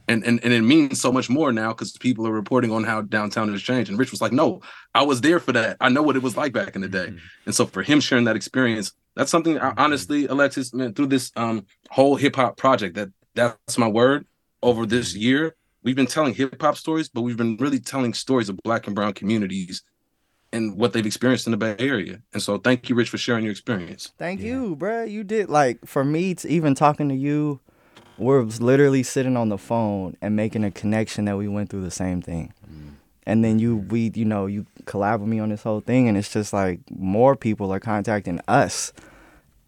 and 0.09 0.25
and, 0.25 0.43
and 0.45 0.53
it 0.53 0.63
means 0.63 1.01
so 1.01 1.11
much 1.11 1.31
more 1.31 1.53
now 1.53 1.69
because 1.69 1.93
people 1.93 2.27
are 2.27 2.33
reporting 2.33 2.71
on 2.73 2.85
how 2.85 3.03
downtown 3.03 3.51
has 3.53 3.63
changed. 3.63 3.91
And 3.91 3.99
Rich 3.99 4.11
was 4.11 4.21
like, 4.21 4.33
"No, 4.33 4.61
I 4.95 5.03
was 5.03 5.21
there 5.21 5.41
for 5.41 5.53
that. 5.53 5.77
I 5.81 5.89
know 5.89 6.03
what 6.03 6.17
it 6.17 6.23
was 6.23 6.37
like 6.37 6.53
back 6.53 6.75
in 6.75 6.83
the 6.83 6.89
day." 6.89 7.07
Mm-hmm. 7.07 7.27
And 7.47 7.55
so 7.55 7.67
for 7.67 7.83
him 7.83 8.01
sharing 8.01 8.25
that 8.25 8.37
experience, 8.37 8.93
that's 9.15 9.31
something 9.31 9.59
I, 9.59 9.73
honestly, 9.77 10.27
Alexis, 10.27 10.75
man, 10.75 10.95
through 10.95 11.07
this 11.07 11.33
um 11.37 11.67
whole 11.91 12.17
hip 12.17 12.37
hop 12.37 12.57
project, 12.57 12.97
that 12.97 13.09
that's 13.35 13.79
my 13.79 13.89
word. 13.89 14.27
Over 14.63 14.87
this 14.87 15.13
mm-hmm. 15.13 15.23
year, 15.23 15.57
we've 15.83 15.97
been 15.97 16.07
telling 16.07 16.35
hip 16.35 16.61
hop 16.61 16.77
stories, 16.77 17.09
but 17.09 17.23
we've 17.23 17.37
been 17.37 17.57
really 17.57 17.81
telling 17.81 18.15
stories 18.15 18.49
of 18.49 18.57
Black 18.59 18.87
and 18.87 18.97
Brown 18.97 19.13
communities 19.15 19.83
and 20.53 20.77
what 20.77 20.93
they've 20.93 21.05
experienced 21.05 21.47
in 21.47 21.51
the 21.51 21.57
Bay 21.57 21.75
Area. 21.81 22.21
And 22.33 22.41
so, 22.41 22.59
thank 22.59 22.89
you, 22.89 22.95
Rich, 22.95 23.11
for 23.11 23.19
sharing 23.19 23.45
your 23.45 23.51
experience. 23.51 24.13
Thank 24.19 24.41
yeah. 24.41 24.47
you, 24.47 24.77
bro. 24.77 25.03
You 25.03 25.25
did 25.25 25.49
like 25.49 25.85
for 25.85 26.05
me 26.05 26.35
to 26.37 26.49
even 26.49 26.75
talking 26.75 27.09
to 27.09 27.15
you 27.15 27.61
we're 28.19 28.43
literally 28.43 29.03
sitting 29.03 29.37
on 29.37 29.49
the 29.49 29.59
phone 29.59 30.17
and 30.21 30.37
making 30.37 30.65
a 30.65 30.71
connection 30.71 31.25
that 31.27 31.37
we 31.37 31.49
went 31.49 31.71
through 31.71 31.83
the 31.83 31.91
same 31.91 32.23
thing. 32.23 32.53
Mm. 32.71 32.93
And 33.27 33.45
then 33.45 33.59
you 33.59 33.77
we 33.77 34.13
you 34.15 34.25
know, 34.25 34.47
you 34.47 34.67
collab 34.85 35.21
with 35.21 35.29
me 35.29 35.39
on 35.41 35.49
this 35.49 35.63
whole 35.63 35.81
thing 35.81 36.09
and 36.09 36.17
it's 36.17 36.33
just 36.33 36.53
like 36.53 36.81
more 36.91 37.37
people 37.37 37.73
are 37.73 37.81
contacting 37.81 38.41
us 38.47 38.93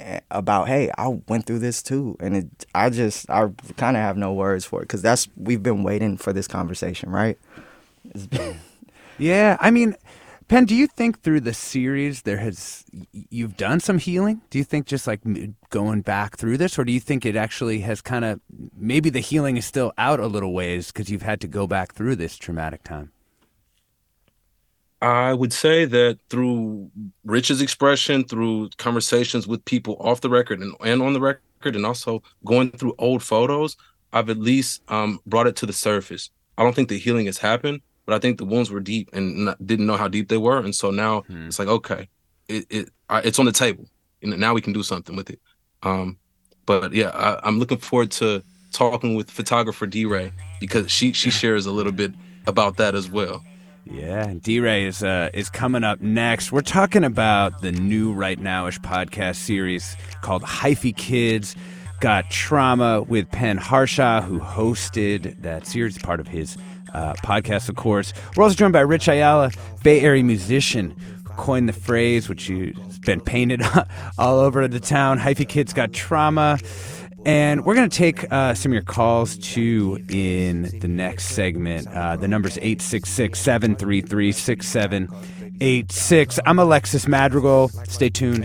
eh, 0.01 0.21
about 0.31 0.69
hey 0.69 0.91
i 0.99 1.09
went 1.29 1.47
through 1.47 1.59
this 1.59 1.83
too 1.83 2.17
and 2.21 2.37
it, 2.37 2.67
i 2.75 2.91
just 2.91 3.29
i 3.31 3.49
kind 3.77 3.97
of 3.97 4.03
have 4.03 4.17
no 4.17 4.33
words 4.33 4.65
for 4.65 4.81
it 4.81 4.85
because 4.85 5.03
that's 5.03 5.29
we've 5.37 5.63
been 5.63 5.83
waiting 5.83 6.17
for 6.17 6.33
this 6.33 6.47
conversation 6.47 7.11
right 7.11 7.39
yeah 9.19 9.57
i 9.61 9.71
mean 9.71 9.97
Pen, 10.49 10.65
do 10.65 10.77
you 10.77 10.87
think 10.87 11.23
through 11.23 11.41
the 11.41 11.53
series 11.53 12.23
there 12.23 12.37
has 12.37 12.85
you've 13.13 13.57
done 13.57 13.81
some 13.81 13.99
healing? 13.99 14.43
Do 14.49 14.59
you 14.59 14.65
think 14.65 14.87
just 14.87 15.07
like 15.09 15.21
going 15.71 16.03
back 16.03 16.37
through 16.37 16.57
this, 16.59 16.79
or 16.79 16.85
do 16.85 16.93
you 16.93 17.01
think 17.01 17.27
it 17.27 17.35
actually 17.35 17.81
has 17.81 18.01
kind 18.01 18.25
of 18.25 18.41
maybe 18.77 19.11
the 19.11 19.21
healing 19.21 19.57
is 19.57 19.67
still 19.67 19.93
out 19.99 20.21
a 20.21 20.29
little 20.29 20.53
ways 20.53 20.93
because 20.93 21.11
you've 21.11 21.23
had 21.23 21.41
to 21.41 21.49
go 21.49 21.67
back 21.67 21.95
through 21.95 22.15
this 22.15 22.37
traumatic 22.37 22.85
time? 22.85 23.11
I 25.03 25.35
would 25.35 25.53
say 25.53 25.85
that 25.85 26.21
through 26.31 26.91
Rich's 27.25 27.61
expression, 27.61 28.25
through 28.25 28.71
conversations 28.79 29.49
with 29.49 29.65
people 29.65 29.97
off 29.99 30.21
the 30.21 30.31
record 30.31 30.61
and, 30.61 30.75
and 30.81 31.03
on 31.03 31.13
the 31.13 31.21
record, 31.21 31.75
and 31.75 31.85
also 31.85 32.23
going 32.45 32.71
through 32.71 32.95
old 32.99 33.23
photos, 33.23 33.77
I've 34.13 34.31
at 34.31 34.39
least 34.39 34.81
um, 34.89 35.21
brought 35.27 35.49
it 35.49 35.57
to 35.57 35.67
the 35.67 35.73
surface. 35.73 36.31
I 36.57 36.63
don't 36.63 36.75
think 36.75 36.89
the 36.89 36.99
healing 36.99 37.27
has 37.27 37.39
happened, 37.39 37.81
but 38.07 38.15
I 38.15 38.19
think 38.19 38.39
the 38.39 38.45
wounds 38.45 38.71
were 38.71 38.81
deep 38.81 39.11
and 39.13 39.47
not, 39.47 39.67
didn't 39.67 39.87
know 39.87 39.97
how 39.97 40.09
deep 40.09 40.29
they 40.29 40.39
were, 40.39 40.59
and 40.59 40.75
so 40.75 40.91
now 40.91 41.23
hmm. 41.23 41.49
it's 41.49 41.59
like 41.59 41.69
okay, 41.69 42.09
it, 42.49 42.67
it 42.71 42.89
it's 43.11 43.39
on 43.39 43.47
the 43.47 43.53
table. 43.53 43.87
Know, 44.23 44.37
now 44.37 44.55
we 44.55 44.61
can 44.61 44.73
do 44.73 44.83
something 44.83 45.15
with 45.15 45.31
it. 45.31 45.41
Um, 45.83 46.19
but 46.65 46.93
yeah, 46.93 47.11
I, 47.11 47.47
am 47.47 47.59
looking 47.59 47.79
forward 47.79 48.11
to 48.13 48.43
talking 48.73 49.15
with 49.15 49.31
photographer 49.31 49.87
D 49.87 50.05
Ray 50.05 50.33
because 50.61 50.91
she 50.91 51.13
she 51.13 51.31
shares 51.31 51.67
a 51.67 51.73
little 51.73 51.93
bit 51.93 52.13
about 52.47 52.77
that 52.79 52.95
as 52.95 53.11
well. 53.11 53.45
Yeah, 53.85 54.35
D 54.41 54.59
Ray 54.59 54.85
is 54.85 55.03
uh, 55.03 55.31
is 55.33 55.49
coming 55.49 55.85
up 55.85 56.01
next. 56.01 56.51
We're 56.51 56.63
talking 56.63 57.05
about 57.05 57.63
the 57.63 57.73
new 57.73 58.13
Right 58.13 58.39
Nowish 58.39 58.81
podcast 58.81 59.37
series 59.37 59.97
called 60.23 60.43
Hyphy 60.43 60.97
Kids. 60.97 61.55
Got 62.01 62.29
trauma 62.31 63.03
with 63.03 63.31
Pen 63.31 63.57
Harshaw, 63.57 64.21
who 64.21 64.39
hosted 64.39 65.41
that 65.43 65.67
series, 65.67 65.97
part 65.97 66.21
of 66.21 66.29
his 66.29 66.59
uh, 66.97 67.15
podcast, 67.23 67.69
of 67.69 67.77
course. 67.77 68.13
We're 68.37 68.45
also 68.45 68.57
joined 68.57 68.73
by 68.73 68.81
Rich 68.81 69.07
Iyala, 69.07 69.57
Bay 69.83 70.01
Area 70.01 70.25
musician, 70.25 70.91
who 71.25 71.35
coined 71.35 71.69
the 71.69 71.75
phrase, 71.75 72.29
which 72.29 72.49
has 72.49 72.99
been 73.01 73.21
painted 73.21 73.63
all 74.19 74.41
over 74.41 74.67
the 74.67 74.81
town. 74.81 75.19
Hyphy 75.19 75.49
Kids 75.49 75.73
got 75.73 75.93
trauma. 75.93 76.59
And 77.25 77.65
we're 77.65 77.75
going 77.75 77.91
to 77.91 77.97
take 77.97 78.33
uh, 78.33 78.55
some 78.55 78.71
of 78.71 78.75
your 78.75 78.85
calls 78.85 79.37
too 79.37 79.99
in 80.09 80.79
the 80.79 80.87
next 80.87 81.27
segment. 81.27 81.89
Uh, 81.89 82.17
the 82.17 82.29
number's 82.29 82.57
866 82.59 83.39
733 83.39 84.29
eight 84.29 84.35
six. 85.89 86.39
I'm 86.47 86.59
Alexis 86.59 87.07
Madrigal. 87.07 87.69
Stay 87.89 88.11
tuned. 88.11 88.45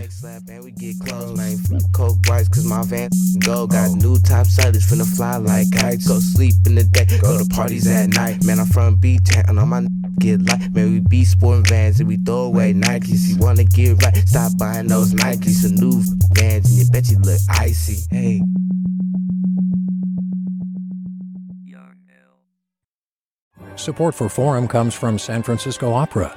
Coke 1.92 2.18
cause 2.26 2.64
my 2.66 2.82
van 2.84 3.10
go. 3.40 3.66
Got 3.66 3.90
oh. 3.90 3.94
new 3.94 4.18
top 4.20 4.46
sellers 4.46 4.86
finna 4.86 5.06
fly 5.16 5.36
like 5.36 5.70
kites. 5.72 6.08
Go 6.08 6.18
sleep 6.20 6.54
in 6.66 6.74
the 6.74 6.84
day, 6.84 7.06
go 7.20 7.38
to 7.38 7.48
parties 7.48 7.86
at 7.86 8.10
night. 8.10 8.44
Man, 8.44 8.60
I'm 8.60 8.66
from 8.66 8.96
B 8.96 9.18
Town, 9.18 9.58
on 9.58 9.68
my 9.68 9.86
get 10.18 10.42
light. 10.42 10.72
Man, 10.72 10.92
we 10.92 11.00
be 11.00 11.24
sporting 11.24 11.64
vans 11.64 12.00
and 12.00 12.08
we 12.08 12.16
throw 12.16 12.44
away 12.44 12.72
Nikes. 12.72 13.28
You 13.28 13.36
wanna 13.38 13.64
get 13.64 14.02
right, 14.02 14.16
stop 14.28 14.56
buying 14.58 14.86
those 14.86 15.14
Nikes. 15.14 15.62
Some 15.62 15.74
new 15.74 16.02
vans 16.34 16.70
and 16.70 16.78
you 16.78 16.90
bet 16.90 17.10
you 17.10 17.18
look 17.18 17.40
icy. 17.50 18.06
Hey. 18.10 18.42
Support 23.76 24.14
for 24.14 24.28
Forum 24.28 24.68
comes 24.68 24.94
from 24.94 25.18
San 25.18 25.42
Francisco 25.42 25.92
Opera. 25.92 26.36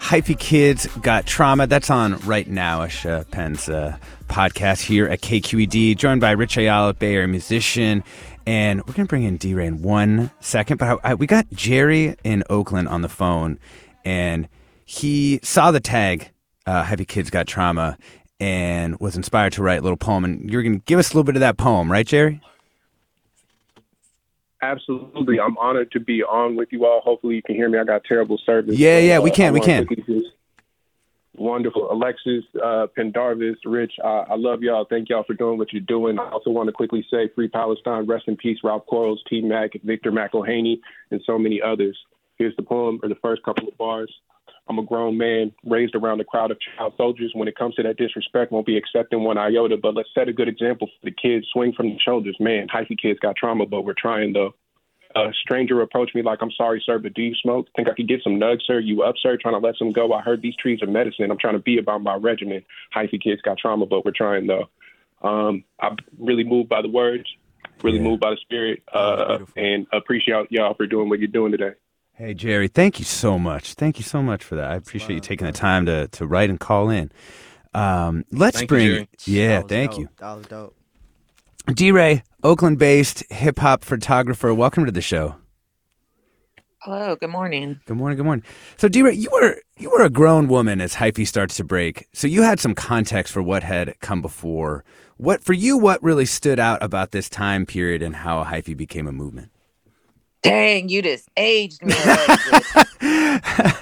Hyphy 0.00 0.36
Kids 0.36 0.86
Got 1.02 1.26
Trauma. 1.26 1.66
That's 1.66 1.90
on 1.90 2.18
right 2.20 2.48
now, 2.48 2.82
uh, 2.82 3.24
Pen's 3.30 3.68
uh, 3.68 3.96
podcast 4.28 4.80
here 4.80 5.06
at 5.06 5.20
KQED, 5.20 5.96
joined 5.96 6.20
by 6.20 6.32
Rich 6.32 6.56
Iyala, 6.56 6.98
Bay 6.98 7.14
Area 7.14 7.28
musician. 7.28 8.02
And 8.46 8.80
we're 8.80 8.94
going 8.94 9.06
to 9.06 9.10
bring 9.10 9.22
in 9.24 9.36
D 9.36 9.54
Ray 9.54 9.66
in 9.66 9.82
one 9.82 10.30
second. 10.40 10.78
But 10.78 10.98
I, 11.04 11.10
I, 11.10 11.14
we 11.14 11.26
got 11.26 11.46
Jerry 11.52 12.16
in 12.24 12.42
Oakland 12.50 12.88
on 12.88 13.02
the 13.02 13.08
phone, 13.08 13.58
and 14.04 14.48
he 14.84 15.38
saw 15.42 15.70
the 15.70 15.80
tag, 15.80 16.30
uh, 16.66 16.82
Hyphy 16.82 17.06
Kids 17.06 17.30
Got 17.30 17.46
Trauma, 17.46 17.96
and 18.40 18.98
was 18.98 19.14
inspired 19.14 19.52
to 19.52 19.62
write 19.62 19.78
a 19.78 19.82
little 19.82 19.98
poem. 19.98 20.24
And 20.24 20.50
you're 20.50 20.62
going 20.62 20.80
to 20.80 20.84
give 20.86 20.98
us 20.98 21.10
a 21.10 21.12
little 21.12 21.24
bit 21.24 21.36
of 21.36 21.40
that 21.40 21.58
poem, 21.58 21.92
right, 21.92 22.06
Jerry? 22.06 22.40
Absolutely. 24.62 25.40
I'm 25.40 25.56
honored 25.58 25.90
to 25.92 26.00
be 26.00 26.22
on 26.22 26.54
with 26.54 26.68
you 26.70 26.84
all. 26.84 27.00
Hopefully 27.00 27.36
you 27.36 27.42
can 27.42 27.54
hear 27.54 27.68
me. 27.68 27.78
I 27.78 27.84
got 27.84 28.04
terrible 28.04 28.38
service. 28.44 28.76
Yeah, 28.78 28.98
yeah, 28.98 29.18
we 29.18 29.30
uh, 29.30 29.34
can, 29.34 29.52
we 29.54 29.60
can. 29.60 29.86
Wonderful. 31.34 31.90
Alexis, 31.90 32.44
uh, 32.62 32.86
Pendarvis, 32.94 33.56
Rich, 33.64 33.94
uh, 34.04 34.24
I 34.28 34.34
love 34.36 34.62
y'all. 34.62 34.84
Thank 34.84 35.08
y'all 35.08 35.24
for 35.24 35.32
doing 35.32 35.56
what 35.56 35.72
you're 35.72 35.80
doing. 35.80 36.18
I 36.18 36.28
also 36.28 36.50
want 36.50 36.66
to 36.66 36.72
quickly 36.72 37.06
say 37.10 37.30
Free 37.34 37.48
Palestine, 37.48 38.04
rest 38.04 38.24
in 38.28 38.36
peace, 38.36 38.58
Ralph 38.62 38.84
Quarles, 38.84 39.22
T 39.26 39.40
Mac, 39.40 39.70
Victor 39.82 40.12
McElhaney, 40.12 40.80
and 41.10 41.22
so 41.24 41.38
many 41.38 41.62
others. 41.62 41.96
Here's 42.36 42.54
the 42.56 42.62
poem 42.62 43.00
or 43.02 43.08
the 43.08 43.14
first 43.16 43.42
couple 43.42 43.68
of 43.68 43.78
bars. 43.78 44.12
I'm 44.70 44.78
a 44.78 44.84
grown 44.84 45.18
man 45.18 45.50
raised 45.64 45.96
around 45.96 46.20
a 46.20 46.24
crowd 46.24 46.52
of 46.52 46.58
child 46.60 46.94
soldiers. 46.96 47.32
When 47.34 47.48
it 47.48 47.56
comes 47.56 47.74
to 47.74 47.82
that 47.82 47.96
disrespect, 47.96 48.52
won't 48.52 48.66
be 48.66 48.76
accepting 48.76 49.24
one 49.24 49.36
iota. 49.36 49.76
But 49.76 49.96
let's 49.96 50.08
set 50.14 50.28
a 50.28 50.32
good 50.32 50.46
example 50.46 50.86
for 50.86 51.10
the 51.10 51.10
kids. 51.10 51.48
Swing 51.52 51.72
from 51.72 51.88
the 51.88 51.98
shoulders, 51.98 52.36
man. 52.38 52.68
Hyphy 52.68 52.96
kids 52.96 53.18
got 53.18 53.34
trauma, 53.34 53.66
but 53.66 53.82
we're 53.82 53.94
trying 53.98 54.32
though. 54.32 54.54
A 55.16 55.32
stranger 55.42 55.80
approached 55.80 56.14
me 56.14 56.22
like, 56.22 56.38
I'm 56.40 56.52
sorry, 56.52 56.80
sir, 56.86 57.00
but 57.00 57.14
do 57.14 57.22
you 57.22 57.34
smoke? 57.42 57.66
Think 57.74 57.88
I 57.88 57.94
could 57.94 58.06
get 58.06 58.22
some 58.22 58.34
nugs, 58.34 58.60
sir? 58.64 58.78
You 58.78 59.02
up, 59.02 59.16
sir? 59.20 59.36
Trying 59.36 59.60
to 59.60 59.66
let 59.66 59.74
some 59.76 59.90
go? 59.90 60.12
I 60.12 60.22
heard 60.22 60.40
these 60.40 60.54
trees 60.54 60.80
are 60.82 60.86
medicine. 60.86 61.32
I'm 61.32 61.38
trying 61.38 61.54
to 61.54 61.60
be 61.60 61.78
about 61.78 62.00
my 62.00 62.14
regimen. 62.14 62.64
Hyphy 62.94 63.20
kids 63.20 63.42
got 63.42 63.58
trauma, 63.58 63.86
but 63.86 64.04
we're 64.04 64.12
trying 64.12 64.46
though. 64.46 64.68
Um, 65.20 65.64
I'm 65.80 65.96
really 66.16 66.44
moved 66.44 66.68
by 66.68 66.80
the 66.80 66.88
words, 66.88 67.24
really 67.82 67.98
moved 67.98 68.20
by 68.20 68.30
the 68.30 68.38
spirit, 68.40 68.84
uh, 68.92 69.40
and 69.56 69.88
appreciate 69.92 70.46
y'all 70.50 70.74
for 70.74 70.86
doing 70.86 71.08
what 71.08 71.18
you're 71.18 71.26
doing 71.26 71.50
today. 71.50 71.72
Hey, 72.20 72.34
Jerry, 72.34 72.68
thank 72.68 72.98
you 72.98 73.06
so 73.06 73.38
much. 73.38 73.72
Thank 73.72 73.96
you 73.96 74.04
so 74.04 74.22
much 74.22 74.44
for 74.44 74.54
that. 74.56 74.70
I 74.70 74.74
appreciate 74.74 75.14
you 75.14 75.20
taking 75.22 75.46
the 75.46 75.54
time 75.54 75.86
to, 75.86 76.06
to 76.08 76.26
write 76.26 76.50
and 76.50 76.60
call 76.60 76.90
in. 76.90 77.10
Um, 77.72 78.26
let's 78.30 78.58
Thank 78.58 78.68
bring. 78.68 78.88
Jerry. 78.88 79.08
yeah, 79.24 79.62
thank 79.62 79.92
dope. 79.92 80.00
you. 80.00 80.08
That 80.18 80.36
was 80.36 80.46
dope. 80.46 80.76
D 81.72 81.92
Ray, 81.92 82.22
Oakland 82.42 82.78
based 82.78 83.24
hip 83.32 83.58
hop 83.58 83.84
photographer. 83.84 84.52
Welcome 84.52 84.84
to 84.84 84.92
the 84.92 85.00
show. 85.00 85.36
Hello, 86.82 87.16
good 87.16 87.30
morning. 87.30 87.80
Good 87.86 87.96
morning. 87.96 88.18
Good 88.18 88.26
morning. 88.26 88.44
So, 88.76 88.86
D 88.86 89.00
Ray, 89.00 89.14
you 89.14 89.30
were 89.32 89.56
you 89.78 89.88
were 89.88 90.02
a 90.02 90.10
grown 90.10 90.46
woman 90.46 90.82
as 90.82 90.96
hyphy 90.96 91.26
starts 91.26 91.56
to 91.56 91.64
break. 91.64 92.06
So 92.12 92.26
you 92.26 92.42
had 92.42 92.60
some 92.60 92.74
context 92.74 93.32
for 93.32 93.42
what 93.42 93.62
had 93.62 93.98
come 94.00 94.20
before. 94.20 94.84
What 95.16 95.42
for 95.42 95.54
you? 95.54 95.78
What 95.78 96.02
really 96.02 96.26
stood 96.26 96.58
out 96.58 96.82
about 96.82 97.12
this 97.12 97.30
time 97.30 97.64
period 97.64 98.02
and 98.02 98.16
how 98.16 98.44
hyphy 98.44 98.76
became 98.76 99.06
a 99.06 99.12
movement? 99.12 99.52
Dang, 100.42 100.88
you 100.88 101.02
just 101.02 101.28
aged 101.36 101.82
me. 101.84 101.94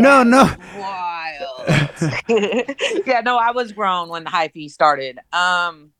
No, 0.00 0.22
no. 0.22 0.48
Wild. 0.78 1.64
yeah, 3.04 3.20
no, 3.24 3.36
I 3.36 3.50
was 3.52 3.72
grown 3.72 4.08
when 4.08 4.22
the 4.22 4.30
hyphy 4.30 4.70
started. 4.70 5.18
Um, 5.32 5.90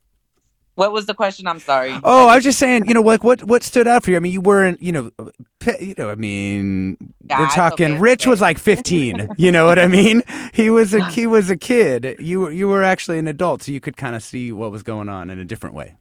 what 0.77 0.93
was 0.93 1.07
the 1.07 1.14
question? 1.14 1.49
I'm 1.49 1.59
sorry. 1.59 1.99
Oh, 2.05 2.29
I 2.29 2.37
was 2.37 2.45
just 2.45 2.61
saying, 2.61 2.87
you 2.87 2.95
know, 2.95 3.01
like 3.01 3.25
what 3.25 3.43
what 3.43 3.64
stood 3.64 3.89
out 3.89 4.05
for 4.05 4.12
you? 4.12 4.16
I 4.16 4.21
mean, 4.21 4.33
you 4.33 4.41
weren't, 4.41 4.81
you 4.81 4.93
know, 4.93 5.11
pe- 5.59 5.85
you 5.85 5.95
know, 5.99 6.11
I 6.11 6.14
mean, 6.14 6.97
Yeah, 7.29 7.41
we're 7.41 7.49
talking. 7.49 7.93
okay, 7.95 7.99
Rich 8.01 8.29
was 8.29 8.41
like 8.41 8.59
15. 8.59 9.31
you 9.37 9.51
know 9.51 9.66
what 9.66 9.81
I 9.81 9.89
mean? 9.89 10.23
He 10.55 10.71
was 10.71 10.95
a 10.95 11.05
he 11.11 11.27
was 11.27 11.51
a 11.51 11.57
kid. 11.57 12.14
You 12.21 12.43
were 12.43 12.53
you 12.53 12.69
were 12.69 12.85
actually 12.85 13.19
an 13.19 13.27
adult, 13.27 13.64
so 13.64 13.73
you 13.73 13.81
could 13.81 13.97
kind 13.97 14.14
of 14.14 14.23
see 14.23 14.53
what 14.53 14.71
was 14.71 14.85
going 14.85 15.09
on 15.09 15.29
in 15.31 15.41
a 15.41 15.45
different 15.45 15.75
way. 15.75 15.97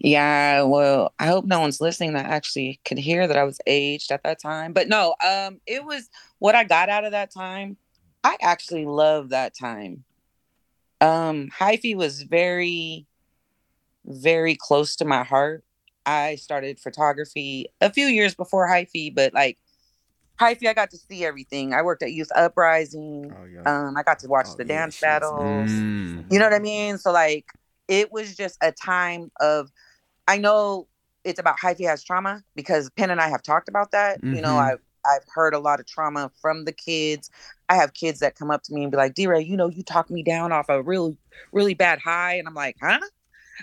Yeah, 0.00 0.62
well, 0.62 1.12
I 1.18 1.26
hope 1.26 1.44
no 1.44 1.58
one's 1.58 1.80
listening 1.80 2.12
that 2.12 2.26
actually 2.26 2.80
could 2.84 2.98
hear 2.98 3.26
that 3.26 3.36
I 3.36 3.42
was 3.42 3.58
aged 3.66 4.12
at 4.12 4.22
that 4.22 4.40
time. 4.40 4.72
But 4.72 4.88
no, 4.88 5.14
um, 5.26 5.60
it 5.66 5.84
was 5.84 6.08
what 6.38 6.54
I 6.54 6.64
got 6.64 6.88
out 6.88 7.04
of 7.04 7.12
that 7.12 7.32
time. 7.32 7.76
I 8.22 8.36
actually 8.40 8.86
love 8.86 9.30
that 9.30 9.56
time. 9.58 10.04
Um, 11.00 11.48
hyphy 11.56 11.96
was 11.96 12.22
very, 12.22 13.06
very 14.04 14.56
close 14.56 14.94
to 14.96 15.04
my 15.04 15.24
heart. 15.24 15.64
I 16.06 16.36
started 16.36 16.78
photography 16.78 17.66
a 17.80 17.92
few 17.92 18.06
years 18.06 18.34
before 18.34 18.68
hyphy, 18.68 19.12
but 19.12 19.34
like 19.34 19.58
hyphy, 20.40 20.68
I 20.68 20.74
got 20.74 20.90
to 20.90 20.96
see 20.96 21.24
everything. 21.24 21.74
I 21.74 21.82
worked 21.82 22.02
at 22.02 22.12
Youth 22.12 22.30
Uprising. 22.34 23.32
Oh 23.36 23.70
Um, 23.70 23.96
I 23.96 24.02
got 24.04 24.20
to 24.20 24.28
watch 24.28 24.48
the 24.56 24.64
dance 24.64 25.00
battles. 25.00 25.70
Mm. 25.70 26.24
You 26.30 26.38
know 26.38 26.46
what 26.46 26.54
I 26.54 26.60
mean? 26.60 26.98
So 26.98 27.12
like 27.12 27.46
it 27.88 28.12
was 28.12 28.36
just 28.36 28.58
a 28.62 28.70
time 28.72 29.30
of 29.40 29.70
I 30.28 30.38
know 30.38 30.86
it's 31.24 31.40
about 31.40 31.58
hyphy 31.58 31.86
has 31.86 32.04
trauma 32.04 32.44
because 32.54 32.90
Pen 32.90 33.10
and 33.10 33.20
I 33.20 33.28
have 33.28 33.42
talked 33.42 33.68
about 33.68 33.90
that. 33.90 34.20
You 34.22 34.40
know, 34.42 34.56
Mhm. 34.56 34.72
I've 34.72 34.80
I've 35.04 35.24
heard 35.32 35.54
a 35.54 35.58
lot 35.58 35.80
of 35.80 35.86
trauma 35.86 36.30
from 36.42 36.64
the 36.64 36.72
kids. 36.72 37.30
I 37.68 37.76
have 37.76 37.94
kids 37.94 38.20
that 38.20 38.34
come 38.34 38.50
up 38.50 38.62
to 38.64 38.74
me 38.74 38.82
and 38.82 38.90
be 38.90 38.98
like, 38.98 39.14
D-Ray, 39.14 39.40
you 39.40 39.56
know, 39.56 39.68
you 39.68 39.82
talked 39.82 40.10
me 40.10 40.22
down 40.22 40.52
off 40.52 40.68
a 40.68 40.82
really, 40.82 41.16
really 41.52 41.72
bad 41.72 41.98
high. 42.00 42.34
And 42.34 42.46
I'm 42.46 42.54
like, 42.54 42.76
huh? 42.82 43.00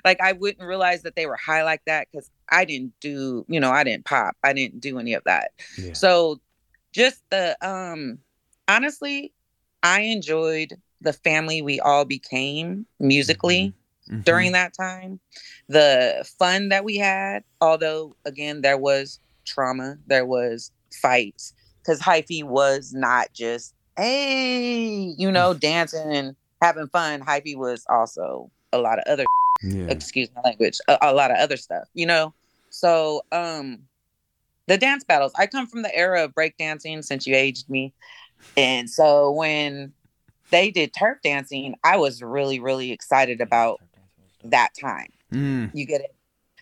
Like 0.04 0.20
I 0.22 0.32
wouldn't 0.32 0.68
realize 0.68 1.04
that 1.04 1.16
they 1.16 1.26
were 1.28 1.36
high 1.38 1.64
like 1.64 1.84
that 1.86 2.08
because 2.12 2.30
I 2.50 2.66
didn't 2.66 2.94
do, 3.00 3.46
you 3.48 3.60
know, 3.60 3.72
I 3.72 3.84
didn't 3.84 4.06
pop. 4.06 4.36
I 4.44 4.54
didn't 4.54 4.80
do 4.80 4.98
any 4.98 5.14
of 5.14 5.24
that. 5.26 5.52
Yeah. 5.78 5.94
So 5.94 6.42
just 6.92 7.22
the 7.30 7.56
um 7.62 8.20
honestly, 8.68 9.34
I 9.84 10.02
enjoyed 10.02 10.82
the 11.02 11.14
family 11.14 11.62
we 11.62 11.80
all 11.80 12.06
became 12.06 12.88
musically 13.00 13.74
during 14.24 14.54
that 14.54 14.74
time. 14.74 15.20
The 15.68 16.28
fun 16.38 16.70
that 16.70 16.84
we 16.84 16.98
had, 16.98 17.44
although 17.62 18.16
again 18.26 18.62
there 18.62 18.78
was 18.78 19.20
trauma, 19.46 19.98
there 20.08 20.26
was 20.26 20.72
fights 21.02 21.54
because 21.82 22.00
hyphy 22.00 22.44
was 22.44 22.94
not 22.94 23.34
just 23.34 23.74
hey, 23.98 25.14
you 25.18 25.32
know, 25.32 25.54
dancing 25.60 26.12
and 26.12 26.36
having 26.62 26.88
fun. 26.88 27.22
Hyphy 27.22 27.56
was 27.58 27.86
also 27.90 28.52
a 28.74 28.78
lot 28.78 29.00
of 29.00 29.06
other 29.08 29.26
Yeah. 29.62 29.88
excuse 29.90 30.30
my 30.36 30.42
language, 30.42 30.78
a, 30.88 30.98
a 31.02 31.14
lot 31.14 31.32
of 31.32 31.38
other 31.38 31.58
stuff, 31.58 31.88
you 31.94 32.06
know? 32.06 32.34
So, 32.70 33.22
um, 33.32 33.84
the 34.68 34.78
dance 34.78 35.04
battles, 35.04 35.32
I 35.38 35.48
come 35.48 35.68
from 35.68 35.84
the 35.84 35.96
era 35.96 36.24
of 36.24 36.34
breakdancing 36.34 37.04
since 37.04 37.28
you 37.28 37.36
aged 37.36 37.70
me. 37.70 37.94
And 38.58 38.90
so 38.90 39.32
when 39.32 39.94
they 40.50 40.72
did 40.72 40.94
turf 40.94 41.20
dancing, 41.24 41.76
I 41.84 41.98
was 41.98 42.22
really, 42.22 42.60
really 42.60 42.92
excited 42.92 43.42
about 43.42 43.80
that 44.44 44.70
time. 44.80 45.10
Mm. 45.36 45.72
You 45.74 45.86
get 45.86 46.02
it? 46.02 46.16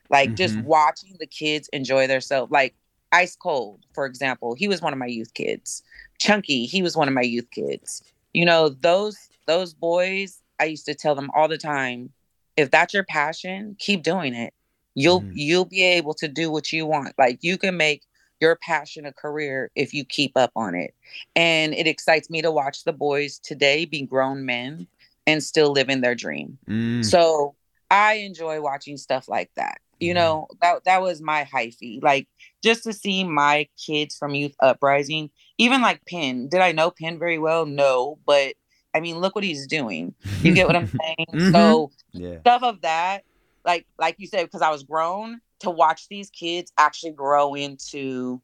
Like 0.09 0.35
just 0.35 0.57
Mhm. 0.57 0.63
watching 0.63 1.15
the 1.19 1.27
kids 1.27 1.69
enjoy 1.73 2.07
themselves. 2.07 2.51
Like 2.51 2.75
Ice 3.11 3.35
Cold, 3.35 3.85
for 3.93 4.05
example, 4.05 4.55
he 4.55 4.67
was 4.67 4.81
one 4.81 4.93
of 4.93 4.99
my 4.99 5.05
youth 5.05 5.33
kids. 5.33 5.83
Chunky, 6.19 6.65
he 6.65 6.81
was 6.81 6.97
one 6.97 7.07
of 7.07 7.13
my 7.13 7.21
youth 7.21 7.49
kids. 7.51 8.01
You 8.33 8.45
know, 8.45 8.69
those 8.69 9.17
those 9.45 9.73
boys, 9.73 10.41
I 10.59 10.65
used 10.65 10.85
to 10.85 10.95
tell 10.95 11.15
them 11.15 11.29
all 11.35 11.47
the 11.47 11.57
time, 11.57 12.11
if 12.57 12.71
that's 12.71 12.93
your 12.93 13.03
passion, 13.03 13.75
keep 13.79 14.03
doing 14.03 14.33
it. 14.33 14.53
You'll 14.95 15.21
Mm. 15.23 15.31
you'll 15.33 15.65
be 15.65 15.83
able 15.83 16.13
to 16.15 16.27
do 16.27 16.51
what 16.51 16.71
you 16.71 16.85
want. 16.85 17.13
Like 17.17 17.39
you 17.43 17.57
can 17.57 17.77
make 17.77 18.03
your 18.39 18.55
passion 18.55 19.05
a 19.05 19.13
career 19.13 19.71
if 19.75 19.93
you 19.93 20.03
keep 20.03 20.35
up 20.35 20.51
on 20.55 20.75
it. 20.75 20.93
And 21.35 21.73
it 21.73 21.87
excites 21.87 22.29
me 22.29 22.41
to 22.41 22.51
watch 22.51 22.83
the 22.83 22.93
boys 22.93 23.39
today 23.39 23.85
be 23.85 24.01
grown 24.01 24.45
men 24.45 24.87
and 25.25 25.41
still 25.43 25.71
living 25.71 26.01
their 26.01 26.15
dream. 26.15 26.57
Mm. 26.67 27.05
So 27.05 27.55
I 27.93 28.13
enjoy 28.15 28.59
watching 28.59 28.97
stuff 28.97 29.27
like 29.29 29.51
that. 29.55 29.77
You 29.99 30.13
know, 30.15 30.47
that 30.61 30.83
that 30.85 31.01
was 31.01 31.21
my 31.21 31.45
hyphy. 31.45 32.01
Like 32.03 32.27
just 32.63 32.83
to 32.83 32.91
see 32.93 33.23
my 33.23 33.67
kids 33.77 34.17
from 34.17 34.33
Youth 34.33 34.55
Uprising, 34.59 35.29
even 35.59 35.81
like 35.81 36.03
Pen. 36.05 36.49
Did 36.49 36.59
I 36.61 36.71
know 36.73 36.91
Pen 36.91 37.19
very 37.19 37.37
well? 37.37 37.65
No, 37.65 38.17
but 38.25 38.55
I 38.95 38.99
mean, 38.99 39.19
look 39.19 39.35
what 39.35 39.43
he's 39.43 39.67
doing. 39.67 40.13
You 40.41 40.53
get 40.53 40.67
what 40.67 40.75
I'm 40.75 40.87
saying? 41.01 41.27
Mhm. 41.33 41.51
So 41.53 41.91
Yeah. 42.11 42.39
stuff 42.39 42.63
of 42.63 42.81
that, 42.81 43.23
like 43.63 43.85
like 43.99 44.15
you 44.17 44.27
said, 44.27 44.43
because 44.43 44.61
I 44.63 44.71
was 44.71 44.83
grown 44.83 45.39
to 45.59 45.69
watch 45.69 46.07
these 46.09 46.29
kids 46.31 46.73
actually 46.77 47.13
grow 47.13 47.53
into 47.53 48.41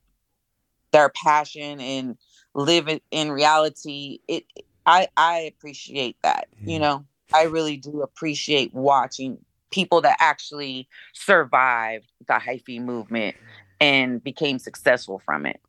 their 0.91 1.09
passion 1.09 1.81
and 1.81 2.17
live 2.55 2.87
it 2.87 3.03
in 3.11 3.31
reality. 3.31 4.19
It 4.27 4.45
I 4.85 5.07
I 5.17 5.39
appreciate 5.39 6.15
that. 6.23 6.47
You 6.63 6.79
know, 6.79 7.05
I 7.33 7.43
really 7.43 7.77
do 7.77 8.01
appreciate 8.01 8.73
watching 8.73 9.37
people 9.71 10.01
that 10.01 10.17
actually 10.19 10.87
survived 11.13 12.11
the 12.27 12.33
hyphy 12.33 12.81
movement 12.81 13.35
and 13.79 14.23
became 14.23 14.59
successful 14.59 15.21
from 15.25 15.45
it. 15.45 15.59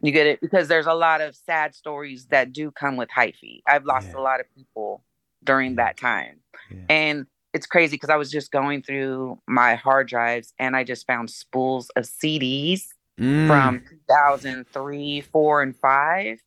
You 0.00 0.12
get 0.12 0.26
it? 0.26 0.40
Because 0.40 0.68
there's 0.68 0.86
a 0.86 0.94
lot 0.94 1.20
of 1.20 1.34
sad 1.34 1.74
stories 1.74 2.26
that 2.26 2.52
do 2.52 2.70
come 2.70 2.96
with 2.96 3.08
hyphy. 3.08 3.62
I've 3.66 3.84
lost 3.84 4.14
a 4.14 4.20
lot 4.20 4.38
of 4.40 4.46
people 4.54 5.02
during 5.42 5.74
that 5.76 5.96
time. 5.96 6.38
And 6.88 7.26
it's 7.52 7.66
crazy 7.66 7.96
because 7.96 8.10
I 8.10 8.16
was 8.16 8.30
just 8.30 8.52
going 8.52 8.82
through 8.82 9.40
my 9.48 9.74
hard 9.74 10.06
drives 10.06 10.54
and 10.58 10.76
I 10.76 10.84
just 10.84 11.06
found 11.06 11.30
spools 11.30 11.90
of 11.96 12.04
CDs 12.04 12.82
Mm. 13.18 13.48
from 13.48 13.82
2003, 13.88 15.20
4, 15.22 15.62
and 15.62 15.76
5. 15.76 16.38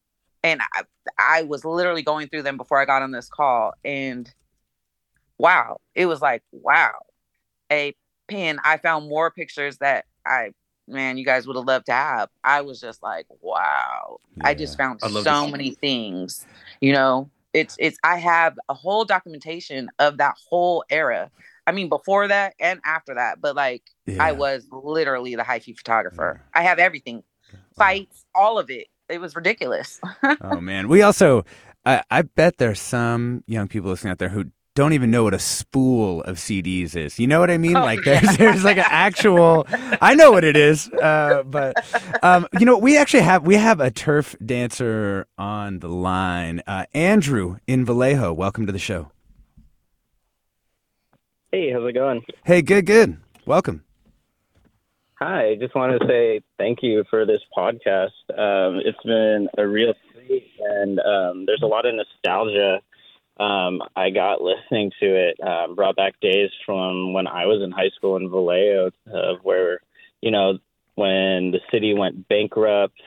And 0.44 0.62
I, 0.74 0.84
I 1.20 1.44
was 1.44 1.66
literally 1.66 2.02
going 2.02 2.30
through 2.30 2.44
them 2.44 2.58
before 2.58 2.80
I 2.80 2.86
got 2.86 3.02
on 3.02 3.12
this 3.12 3.28
call. 3.28 3.74
And 3.84 4.34
wow, 5.42 5.82
it 5.96 6.06
was 6.06 6.22
like, 6.22 6.44
wow, 6.52 6.94
a 7.72 7.96
pin. 8.28 8.60
I 8.64 8.78
found 8.78 9.10
more 9.10 9.32
pictures 9.32 9.78
that 9.80 10.06
I, 10.26 10.52
man, 10.88 11.18
you 11.18 11.26
guys 11.26 11.48
would 11.48 11.56
have 11.56 11.66
loved 11.66 11.88
to 11.88 11.94
have. 11.94 12.30
I 12.44 12.62
was 12.62 12.80
just 12.80 13.02
like, 13.02 13.26
wow. 13.42 14.20
I 14.42 14.54
just 14.54 14.78
found 14.78 15.00
I 15.02 15.10
so 15.10 15.22
this. 15.24 15.52
many 15.52 15.72
things, 15.72 16.46
you 16.80 16.94
know. 16.94 17.30
It's 17.54 17.76
it's 17.80 17.98
I 18.02 18.18
have 18.18 18.58
a 18.70 18.74
whole 18.74 19.04
documentation 19.04 19.90
of 20.00 20.18
that 20.20 20.36
whole 20.50 20.86
era. 20.90 21.30
I 21.68 21.74
mean, 21.74 21.90
before 21.90 22.28
that 22.30 22.54
and 22.62 22.80
after 22.86 23.16
that, 23.16 23.42
but 23.42 23.56
like 23.58 23.84
Yeah. 24.06 24.24
I 24.24 24.32
was 24.32 24.68
literally 24.72 25.36
the 25.36 25.44
hyphy 25.44 25.76
photographer. 25.76 26.42
I 26.54 26.62
have 26.62 26.80
everything, 26.80 27.24
fights, 27.76 28.26
all 28.34 28.58
of 28.58 28.70
it. 28.70 28.88
It 29.10 29.20
was 29.20 29.36
ridiculous. 29.36 30.00
oh 30.42 30.62
man, 30.62 30.88
we 30.88 31.02
also. 31.02 31.44
I, 31.84 32.04
I 32.12 32.22
bet 32.22 32.58
there's 32.58 32.80
some 32.80 33.44
young 33.48 33.68
people 33.68 33.90
listening 33.90 34.12
out 34.12 34.20
there 34.20 34.30
who 34.30 34.46
don't 34.74 34.94
even 34.94 35.12
know 35.12 35.24
what 35.24 35.34
a 35.34 35.40
spool 35.40 36.22
of 36.22 36.38
CDs 36.38 36.96
is. 36.96 37.20
You 37.20 37.28
know 37.28 37.40
what 37.40 37.52
I 37.52 37.58
mean? 37.58 37.76
Oh, 37.76 37.82
like 37.82 38.04
there's 38.04 38.38
there's 38.38 38.64
like 38.64 38.78
an 38.78 38.86
actual. 38.88 39.66
I 40.02 40.16
know 40.16 40.32
what 40.32 40.44
it 40.44 40.56
is, 40.56 40.90
uh, 40.90 41.44
but 41.46 41.76
um, 42.24 42.48
you 42.60 42.66
know 42.66 42.78
we 42.78 42.98
actually 42.98 43.24
have 43.24 43.46
we 43.46 43.56
have 43.56 43.80
a 43.80 43.92
turf 43.92 44.36
dancer 44.44 45.28
on 45.38 45.80
the 45.80 45.90
line. 45.90 46.62
Uh, 46.66 46.86
Andrew 46.94 47.58
in 47.68 47.86
Vallejo, 47.86 48.32
welcome 48.32 48.66
to 48.66 48.72
the 48.72 48.80
show. 48.80 49.12
Hey, 51.52 51.72
how's 51.74 51.88
it 51.88 51.94
going? 51.94 52.22
Hey, 52.46 52.62
good, 52.62 52.86
good. 52.86 53.18
Welcome. 53.46 53.84
Hi, 55.16 55.56
just 55.60 55.76
wanted 55.76 56.00
to 56.00 56.08
say 56.08 56.42
thank 56.58 56.80
you 56.82 57.04
for 57.10 57.26
this 57.26 57.42
podcast. 57.56 58.12
Um, 58.30 58.80
it's 58.86 58.98
been 59.04 59.50
a 59.58 59.68
real 59.68 59.94
treat, 60.14 60.50
and 60.62 61.00
um, 61.02 61.46
there's 61.46 61.62
a 61.62 61.68
lot 61.68 61.86
of 61.86 61.94
nostalgia 61.94 62.80
um, 63.40 63.82
I 63.96 64.10
got 64.10 64.42
listening 64.42 64.92
to 65.00 65.30
it. 65.30 65.40
Um, 65.42 65.76
brought 65.76 65.96
back 65.96 66.20
days 66.22 66.50
from 66.66 67.14
when 67.14 67.28
I 67.28 67.46
was 67.46 67.62
in 67.64 67.72
high 67.72 67.90
school 67.96 68.18
in 68.18 68.30
Vallejo, 68.30 68.92
of 69.08 69.40
where 69.44 69.80
you 70.22 70.32
know 70.32 70.60
when 70.96 71.52
the 71.52 71.60
city 71.72 71.94
went 71.94 72.28
bankrupt. 72.28 73.00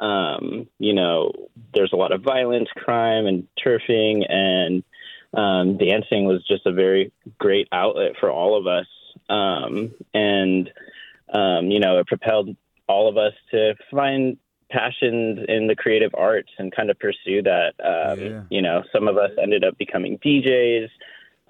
Um, 0.00 0.68
you 0.78 0.94
know, 0.94 1.32
there's 1.74 1.92
a 1.92 1.96
lot 1.96 2.12
of 2.12 2.22
violence, 2.22 2.68
crime, 2.76 3.26
and 3.26 3.48
turfing, 3.64 4.24
and 4.28 4.84
um, 5.34 5.76
dancing 5.76 6.24
was 6.24 6.44
just 6.46 6.66
a 6.66 6.72
very 6.72 7.12
great 7.38 7.68
outlet 7.72 8.12
for 8.18 8.30
all 8.30 8.56
of 8.56 8.66
us. 8.66 8.86
Um, 9.28 9.94
and 10.14 10.70
um, 11.32 11.70
you 11.70 11.80
know, 11.80 11.98
it 11.98 12.06
propelled 12.06 12.56
all 12.88 13.08
of 13.08 13.16
us 13.16 13.34
to 13.50 13.74
find 13.90 14.38
passions 14.70 15.40
in 15.48 15.66
the 15.66 15.74
creative 15.74 16.14
arts 16.14 16.50
and 16.58 16.74
kind 16.74 16.90
of 16.90 16.98
pursue 16.98 17.42
that. 17.42 17.74
Um, 17.82 18.18
You 18.50 18.62
know, 18.62 18.84
some 18.92 19.08
of 19.08 19.16
us 19.16 19.30
ended 19.40 19.64
up 19.64 19.78
becoming 19.78 20.18
DJs, 20.18 20.88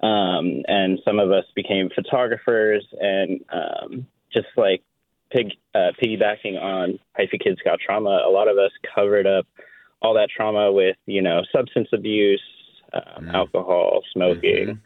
um, 0.01 0.63
and 0.67 0.99
some 1.03 1.19
of 1.19 1.31
us 1.31 1.45
became 1.55 1.89
photographers, 1.89 2.85
and 2.99 3.43
um, 3.51 4.07
just 4.31 4.47
like 4.55 4.81
pig, 5.31 5.51
uh, 5.75 5.91
piggybacking 6.01 6.61
on 6.61 6.99
Hyphy 7.17 7.39
Kids 7.41 7.59
Got 7.63 7.79
Trauma, 7.79 8.23
a 8.25 8.31
lot 8.31 8.47
of 8.47 8.57
us 8.57 8.71
covered 8.95 9.27
up 9.27 9.45
all 10.01 10.13
that 10.13 10.29
trauma 10.29 10.71
with, 10.71 10.95
you 11.05 11.21
know, 11.21 11.41
substance 11.51 11.89
abuse, 11.91 12.41
um, 12.93 13.29
alcohol, 13.29 14.01
smoking. 14.13 14.79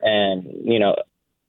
And, 0.00 0.44
you 0.64 0.78
know, 0.78 0.96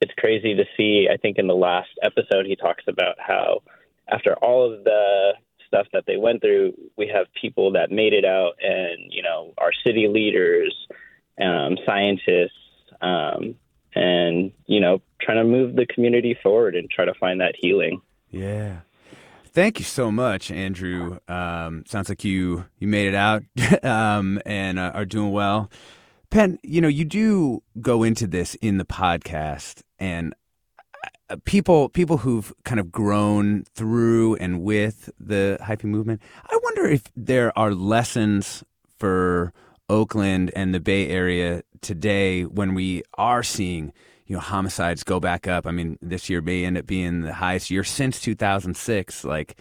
it's 0.00 0.12
crazy 0.18 0.54
to 0.54 0.64
see. 0.76 1.08
I 1.10 1.16
think 1.16 1.38
in 1.38 1.46
the 1.46 1.54
last 1.54 1.88
episode, 2.02 2.46
he 2.46 2.56
talks 2.56 2.84
about 2.86 3.16
how 3.18 3.62
after 4.08 4.34
all 4.34 4.72
of 4.72 4.84
the 4.84 5.32
stuff 5.76 5.86
that 5.92 6.04
they 6.06 6.16
went 6.16 6.40
through, 6.40 6.72
we 6.96 7.08
have 7.08 7.26
people 7.40 7.72
that 7.72 7.90
made 7.90 8.12
it 8.12 8.24
out, 8.24 8.54
and 8.60 9.12
you 9.12 9.22
know, 9.22 9.52
our 9.58 9.72
city 9.84 10.08
leaders, 10.08 10.74
um, 11.40 11.76
scientists, 11.84 12.52
um, 13.00 13.54
and 13.94 14.52
you 14.66 14.80
know, 14.80 15.00
trying 15.20 15.38
to 15.38 15.44
move 15.44 15.76
the 15.76 15.86
community 15.86 16.36
forward 16.42 16.74
and 16.74 16.90
try 16.90 17.04
to 17.04 17.14
find 17.14 17.40
that 17.40 17.54
healing. 17.58 18.00
Yeah. 18.30 18.80
Thank 19.52 19.78
you 19.78 19.86
so 19.86 20.12
much, 20.12 20.50
Andrew. 20.50 21.18
Um, 21.28 21.84
sounds 21.86 22.08
like 22.08 22.24
you 22.24 22.66
you 22.78 22.88
made 22.88 23.08
it 23.08 23.14
out 23.14 23.42
um, 23.82 24.40
and 24.44 24.78
uh, 24.78 24.92
are 24.94 25.06
doing 25.06 25.32
well. 25.32 25.70
Pen, 26.28 26.58
you 26.62 26.80
know, 26.80 26.88
you 26.88 27.04
do 27.04 27.62
go 27.80 28.02
into 28.02 28.26
this 28.26 28.54
in 28.56 28.78
the 28.78 28.84
podcast, 28.84 29.82
and 29.98 30.34
people 31.44 31.88
people 31.88 32.18
who've 32.18 32.52
kind 32.64 32.80
of 32.80 32.92
grown 32.92 33.64
through 33.74 34.36
and 34.36 34.62
with 34.62 35.10
the 35.18 35.58
hyphy 35.62 35.84
movement. 35.84 36.22
I 36.44 36.58
wonder 36.62 36.86
if 36.86 37.04
there 37.16 37.56
are 37.58 37.72
lessons 37.72 38.64
for 38.98 39.52
Oakland 39.88 40.50
and 40.54 40.74
the 40.74 40.80
Bay 40.80 41.08
Area 41.08 41.62
today 41.80 42.44
when 42.44 42.74
we 42.74 43.02
are 43.14 43.42
seeing 43.42 43.92
you 44.26 44.34
know 44.34 44.40
homicides 44.40 45.04
go 45.04 45.20
back 45.20 45.46
up. 45.46 45.66
I 45.66 45.70
mean, 45.70 45.98
this 46.02 46.28
year 46.28 46.40
may 46.40 46.64
end 46.64 46.78
up 46.78 46.86
being 46.86 47.22
the 47.22 47.34
highest 47.34 47.70
year 47.70 47.84
since 47.84 48.20
2006. 48.20 49.24
Like, 49.24 49.56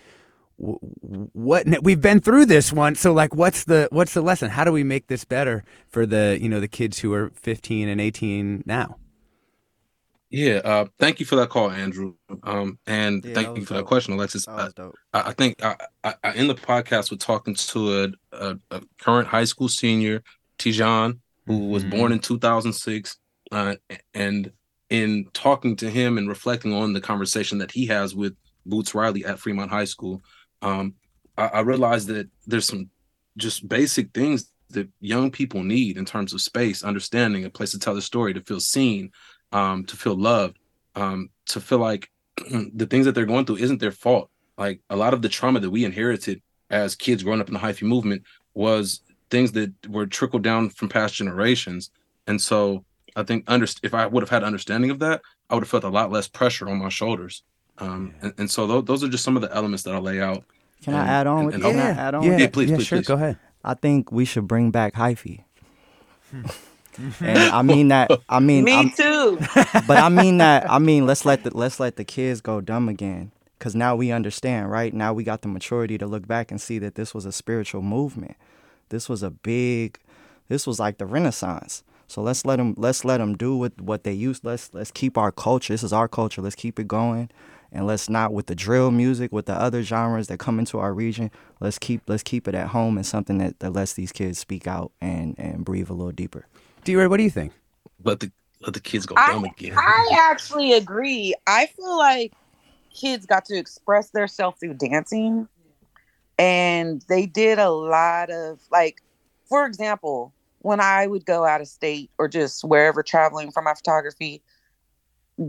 what 0.57 1.67
we've 1.83 2.01
been 2.01 2.19
through 2.19 2.45
this 2.45 2.71
one. 2.71 2.95
So, 2.95 3.13
like, 3.13 3.35
what's 3.35 3.65
the 3.65 3.87
what's 3.91 4.13
the 4.13 4.21
lesson? 4.21 4.49
How 4.49 4.63
do 4.63 4.71
we 4.71 4.83
make 4.83 5.07
this 5.07 5.25
better 5.25 5.63
for 5.87 6.05
the 6.05 6.37
you 6.41 6.49
know 6.49 6.59
the 6.59 6.67
kids 6.67 6.99
who 6.99 7.13
are 7.13 7.31
15 7.35 7.87
and 7.87 8.01
18 8.01 8.63
now? 8.65 8.97
Yeah, 10.35 10.55
uh, 10.65 10.85
thank 10.99 11.21
you 11.21 11.25
for 11.25 11.37
that 11.37 11.49
call, 11.49 11.71
Andrew. 11.71 12.15
Um, 12.43 12.77
and 12.85 13.23
Yeah, 13.23 13.35
thank 13.35 13.57
you 13.57 13.63
for 13.63 13.75
that 13.75 13.85
question, 13.85 14.15
Alexis. 14.15 14.45
That 14.45 14.59
I- 14.59 14.69
dope. 14.75 14.95
I, 15.13 15.31
think 15.31 15.63
I, 15.63 15.77
I, 16.03 16.13
I 16.25 16.33
in 16.33 16.47
the 16.47 16.55
podcast 16.55 17.09
we're 17.09 17.17
talking 17.17 17.55
to 17.55 18.03
a, 18.03 18.07
a, 18.33 18.57
a 18.71 18.81
current 18.99 19.29
high 19.29 19.45
school 19.45 19.69
senior, 19.69 20.23
Tijan, 20.59 21.19
who 21.47 21.69
was 21.69 21.85
born 21.85 22.11
in 22.11 22.19
2006, 22.19 23.17
uh, 23.53 23.75
and 24.13 24.51
in 24.89 25.25
talking 25.31 25.77
to 25.77 25.89
him 25.89 26.17
and 26.17 26.27
reflecting 26.27 26.73
on 26.73 26.91
the 26.91 26.99
conversation 26.99 27.59
that 27.59 27.71
he 27.71 27.85
has 27.85 28.13
with 28.13 28.35
Boots 28.65 28.93
Riley 28.93 29.23
at 29.23 29.39
Fremont 29.39 29.71
High 29.71 29.85
School, 29.85 30.21
um, 30.61 30.95
I, 31.37 31.45
I 31.45 31.59
realized 31.61 32.09
that 32.09 32.27
there's 32.45 32.67
some 32.67 32.89
just 33.37 33.69
basic 33.69 34.13
things 34.13 34.51
that 34.71 34.89
young 34.99 35.31
people 35.31 35.63
need 35.63 35.95
in 35.95 36.03
terms 36.03 36.33
of 36.33 36.41
space, 36.41 36.83
understanding, 36.83 37.45
a 37.45 37.49
place 37.49 37.71
to 37.71 37.79
tell 37.79 37.93
their 37.93 38.01
story, 38.01 38.33
to 38.33 38.41
feel 38.41 38.59
seen, 38.59 39.11
um, 39.51 39.83
to 39.85 39.95
feel 39.95 40.15
loved, 40.15 40.57
um, 40.95 41.29
to 41.47 41.59
feel 41.61 41.79
like 41.79 42.09
the 42.73 42.85
things 42.89 43.05
that 43.05 43.13
they're 43.15 43.25
going 43.25 43.45
through 43.45 43.57
isn't 43.57 43.79
their 43.79 43.91
fault. 43.91 44.29
Like 44.57 44.79
a 44.89 44.95
lot 44.95 45.13
of 45.13 45.21
the 45.21 45.29
trauma 45.29 45.59
that 45.59 45.69
we 45.69 45.83
inherited 45.85 46.41
as 46.69 46.95
kids 46.95 47.23
growing 47.23 47.41
up 47.41 47.47
in 47.47 47.53
the 47.53 47.59
hyphy 47.59 47.83
movement 47.83 48.23
was 48.53 49.01
things 49.29 49.51
that 49.53 49.71
were 49.89 50.05
trickled 50.05 50.43
down 50.43 50.69
from 50.69 50.87
past 50.89 51.13
generations. 51.15 51.91
And 52.27 52.41
so 52.41 52.85
I 53.15 53.23
think 53.23 53.43
under, 53.47 53.67
if 53.83 53.93
I 53.93 54.05
would 54.07 54.23
have 54.23 54.29
had 54.29 54.43
understanding 54.43 54.91
of 54.91 54.99
that, 54.99 55.21
I 55.49 55.53
would 55.55 55.63
have 55.63 55.69
felt 55.69 55.83
a 55.83 55.89
lot 55.89 56.11
less 56.11 56.27
pressure 56.27 56.69
on 56.69 56.77
my 56.79 56.89
shoulders. 56.89 57.43
Um, 57.77 58.13
and, 58.21 58.33
and 58.37 58.49
so 58.51 58.65
tho- 58.67 58.81
those 58.81 59.03
are 59.03 59.09
just 59.09 59.23
some 59.23 59.35
of 59.35 59.41
the 59.41 59.53
elements 59.53 59.83
that 59.83 59.93
I 59.93 59.97
lay 59.99 60.21
out. 60.21 60.43
Can 60.83 60.93
I 60.93 61.05
add 61.07 61.27
on 61.27 61.37
and- 61.37 61.45
with 61.47 61.55
and 61.55 61.63
Can 61.63 61.75
I 61.79 61.89
add 61.89 62.15
on? 62.15 62.23
Yeah, 62.23 62.29
with 62.29 62.39
that? 62.39 62.53
please, 62.53 62.71
please, 62.71 62.87
please. 62.89 63.07
Go 63.07 63.15
ahead. 63.15 63.37
I 63.63 63.73
think 63.73 64.11
we 64.11 64.25
should 64.25 64.47
bring 64.47 64.71
back 64.71 64.93
hyphy. 64.93 65.43
And 67.19 67.37
I 67.37 67.61
mean 67.61 67.89
that. 67.89 68.11
I 68.29 68.39
mean, 68.39 68.63
Me 68.65 68.73
I'm- 68.73 68.89
too. 68.91 69.37
but 69.87 69.97
I 69.97 70.09
mean 70.09 70.37
that. 70.37 70.69
I 70.69 70.79
mean, 70.79 71.05
let's 71.05 71.25
let 71.25 71.43
the 71.43 71.55
let's 71.55 71.79
let 71.79 71.95
the 71.97 72.03
kids 72.05 72.41
go 72.41 72.61
dumb 72.61 72.89
again, 72.89 73.31
because 73.57 73.75
now 73.75 73.95
we 73.95 74.11
understand, 74.11 74.71
right? 74.71 74.93
Now 74.93 75.13
we 75.13 75.23
got 75.23 75.41
the 75.41 75.47
maturity 75.47 75.97
to 75.97 76.07
look 76.07 76.27
back 76.27 76.51
and 76.51 76.59
see 76.61 76.79
that 76.79 76.95
this 76.95 77.13
was 77.13 77.25
a 77.25 77.31
spiritual 77.31 77.81
movement. 77.81 78.35
This 78.89 79.09
was 79.09 79.23
a 79.23 79.29
big. 79.31 79.99
This 80.47 80.67
was 80.67 80.79
like 80.79 80.97
the 80.99 81.05
Renaissance. 81.05 81.83
So 82.07 82.21
let's 82.21 82.45
let 82.45 82.57
them 82.57 82.75
let's 82.77 83.03
let 83.03 83.17
them 83.17 83.35
do 83.35 83.57
what 83.57 83.81
what 83.81 84.03
they 84.03 84.13
used. 84.13 84.43
Let's 84.45 84.73
let's 84.73 84.91
keep 84.91 85.17
our 85.17 85.31
culture. 85.31 85.73
This 85.73 85.83
is 85.83 85.91
our 85.93 86.07
culture. 86.07 86.41
Let's 86.41 86.55
keep 86.55 86.79
it 86.79 86.87
going, 86.87 87.31
and 87.71 87.87
let's 87.87 88.09
not 88.09 88.31
with 88.31 88.45
the 88.45 88.53
drill 88.53 88.91
music, 88.91 89.31
with 89.31 89.47
the 89.47 89.55
other 89.55 89.81
genres 89.81 90.27
that 90.27 90.37
come 90.37 90.59
into 90.59 90.77
our 90.77 90.93
region. 90.93 91.31
Let's 91.59 91.79
keep 91.79 92.03
let's 92.07 92.21
keep 92.21 92.47
it 92.47 92.53
at 92.53 92.67
home 92.67 92.97
and 92.97 93.05
something 93.07 93.39
that, 93.39 93.59
that 93.59 93.71
lets 93.71 93.93
these 93.93 94.11
kids 94.11 94.37
speak 94.37 94.67
out 94.67 94.91
and 95.01 95.33
and 95.39 95.65
breathe 95.65 95.89
a 95.89 95.93
little 95.93 96.11
deeper. 96.11 96.45
D-Ray, 96.85 97.07
what 97.07 97.17
do 97.17 97.23
you 97.23 97.31
think? 97.31 97.51
Let 98.03 98.19
the 98.19 98.31
let 98.61 98.73
the 98.73 98.79
kids 98.79 99.05
go 99.05 99.15
I, 99.17 99.33
dumb 99.33 99.43
again. 99.43 99.77
I 99.77 100.29
actually 100.31 100.73
agree. 100.73 101.33
I 101.47 101.65
feel 101.65 101.97
like 101.97 102.31
kids 102.93 103.25
got 103.25 103.43
to 103.45 103.57
express 103.57 104.11
themselves 104.11 104.59
through 104.59 104.75
dancing, 104.75 105.49
and 106.37 107.03
they 107.09 107.25
did 107.25 107.59
a 107.59 107.71
lot 107.71 108.29
of 108.29 108.59
like, 108.71 109.01
for 109.49 109.65
example, 109.65 110.31
when 110.59 110.79
I 110.79 111.07
would 111.07 111.25
go 111.25 111.43
out 111.43 111.59
of 111.59 111.67
state 111.67 112.11
or 112.19 112.27
just 112.27 112.63
wherever 112.63 113.01
traveling 113.01 113.51
for 113.51 113.63
my 113.63 113.73
photography, 113.73 114.43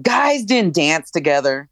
guys 0.03 0.43
didn't 0.43 0.75
dance 0.75 1.11
together 1.11 1.69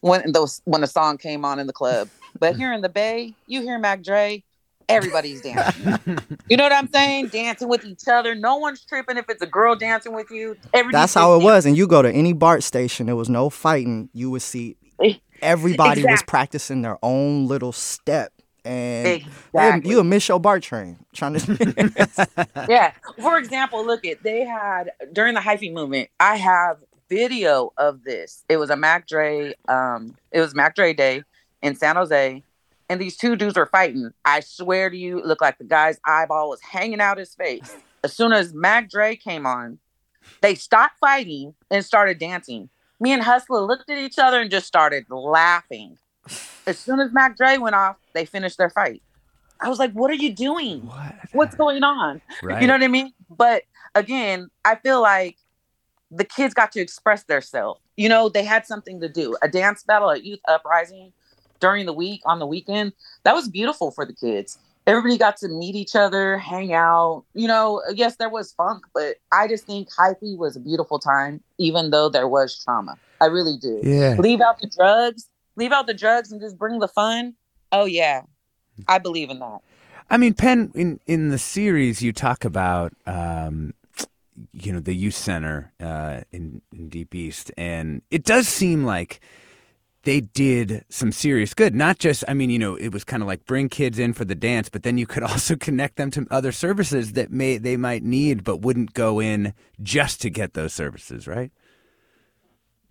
when 0.00 0.32
those 0.32 0.60
when 0.64 0.80
the 0.80 0.86
song 0.88 1.18
came 1.18 1.44
on 1.44 1.60
in 1.60 1.68
the 1.68 1.72
club. 1.72 2.08
But 2.38 2.56
here 2.56 2.72
in 2.72 2.80
the 2.80 2.88
Bay, 2.88 3.34
you 3.46 3.62
hear 3.62 3.78
Mac 3.78 4.02
Dre, 4.02 4.42
everybody's 4.88 5.40
dancing. 5.42 6.18
you 6.48 6.56
know 6.56 6.64
what 6.64 6.72
I'm 6.72 6.90
saying? 6.92 7.28
Dancing 7.28 7.68
with 7.68 7.84
each 7.84 8.08
other. 8.08 8.34
No 8.34 8.56
one's 8.56 8.84
tripping 8.84 9.16
if 9.16 9.28
it's 9.28 9.42
a 9.42 9.46
girl 9.46 9.76
dancing 9.76 10.12
with 10.14 10.30
you. 10.30 10.56
That's 10.92 11.14
how 11.14 11.34
it 11.38 11.42
was. 11.42 11.66
And 11.66 11.76
you 11.76 11.86
go 11.86 12.02
to 12.02 12.10
any 12.10 12.32
BART 12.32 12.62
station, 12.62 13.06
there 13.06 13.16
was 13.16 13.28
no 13.28 13.50
fighting. 13.50 14.08
You 14.12 14.30
would 14.30 14.42
see 14.42 14.76
everybody 15.42 16.04
was 16.04 16.22
practicing 16.22 16.82
their 16.82 16.98
own 17.02 17.46
little 17.46 17.72
step. 17.72 18.32
And 18.64 19.06
Exactly. 19.06 19.90
you 19.90 19.96
would 19.96 20.04
Michelle 20.06 20.34
your 20.36 20.40
BART 20.40 20.62
train 20.62 20.98
trying 21.14 21.34
to. 21.38 22.46
yeah. 22.68 22.92
For 23.20 23.38
example, 23.38 23.86
look 23.86 24.04
at 24.04 24.22
they 24.22 24.44
had 24.44 24.90
during 25.12 25.34
the 25.34 25.40
hyphy 25.40 25.72
movement. 25.72 26.10
I 26.20 26.36
have 26.36 26.78
video 27.08 27.72
of 27.78 28.04
this. 28.04 28.44
It 28.48 28.58
was 28.58 28.68
a 28.68 28.76
Mac 28.76 29.06
Dre. 29.06 29.54
Um, 29.68 30.16
it 30.32 30.40
was 30.40 30.54
Mac 30.54 30.74
Dre 30.74 30.92
Day 30.92 31.22
in 31.62 31.76
San 31.76 31.96
Jose, 31.96 32.42
and 32.88 33.00
these 33.00 33.16
two 33.16 33.36
dudes 33.36 33.56
were 33.56 33.66
fighting. 33.66 34.12
I 34.24 34.40
swear 34.40 34.90
to 34.90 34.96
you, 34.96 35.18
it 35.18 35.26
looked 35.26 35.42
like 35.42 35.58
the 35.58 35.64
guy's 35.64 36.00
eyeball 36.06 36.48
was 36.50 36.60
hanging 36.62 37.00
out 37.00 37.18
his 37.18 37.34
face. 37.34 37.76
As 38.02 38.12
soon 38.12 38.32
as 38.32 38.54
Mac 38.54 38.88
Dre 38.88 39.16
came 39.16 39.46
on, 39.46 39.78
they 40.40 40.54
stopped 40.54 40.98
fighting 40.98 41.54
and 41.70 41.84
started 41.84 42.18
dancing. 42.18 42.70
Me 43.00 43.12
and 43.12 43.22
Hustler 43.22 43.60
looked 43.60 43.90
at 43.90 43.98
each 43.98 44.18
other 44.18 44.40
and 44.40 44.50
just 44.50 44.66
started 44.66 45.06
laughing. 45.10 45.98
As 46.66 46.78
soon 46.78 47.00
as 47.00 47.12
Mac 47.12 47.36
Dre 47.36 47.58
went 47.58 47.74
off, 47.74 47.96
they 48.12 48.24
finished 48.24 48.58
their 48.58 48.70
fight. 48.70 49.02
I 49.60 49.68
was 49.68 49.78
like, 49.78 49.92
"What 49.92 50.10
are 50.10 50.14
you 50.14 50.32
doing? 50.32 50.88
What's 51.32 51.54
going 51.56 51.82
on?" 51.82 52.20
Right. 52.42 52.60
You 52.60 52.68
know 52.68 52.74
what 52.74 52.82
I 52.82 52.88
mean? 52.88 53.12
But 53.28 53.64
again, 53.94 54.50
I 54.64 54.76
feel 54.76 55.00
like 55.00 55.36
the 56.10 56.24
kids 56.24 56.54
got 56.54 56.72
to 56.72 56.80
express 56.80 57.24
themselves. 57.24 57.80
You 57.96 58.08
know, 58.08 58.28
they 58.28 58.44
had 58.44 58.66
something 58.66 59.00
to 59.00 59.08
do. 59.08 59.36
A 59.42 59.48
dance 59.48 59.82
battle 59.82 60.10
a 60.10 60.18
Youth 60.18 60.40
Uprising 60.46 61.12
during 61.60 61.86
the 61.86 61.92
week 61.92 62.20
on 62.24 62.38
the 62.38 62.46
weekend. 62.46 62.92
That 63.24 63.34
was 63.34 63.48
beautiful 63.48 63.90
for 63.90 64.04
the 64.04 64.12
kids. 64.12 64.58
Everybody 64.86 65.18
got 65.18 65.36
to 65.38 65.48
meet 65.48 65.74
each 65.74 65.94
other, 65.94 66.38
hang 66.38 66.72
out. 66.72 67.24
You 67.34 67.46
know, 67.46 67.82
yes, 67.94 68.16
there 68.16 68.30
was 68.30 68.52
funk, 68.52 68.86
but 68.94 69.16
I 69.30 69.46
just 69.46 69.66
think 69.66 69.90
hyphy 69.90 70.36
was 70.36 70.56
a 70.56 70.60
beautiful 70.60 70.98
time, 70.98 71.42
even 71.58 71.90
though 71.90 72.08
there 72.08 72.26
was 72.26 72.58
trauma. 72.64 72.96
I 73.20 73.26
really 73.26 73.58
do. 73.60 73.80
Yeah. 73.82 74.16
Leave 74.18 74.40
out 74.40 74.60
the 74.60 74.70
drugs, 74.74 75.28
leave 75.56 75.72
out 75.72 75.86
the 75.86 75.94
drugs 75.94 76.32
and 76.32 76.40
just 76.40 76.56
bring 76.56 76.78
the 76.78 76.88
fun. 76.88 77.34
Oh 77.70 77.84
yeah. 77.84 78.22
I 78.86 78.98
believe 78.98 79.28
in 79.28 79.40
that. 79.40 79.58
I 80.10 80.16
mean, 80.16 80.34
Pen, 80.34 80.70
in 80.74 81.00
in 81.06 81.28
the 81.28 81.38
series, 81.38 82.00
you 82.00 82.12
talk 82.12 82.44
about, 82.44 82.94
um, 83.06 83.74
you 84.52 84.72
know, 84.72 84.80
the 84.80 84.94
youth 84.94 85.14
center 85.14 85.72
uh, 85.80 86.20
in, 86.32 86.62
in 86.72 86.88
Deep 86.88 87.14
East, 87.14 87.50
and 87.58 88.02
it 88.10 88.24
does 88.24 88.48
seem 88.48 88.84
like 88.84 89.20
they 90.08 90.22
did 90.22 90.86
some 90.88 91.12
serious 91.12 91.52
good. 91.52 91.74
Not 91.74 91.98
just, 91.98 92.24
I 92.26 92.32
mean, 92.32 92.48
you 92.48 92.58
know, 92.58 92.76
it 92.76 92.94
was 92.94 93.04
kind 93.04 93.22
of 93.22 93.26
like 93.26 93.44
bring 93.44 93.68
kids 93.68 93.98
in 93.98 94.14
for 94.14 94.24
the 94.24 94.34
dance, 94.34 94.70
but 94.70 94.82
then 94.82 94.96
you 94.96 95.06
could 95.06 95.22
also 95.30 95.54
connect 95.54 95.96
them 95.96 96.10
to 96.12 96.26
other 96.30 96.50
services 96.50 97.12
that 97.12 97.30
may 97.30 97.58
they 97.58 97.76
might 97.76 98.02
need, 98.02 98.42
but 98.42 98.62
wouldn't 98.62 98.94
go 98.94 99.20
in 99.20 99.52
just 99.82 100.22
to 100.22 100.30
get 100.30 100.54
those 100.54 100.72
services, 100.72 101.26
right? 101.28 101.52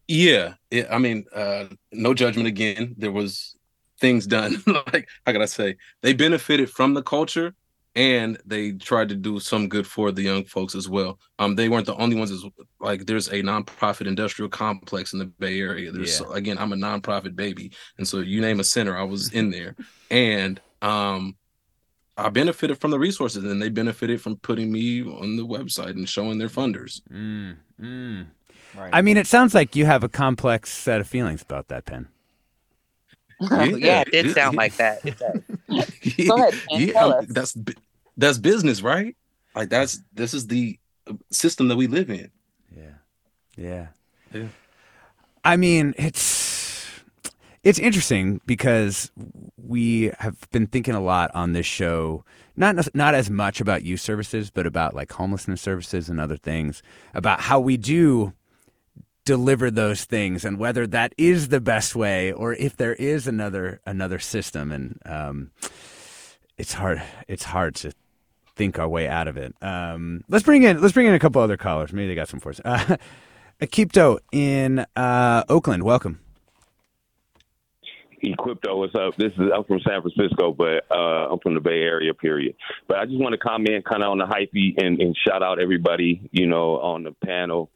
Yeah, 0.08 0.54
it, 0.70 0.86
I 0.92 1.00
mean, 1.00 1.26
uh, 1.34 1.66
no 1.92 2.14
judgment 2.14 2.48
again. 2.48 2.94
There 3.00 3.12
was 3.12 3.56
things 4.00 4.28
done. 4.28 4.62
like 4.68 5.10
how 5.26 5.32
can 5.32 5.42
I 5.42 5.46
say? 5.46 5.78
They 6.04 6.14
benefited 6.14 6.70
from 6.70 6.94
the 6.94 7.02
culture, 7.02 7.56
and 7.98 8.38
they 8.46 8.72
tried 8.74 9.10
to 9.10 9.16
do 9.16 9.40
some 9.40 9.68
good 9.68 9.86
for 9.88 10.12
the 10.12 10.22
young 10.22 10.46
folks 10.46 10.76
as 10.76 10.88
well. 10.88 11.20
Um, 11.40 11.56
they 11.56 11.68
weren't 11.68 11.88
the 11.88 11.96
only 11.96 12.16
ones. 12.16 12.32
As 12.32 12.46
like, 12.80 13.06
there's 13.08 13.28
a 13.30 13.42
nonprofit 13.42 14.08
industrial 14.08 14.50
complex 14.50 15.12
in 15.14 15.20
the 15.20 15.26
Bay 15.26 15.60
Area. 15.60 15.92
There's 15.92 16.22
Yeah. 16.22 16.28
again, 16.34 16.58
I'm 16.60 16.72
a 16.72 16.76
nonprofit 16.78 17.36
baby, 17.36 17.72
and 17.98 18.08
so 18.08 18.20
you 18.20 18.40
name 18.40 18.60
a 18.60 18.64
center, 18.64 18.96
I 18.96 19.04
was 19.04 19.34
in 19.34 19.50
there, 19.50 19.76
and 20.12 20.62
um. 20.82 21.36
I 22.20 22.30
benefited 22.30 22.80
from 22.80 22.90
the 22.90 22.98
resources, 22.98 23.44
and 23.44 23.62
they 23.62 23.70
benefited 23.70 24.20
from 24.20 24.38
putting 24.38 24.72
me 24.72 25.04
on 25.04 25.38
the 25.38 25.46
website 25.46 25.92
and 25.92 26.10
showing 26.10 26.40
their 26.40 26.48
funders. 26.50 27.00
Mm, 27.12 27.58
mm. 27.80 28.26
Right. 28.76 28.90
I 28.92 29.04
mean, 29.04 29.18
it 29.18 29.28
sounds 29.28 29.54
like 29.54 29.76
you 29.76 29.86
have 29.86 30.04
a 30.04 30.10
complex 30.10 30.72
set 30.74 31.00
of 31.00 31.08
feelings 31.08 31.44
about 31.44 31.68
that, 31.68 31.86
Pen. 31.86 32.08
yeah, 33.40 34.02
it 34.02 34.12
did 34.12 34.34
sound 34.34 34.58
like 34.58 34.76
that. 34.78 35.06
It 35.06 35.20
does. 35.20 35.42
Go 36.28 36.36
ahead, 36.38 36.54
Ken, 36.72 36.82
yeah, 36.88 36.94
tell 36.94 37.14
us. 37.14 37.26
that's 37.30 37.54
bu- 37.54 37.74
that's 38.18 38.38
business, 38.38 38.82
right? 38.82 39.16
Like 39.56 39.70
that's 39.70 40.00
this 40.14 40.34
is 40.34 40.48
the 40.48 40.80
uh, 41.08 41.14
system 41.32 41.68
that 41.70 41.78
we 41.78 41.88
live 41.88 42.10
in. 42.10 42.32
Yeah. 42.76 42.94
Yeah. 43.56 43.88
Yeah. 44.34 44.48
I 45.44 45.56
mean, 45.56 45.94
it's 45.98 46.86
it's 47.64 47.80
interesting 47.80 48.42
because 48.46 49.12
we 49.58 50.12
have 50.20 50.50
been 50.52 50.68
thinking 50.68 50.94
a 50.94 51.02
lot 51.02 51.32
on 51.34 51.54
this 51.54 51.66
show, 51.66 52.24
not 52.56 52.94
not 52.94 53.14
as 53.14 53.30
much 53.30 53.62
about 53.62 53.84
youth 53.84 54.02
services, 54.02 54.50
but 54.50 54.66
about 54.66 54.94
like 54.94 55.12
homelessness 55.12 55.62
services 55.62 56.10
and 56.10 56.20
other 56.20 56.38
things, 56.38 56.82
about 57.14 57.42
how 57.42 57.60
we 57.60 57.78
do 57.78 58.34
deliver 59.26 59.70
those 59.70 60.06
things 60.06 60.46
and 60.46 60.58
whether 60.58 60.88
that 60.88 61.14
is 61.18 61.50
the 61.50 61.60
best 61.60 61.98
way 61.98 62.32
or 62.32 62.54
if 62.54 62.78
there 62.78 62.94
is 62.94 63.28
another 63.28 63.82
another 63.86 64.20
system 64.20 64.72
and 64.72 64.98
um, 65.06 65.52
it's 66.58 66.72
hard 66.72 67.04
it's 67.28 67.44
hard 67.44 67.76
to 67.76 67.92
think 68.58 68.80
our 68.80 68.88
way 68.90 69.08
out 69.08 69.28
of 69.28 69.38
it. 69.38 69.56
Um, 69.62 70.24
let's 70.28 70.44
bring 70.44 70.64
in 70.64 70.82
let's 70.82 70.94
bring 70.94 71.08
in 71.08 71.14
a 71.14 71.20
couple 71.20 71.42
other 71.42 71.58
callers. 71.58 71.94
Maybe 71.94 72.08
they 72.08 72.16
got 72.16 72.28
some 72.28 72.40
for 72.40 72.50
us. 72.50 72.60
Uh, 72.66 72.98
Equipto 73.62 74.20
in 74.32 74.86
uh, 74.96 75.44
Oakland, 75.50 75.84
welcome. 75.84 76.20
Equipto, 78.24 78.78
what's 78.78 78.96
up? 78.96 79.16
This 79.16 79.32
is 79.34 79.52
I'm 79.56 79.64
from 79.64 79.80
San 79.88 80.02
Francisco, 80.02 80.52
but 80.52 80.86
uh, 80.92 81.32
I'm 81.32 81.40
from 81.40 81.54
the 81.54 81.60
Bay 81.60 81.82
Area, 81.82 82.14
period. 82.14 82.56
But 82.88 82.98
I 82.98 83.06
just 83.06 83.20
want 83.20 83.34
to 83.34 83.38
comment 83.38 83.86
kind 83.86 84.04
of 84.04 84.10
on 84.10 84.18
the 84.18 84.26
hyphy 84.26 84.74
and, 84.84 85.00
and 85.00 85.16
shout 85.28 85.44
out 85.44 85.60
everybody, 85.62 86.28
you 86.32 86.48
know, 86.48 86.80
on 86.80 87.04
the 87.04 87.12
panel. 87.12 87.70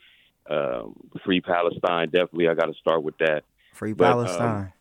Um, 0.50 0.96
Free 1.24 1.42
Palestine, 1.42 2.08
definitely. 2.08 2.48
I 2.48 2.56
got 2.56 2.66
to 2.66 2.74
start 2.74 3.04
with 3.04 3.18
that. 3.20 3.44
Free 3.74 3.94
But, 3.94 4.06
um, 4.06 4.26
Palestine. 4.26 4.74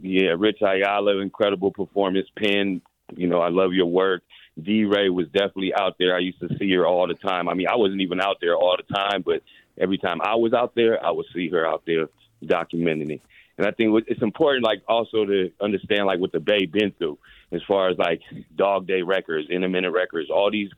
Yeah, 0.00 0.34
Rich 0.38 0.58
Iyala, 0.62 1.20
incredible 1.20 1.72
performance. 1.72 2.28
Pen, 2.36 2.80
you 3.14 3.26
know, 3.26 3.40
I 3.40 3.50
love 3.50 3.72
your 3.72 3.86
work. 3.86 4.22
D 4.60 4.84
Ray 4.84 5.08
was 5.08 5.26
definitely 5.26 5.72
out 5.74 5.96
there. 5.98 6.14
I 6.14 6.18
used 6.18 6.40
to 6.40 6.48
see 6.58 6.70
her 6.74 6.86
all 6.86 7.06
the 7.06 7.14
time. 7.14 7.48
I 7.48 7.54
mean, 7.54 7.68
I 7.68 7.76
wasn't 7.76 8.00
even 8.00 8.20
out 8.20 8.36
there 8.40 8.56
all 8.56 8.76
the 8.76 8.94
time, 8.94 9.22
but 9.24 9.42
every 9.78 9.98
time 9.98 10.20
I 10.20 10.34
was 10.34 10.52
out 10.52 10.74
there, 10.74 11.04
I 11.04 11.10
would 11.10 11.26
see 11.34 11.48
her 11.50 11.66
out 11.66 11.82
there 11.86 12.08
documenting 12.44 13.10
it. 13.10 13.22
And 13.58 13.66
I 13.66 13.70
think 13.70 14.04
it's 14.08 14.22
important, 14.22 14.64
like, 14.64 14.82
also 14.88 15.24
to 15.24 15.50
understand, 15.60 16.06
like, 16.06 16.18
what 16.18 16.32
the 16.32 16.40
Bay 16.40 16.66
been 16.66 16.92
through 16.98 17.18
as 17.52 17.60
far 17.68 17.90
as, 17.90 17.98
like, 17.98 18.20
Dog 18.56 18.86
Day 18.86 19.02
Records, 19.02 19.48
Intermittent 19.50 19.94
Records, 19.94 20.30
all 20.30 20.50
these 20.50 20.70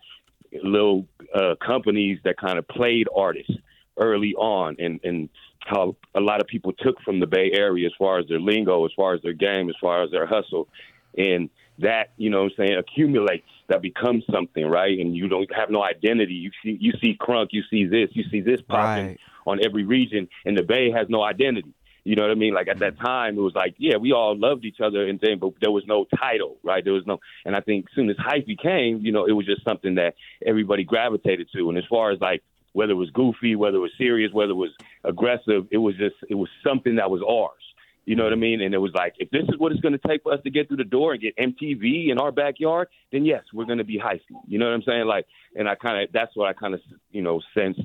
little 0.63 1.07
uh, 1.35 1.55
companies 1.65 2.19
that 2.25 2.37
kind 2.37 2.59
of 2.59 2.67
played 2.69 3.07
artists 3.15 3.53
early 3.97 4.35
on 4.35 4.77
and, 4.79 5.01
and 5.05 5.29
how 5.61 5.97
a 6.15 6.21
lot 6.21 6.41
of 6.41 6.47
people 6.47 6.73
took 6.73 7.01
from 7.03 7.21
the 7.21 7.27
Bay 7.27 7.51
Area 7.53 7.87
as 7.87 7.93
far 7.99 8.19
as 8.19 8.27
their 8.29 8.41
lingo, 8.41 8.85
as 8.85 8.93
far 8.95 9.15
as 9.15 9.23
their 9.23 9.33
game, 9.33 9.69
as 9.69 9.77
far 9.81 10.03
as 10.03 10.11
their 10.11 10.27
hustle. 10.27 10.69
And 11.17 11.49
that, 11.79 12.11
you 12.17 12.29
know 12.29 12.43
what 12.43 12.53
I'm 12.59 12.67
saying, 12.67 12.79
accumulates, 12.79 13.49
that 13.69 13.83
becomes 13.83 14.25
something, 14.31 14.67
right? 14.67 14.99
And 14.99 15.17
you 15.17 15.29
don't 15.29 15.53
have 15.55 15.71
no 15.71 15.83
identity. 15.83 16.35
You 16.35 16.51
see 16.63 16.77
you 16.81 16.93
see 17.03 17.17
crunk, 17.21 17.49
you 17.51 17.63
see 17.71 17.85
this, 17.85 18.11
you 18.13 18.25
see 18.31 18.41
this 18.41 18.61
popping 18.61 19.07
Right. 19.07 19.19
on 19.47 19.65
every 19.65 19.85
region, 19.85 20.29
and 20.45 20.57
the 20.57 20.63
Bay 20.63 20.91
has 20.91 21.09
no 21.09 21.23
identity. 21.23 21.73
You 22.05 22.17
know 22.17 22.23
what 22.23 22.31
I 22.31 22.35
mean? 22.35 22.53
Like 22.53 22.69
at 22.69 22.81
that 22.81 22.97
mm-hmm. 22.97 23.05
time, 23.07 23.39
it 23.39 23.41
was 23.41 23.55
like, 23.55 23.75
yeah, 23.79 23.97
we 23.97 24.13
all 24.13 24.39
loved 24.39 24.65
each 24.67 24.81
other 24.81 25.09
and 25.09 25.19
thing, 25.19 25.39
but 25.39 25.53
there 25.61 25.71
was 25.71 25.85
no 25.87 26.05
title, 26.21 26.59
right? 26.63 26.85
There 26.85 26.93
was 26.93 27.07
no, 27.07 27.19
and 27.47 27.57
I 27.57 27.61
think 27.61 27.87
as 27.91 27.95
soon 27.95 28.11
as 28.11 28.17
hype 28.19 28.47
became, 28.47 29.01
you 29.01 29.11
know, 29.11 29.25
it 29.25 29.33
was 29.33 29.47
just 29.47 29.65
something 29.65 29.95
that 29.95 30.15
everybody 30.45 30.85
gravitated 30.85 31.49
to. 31.55 31.71
And 31.71 31.79
as 31.79 31.85
far 31.89 32.11
as 32.11 32.21
like 32.21 32.43
whether 32.75 32.93
it 32.93 32.97
was 32.97 33.11
goofy, 33.11 33.57
whether 33.57 33.79
it 33.79 33.81
was 33.81 33.93
serious, 33.97 34.33
whether 34.33 34.51
it 34.51 34.57
was 34.57 34.73
aggressive, 35.03 35.67
it 35.71 35.79
was 35.79 35.97
just 35.97 36.17
it 36.29 36.35
was 36.35 36.51
something 36.63 36.97
that 36.97 37.11
was 37.11 37.23
ours. 37.23 37.64
You 38.07 38.17
know 38.17 38.25
what 38.25 38.33
I 38.33 38.37
mean? 38.37 38.61
And 38.61 38.75
it 38.75 38.79
was 38.79 38.93
like, 38.95 39.15
if 39.19 39.31
this 39.31 39.45
is 39.45 39.59
what 39.59 39.73
it's 39.73 39.81
going 39.81 39.99
to 39.99 40.09
take 40.09 40.23
for 40.23 40.33
us 40.35 40.41
to 40.45 40.51
get 40.51 40.69
through 40.69 40.77
the 40.77 40.85
door 40.85 41.13
and 41.13 41.23
get 41.23 41.37
MTV 41.37 42.11
in 42.11 42.19
our 42.19 42.31
backyard, 42.33 42.89
then 43.13 43.25
yes, 43.25 43.43
we're 43.53 43.65
going 43.65 43.79
to 43.79 43.85
be 43.85 43.99
hyphy. 43.99 44.21
You 44.47 44.59
know 44.59 44.67
what 44.67 44.75
I'm 44.75 44.83
saying? 44.83 45.07
Like, 45.07 45.27
and 45.57 45.69
I 45.69 45.75
kind 45.75 46.03
of 46.03 46.13
that's 46.13 46.37
what 46.37 46.49
I 46.49 46.53
kind 46.53 46.75
of 46.75 46.81
you 47.11 47.23
know 47.23 47.41
sensed 47.57 47.81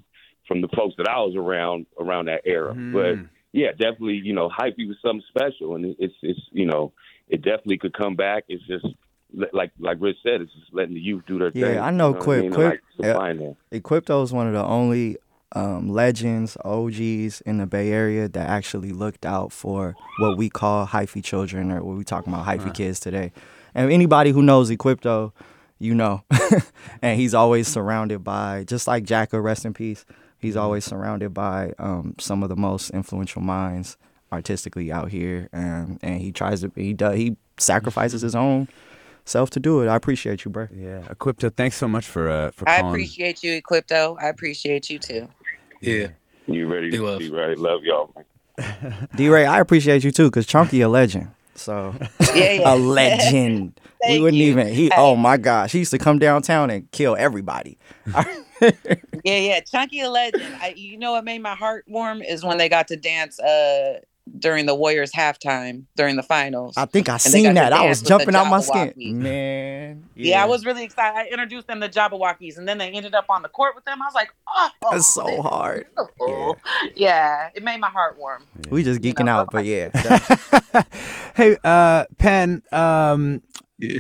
from 0.47 0.61
the 0.61 0.67
folks 0.75 0.95
that 0.97 1.07
I 1.07 1.17
was 1.19 1.35
around 1.37 1.85
around 1.99 2.25
that 2.25 2.41
era. 2.45 2.73
Mm. 2.73 2.91
But 2.93 3.29
yeah, 3.53 3.71
definitely, 3.71 4.21
you 4.23 4.33
know, 4.33 4.49
hyphy 4.49 4.87
was 4.87 4.97
something 5.01 5.23
special, 5.29 5.75
and 5.75 5.95
it's 5.97 6.13
it's 6.21 6.39
you 6.51 6.65
know, 6.65 6.91
it 7.29 7.41
definitely 7.41 7.77
could 7.77 7.93
come 7.93 8.15
back. 8.15 8.43
It's 8.49 8.65
just 8.67 8.85
like 9.53 9.71
like 9.79 9.97
Rich 10.01 10.17
said, 10.23 10.41
it's 10.41 10.51
just 10.53 10.73
letting 10.73 10.95
the 10.95 10.99
youth 10.99 11.23
do 11.27 11.39
their 11.39 11.51
Yeah, 11.53 11.67
thing. 11.67 11.79
I 11.79 11.91
know 11.91 12.09
you 12.09 12.13
what 12.15 12.23
Quip. 12.23 12.37
mean? 12.43 12.53
And, 12.53 12.79
Quip, 12.97 13.15
like. 13.15 13.55
Equipto 13.71 14.23
is 14.23 14.33
one 14.33 14.47
of 14.47 14.53
the 14.53 14.63
only 14.63 15.17
um, 15.53 15.89
legends, 15.89 16.57
OGs 16.65 17.41
in 17.41 17.57
the 17.59 17.67
Bay 17.67 17.91
Area 17.91 18.27
that 18.29 18.49
actually 18.49 18.91
looked 18.91 19.25
out 19.25 19.51
for 19.51 19.97
what 20.17 20.37
we 20.37 20.49
call 20.49 20.87
hyphy 20.87 21.23
children 21.23 21.71
or 21.71 21.83
what 21.83 21.97
we 21.97 22.03
talking 22.03 22.33
about 22.33 22.45
hyphy 22.45 22.65
Right. 22.65 22.73
kids 22.73 22.99
today. 22.99 23.31
And 23.75 23.91
anybody 23.91 24.31
who 24.31 24.43
knows 24.43 24.69
Equipto, 24.69 25.31
you 25.79 25.95
know. 25.95 26.23
and 27.01 27.19
he's 27.19 27.33
always 27.33 27.67
surrounded 27.67 28.23
by, 28.23 28.63
just 28.65 28.87
like 28.87 29.03
Jacka, 29.05 29.41
rest 29.41 29.65
in 29.65 29.73
peace, 29.73 30.05
he's 30.39 30.55
always 30.57 30.85
surrounded 30.85 31.33
by 31.33 31.73
um, 31.79 32.15
some 32.19 32.43
of 32.43 32.49
the 32.49 32.55
most 32.55 32.91
influential 32.91 33.41
minds 33.41 33.97
artistically 34.31 34.91
out 34.91 35.09
here. 35.11 35.49
And, 35.53 35.99
and 36.03 36.21
he 36.21 36.31
tries 36.31 36.61
to, 36.61 36.71
he 36.75 36.93
does, 36.93 37.15
he 37.17 37.37
sacrifices 37.57 38.21
his 38.21 38.35
own 38.35 38.67
self 39.25 39.49
to 39.51 39.59
do 39.59 39.81
it. 39.81 39.87
I 39.87 39.95
appreciate 39.95 40.45
you, 40.45 40.51
bro. 40.51 40.67
Yeah. 40.75 41.01
Equipto, 41.09 41.55
thanks 41.55 41.77
so 41.77 41.87
much 41.87 42.05
for 42.07 42.29
uh 42.29 42.51
for 42.51 42.67
I 42.67 42.79
calling. 42.79 42.91
appreciate 42.91 43.43
you, 43.43 43.61
Equipto. 43.61 44.17
I 44.21 44.27
appreciate 44.29 44.89
you 44.89 44.99
too. 44.99 45.29
Yeah. 45.81 46.07
You 46.47 46.67
ready 46.67 46.91
to 46.91 47.17
be 47.17 47.29
right? 47.29 47.57
Love 47.57 47.83
y'all. 47.83 48.13
man. 48.15 49.07
D 49.15 49.29
Ray, 49.29 49.45
I 49.45 49.59
appreciate 49.59 50.03
you 50.03 50.11
too, 50.11 50.25
because 50.25 50.45
Chunky 50.45 50.81
a 50.81 50.89
legend. 50.89 51.29
So 51.55 51.93
Yeah, 52.33 52.51
yeah. 52.53 52.73
a 52.73 52.75
legend. 52.75 53.79
we 54.07 54.19
wouldn't 54.19 54.41
you. 54.41 54.51
even 54.51 54.67
he 54.67 54.91
oh 54.95 55.15
my 55.15 55.37
gosh. 55.37 55.71
He 55.71 55.79
used 55.79 55.91
to 55.91 55.97
come 55.97 56.19
downtown 56.19 56.69
and 56.69 56.89
kill 56.91 57.15
everybody. 57.17 57.77
Yeah, 59.23 59.37
yeah. 59.37 59.59
Chunky 59.61 60.01
a 60.01 60.09
legend. 60.09 60.55
I, 60.61 60.73
you 60.75 60.97
know 60.97 61.11
what 61.13 61.23
made 61.23 61.41
my 61.41 61.55
heart 61.55 61.85
warm 61.87 62.21
is 62.21 62.43
when 62.43 62.57
they 62.57 62.69
got 62.69 62.87
to 62.89 62.97
dance 62.97 63.39
uh 63.39 63.99
during 64.37 64.65
the 64.65 64.75
Warriors 64.75 65.11
halftime 65.11 65.85
during 65.95 66.15
the 66.15 66.23
finals. 66.23 66.75
I 66.77 66.85
think 66.85 67.09
I 67.09 67.17
seen 67.17 67.53
that. 67.55 67.73
I 67.73 67.87
was 67.87 68.01
jumping 68.01 68.35
out 68.35 68.49
my 68.49 68.61
skin. 68.61 68.93
Man. 69.21 70.05
Yeah. 70.15 70.43
I 70.43 70.45
was 70.45 70.65
really 70.65 70.83
excited. 70.83 71.17
I 71.17 71.27
introduced 71.27 71.67
them 71.67 71.81
to 71.81 71.89
Jabbawockeez, 71.89 72.57
and 72.57 72.67
then 72.67 72.77
they 72.77 72.89
ended 72.89 73.15
up 73.15 73.25
on 73.29 73.41
the 73.41 73.49
court 73.49 73.75
with 73.75 73.85
them. 73.85 74.01
I 74.01 74.05
was 74.05 74.13
like, 74.13 74.29
oh, 74.47 74.69
That's 74.91 75.07
so 75.07 75.41
hard. 75.41 75.87
yeah. 76.95 77.49
It 77.53 77.63
made 77.63 77.79
my 77.79 77.89
heart 77.89 78.17
warm. 78.17 78.43
We 78.69 78.83
just 78.83 79.01
geeking 79.01 79.29
out, 79.29 79.49
but 79.51 79.65
yeah. 79.65 79.89
Hey, 81.35 81.57
uh, 81.63 82.03
Pen, 82.17 82.63
um, 82.73 83.41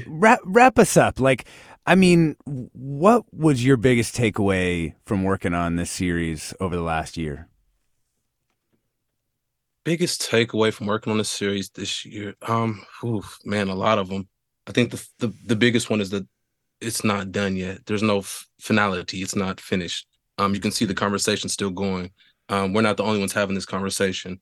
wrap 0.07 0.39
wrap 0.43 0.77
us 0.77 0.97
up. 0.97 1.21
Like, 1.21 1.45
I 1.85 1.95
mean, 1.95 2.35
what 2.45 3.23
was 3.33 3.63
your 3.63 3.77
biggest 3.77 4.13
takeaway 4.15 4.93
from 5.05 5.23
working 5.23 5.53
on 5.53 5.77
this 5.77 5.89
series 5.89 6.53
over 6.59 6.75
the 6.75 6.81
last 6.81 7.15
year? 7.15 7.47
Biggest 9.85 10.21
takeaway 10.29 10.73
from 10.73 10.87
working 10.87 11.11
on 11.11 11.17
this 11.17 11.29
series 11.29 11.69
this 11.69 12.05
year 12.05 12.35
um 12.47 12.85
oof, 13.03 13.39
man 13.45 13.69
a 13.69 13.75
lot 13.75 13.97
of 13.97 14.09
them 14.09 14.27
i 14.67 14.71
think 14.71 14.91
the, 14.91 15.07
the 15.19 15.33
the 15.45 15.55
biggest 15.55 15.89
one 15.89 16.01
is 16.01 16.09
that 16.09 16.27
it's 16.81 17.03
not 17.03 17.31
done 17.31 17.57
yet. 17.57 17.85
There's 17.85 18.03
no 18.03 18.19
f- 18.19 18.47
finality. 18.61 19.21
It's 19.21 19.35
not 19.35 19.59
finished. 19.59 20.07
Um 20.37 20.53
you 20.53 20.61
can 20.61 20.71
see 20.71 20.85
the 20.85 20.93
conversation 20.93 21.49
still 21.49 21.71
going. 21.71 22.11
Um 22.49 22.73
we're 22.73 22.81
not 22.81 22.97
the 22.97 23.03
only 23.03 23.19
ones 23.19 23.33
having 23.33 23.55
this 23.55 23.65
conversation. 23.65 24.39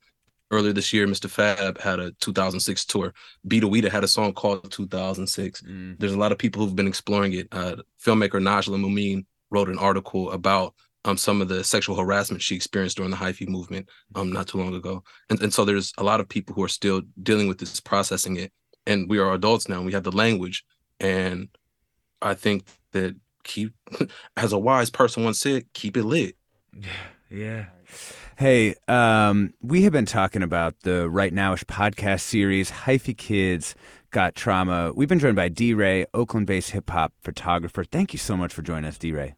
Earlier 0.52 0.74
this 0.74 0.92
year 0.94 1.08
mr 1.08 1.30
fab 1.30 1.80
had 1.80 2.00
a 2.00 2.12
2006 2.14 2.86
tour. 2.86 3.14
Beta 3.48 3.68
Weeda 3.68 3.90
had 3.90 4.04
a 4.04 4.08
song 4.08 4.34
called 4.34 4.72
2006 4.72 5.64
there's 6.00 6.14
a 6.14 6.20
lot 6.20 6.32
of 6.32 6.38
people 6.38 6.64
who've 6.64 6.76
been 6.76 6.88
exploring 6.88 7.34
it. 7.34 7.48
Uh 7.52 7.78
filmmaker 8.04 8.42
Nijla 8.42 8.80
Mu'min 8.80 9.26
wrote 9.52 9.70
an 9.70 9.78
article 9.78 10.32
about 10.32 10.74
um, 11.08 11.16
some 11.18 11.42
of 11.42 11.48
the 11.48 11.64
sexual 11.64 11.96
harassment 11.96 12.44
she 12.44 12.56
experienced 12.56 12.98
during 12.98 13.12
the 13.12 13.18
hyphy 13.18 13.48
movement 13.48 13.88
um, 14.16 14.32
not 14.32 14.48
too 14.48 14.58
long 14.58 14.76
ago. 14.76 15.04
And, 15.30 15.42
and 15.42 15.54
so 15.54 15.64
there's 15.64 15.94
a 15.98 16.04
lot 16.04 16.20
of 16.20 16.28
people 16.28 16.54
who 16.54 16.64
are 16.64 16.70
still 16.70 17.02
dealing 17.24 17.48
with 17.48 17.60
this, 17.60 17.80
processing 17.80 18.36
it. 18.36 18.52
And 18.86 19.10
we 19.10 19.18
are 19.18 19.34
adults 19.34 19.70
now, 19.70 19.78
and 19.78 19.86
we 19.86 19.94
have 19.94 20.04
the 20.04 20.12
language. 20.12 20.66
And 21.00 21.48
I 22.22 22.34
think 22.34 22.66
that 22.92 23.16
keep, 23.44 23.74
as 24.38 24.52
a 24.52 24.58
wise 24.58 24.90
person 24.90 25.24
once 25.24 25.40
said, 25.40 25.72
keep 25.74 25.96
it 25.96 26.04
lit. 26.04 26.36
Yeah. 27.30 27.68
Hey, 28.38 28.76
um, 28.88 29.54
we 29.62 29.84
have 29.84 29.94
been 29.94 30.06
talking 30.06 30.44
about 30.44 30.76
the 30.84 31.10
Rightnowish 31.10 31.66
podcast 31.66 32.22
series, 32.22 32.70
Hyphy 32.70 33.18
Kids 33.18 33.76
Got 34.12 34.36
Trauma. 34.36 34.92
We've 34.94 35.10
been 35.10 35.20
joined 35.20 35.38
by 35.38 35.50
D 35.50 35.74
Ray, 35.74 36.06
Oakland 36.14 36.48
based 36.48 36.72
hip 36.72 36.90
hop 36.90 37.14
photographer. 37.22 37.84
Thank 37.84 38.14
you 38.14 38.20
so 38.20 38.38
much 38.38 38.54
for 38.54 38.62
joining 38.62 38.86
us, 38.86 38.98
D 38.98 39.12
Ray. 39.12 39.36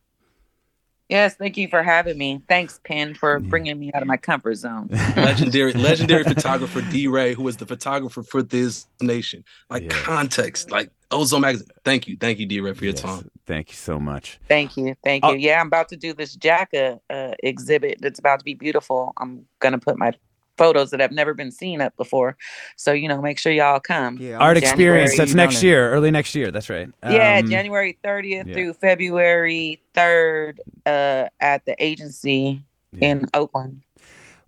Yes, 1.09 1.33
thank 1.35 1.57
you 1.57 1.67
for 1.67 1.81
having 1.81 2.19
me. 2.19 2.43
Thanks, 2.47 2.79
Pen, 2.83 3.15
for 3.15 3.39
bringing 3.39 3.79
me 3.79 3.91
out 3.95 4.03
of 4.03 4.07
my 4.07 4.15
comfort 4.17 4.53
zone. 4.55 4.89
legendary, 5.17 5.73
legendary 5.73 6.23
photographer 6.23 6.81
D. 6.81 7.07
Ray, 7.07 7.33
who 7.33 7.41
was 7.41 7.57
the 7.57 7.65
photographer 7.65 8.21
for 8.21 8.43
this 8.43 8.85
nation. 9.01 9.43
Like 9.71 9.89
context, 9.89 10.69
like 10.69 10.91
Ozone 11.09 11.41
Magazine. 11.41 11.67
Thank 11.83 12.07
you, 12.07 12.15
thank 12.15 12.37
you, 12.37 12.45
D. 12.45 12.59
Ray, 12.61 12.73
for 12.75 12.83
your 12.83 12.93
time. 12.93 13.27
Thank 13.47 13.69
you 13.71 13.75
so 13.75 13.99
much. 13.99 14.39
Thank 14.47 14.77
you, 14.77 14.95
thank 15.03 15.25
Oh. 15.25 15.31
you. 15.31 15.39
Yeah, 15.39 15.59
I'm 15.59 15.65
about 15.67 15.89
to 15.89 15.97
do 15.97 16.13
this 16.13 16.35
Jacka 16.35 16.99
uh, 17.09 17.31
exhibit. 17.41 17.97
That's 18.01 18.19
about 18.19 18.37
to 18.39 18.45
be 18.45 18.53
beautiful. 18.53 19.13
I'm 19.17 19.45
gonna 19.59 19.79
put 19.79 19.97
my 19.97 20.11
photos 20.59 20.91
that 20.91 20.99
have 20.99 21.11
never 21.11 21.33
been 21.33 21.51
seen 21.51 21.81
up 21.81 21.95
before. 21.97 22.37
So 22.75 22.91
you 22.91 23.07
know, 23.07 23.21
make 23.21 23.39
sure 23.39 23.51
y'all 23.51 23.79
come. 23.79 24.17
Yeah, 24.19 24.37
Art 24.37 24.57
Experience, 24.57 25.17
that's 25.17 25.33
next 25.33 25.63
year, 25.63 25.89
early 25.91 26.11
next 26.11 26.35
year. 26.35 26.51
That's 26.51 26.69
right. 26.69 26.89
yeah, 27.03 27.39
Um, 27.41 27.49
January 27.49 27.97
30th 28.03 28.45
yeah. 28.45 28.53
through 28.53 28.73
February 28.73 29.81
3rd 29.95 30.59
uh, 30.85 31.29
at 31.39 31.65
the 31.65 31.75
agency 31.83 32.61
in 32.99 33.25
Oakland. 33.33 33.81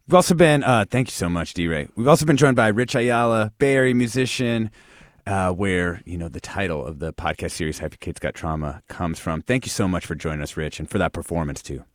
We've 0.07 0.15
also 0.15 0.35
been, 0.35 0.63
uh, 0.63 0.83
thank 0.89 1.07
you 1.07 1.13
so 1.13 1.29
much, 1.29 1.53
D 1.53 1.67
Ray. 1.67 1.87
We've 1.95 2.07
also 2.07 2.25
been 2.25 2.37
joined 2.37 2.57
by 2.57 2.67
Rich 2.67 2.95
Iyala, 2.95 3.51
Bay 3.59 3.75
Area 3.75 3.95
musician, 3.95 4.69
uh, 5.25 5.51
where, 5.51 6.01
you 6.05 6.17
know, 6.17 6.27
the 6.27 6.41
title 6.41 6.85
of 6.85 6.99
the 6.99 7.13
podcast 7.13 7.51
series, 7.51 7.79
Hyphy 7.79 7.99
Kids 7.99 8.19
Got 8.19 8.33
Trauma, 8.33 8.81
comes 8.89 9.19
from. 9.19 9.41
Thank 9.41 9.65
you 9.65 9.69
so 9.69 9.87
much 9.87 10.05
for 10.05 10.15
joining 10.15 10.41
us, 10.41 10.57
Rich, 10.57 10.79
and 10.79 10.89
for 10.89 10.97
that 10.97 11.13
performance, 11.13 11.61
too. 11.61 11.85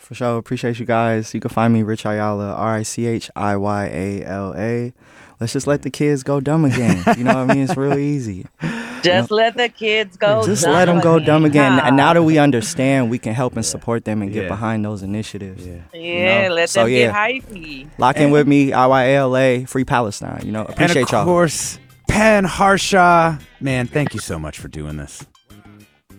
For 0.00 0.14
sure. 0.14 0.38
Appreciate 0.38 0.78
you 0.80 0.86
guys. 0.86 1.32
You 1.34 1.40
can 1.40 1.50
find 1.50 1.72
me, 1.72 1.82
Rich 1.82 2.02
Iyala, 2.04 2.58
R 2.58 2.76
I 2.76 2.82
C 2.82 3.06
H 3.06 3.30
I 3.36 3.56
Y 3.56 3.84
A 3.86 4.24
L 4.24 4.54
A. 4.56 4.92
Let's 5.38 5.52
just 5.52 5.66
let 5.66 5.82
the 5.82 5.90
kids 5.90 6.22
go 6.22 6.40
dumb 6.40 6.64
again. 6.64 7.02
You 7.16 7.24
know 7.24 7.34
what 7.34 7.50
I 7.50 7.54
mean? 7.54 7.64
It's 7.64 7.76
real 7.76 7.96
easy. 7.98 8.46
Just 9.02 9.30
let 9.30 9.56
the 9.56 9.70
kids 9.70 10.18
go. 10.18 10.44
Just 10.44 10.64
dumb 10.64 10.74
let 10.74 10.84
them 10.84 11.00
go 11.00 11.18
dumb 11.18 11.46
again. 11.46 11.72
Huh. 11.78 11.84
And 11.86 11.96
now 11.96 12.12
that 12.12 12.22
we 12.22 12.36
understand, 12.36 13.08
we 13.08 13.18
can 13.18 13.32
help 13.32 13.56
and 13.56 13.64
support 13.64 14.04
them 14.04 14.20
and 14.20 14.30
get 14.30 14.42
Yeah. 14.42 14.48
behind 14.48 14.84
those 14.84 15.02
initiatives. 15.02 15.66
Yeah. 15.66 15.76
Yeah, 15.94 16.48
know? 16.48 16.54
let 16.56 16.68
So, 16.68 16.82
them 16.84 16.92
yeah. 16.92 17.06
get 17.06 17.14
hyphy. 17.14 17.88
Lock 17.96 18.18
in 18.18 18.30
with 18.30 18.46
me, 18.46 18.72
IYLA, 18.72 19.66
Free 19.66 19.84
Palestine. 19.84 20.42
You 20.44 20.52
know, 20.52 20.64
appreciate 20.66 20.96
and 20.98 21.04
of 21.06 21.12
y'all. 21.12 21.20
Of 21.22 21.26
course, 21.26 21.78
Pen 22.08 22.44
Harshaw, 22.44 23.38
Man, 23.58 23.86
thank 23.86 24.12
you 24.12 24.20
so 24.20 24.38
much 24.38 24.58
for 24.58 24.68
doing 24.68 24.98
this. 24.98 25.24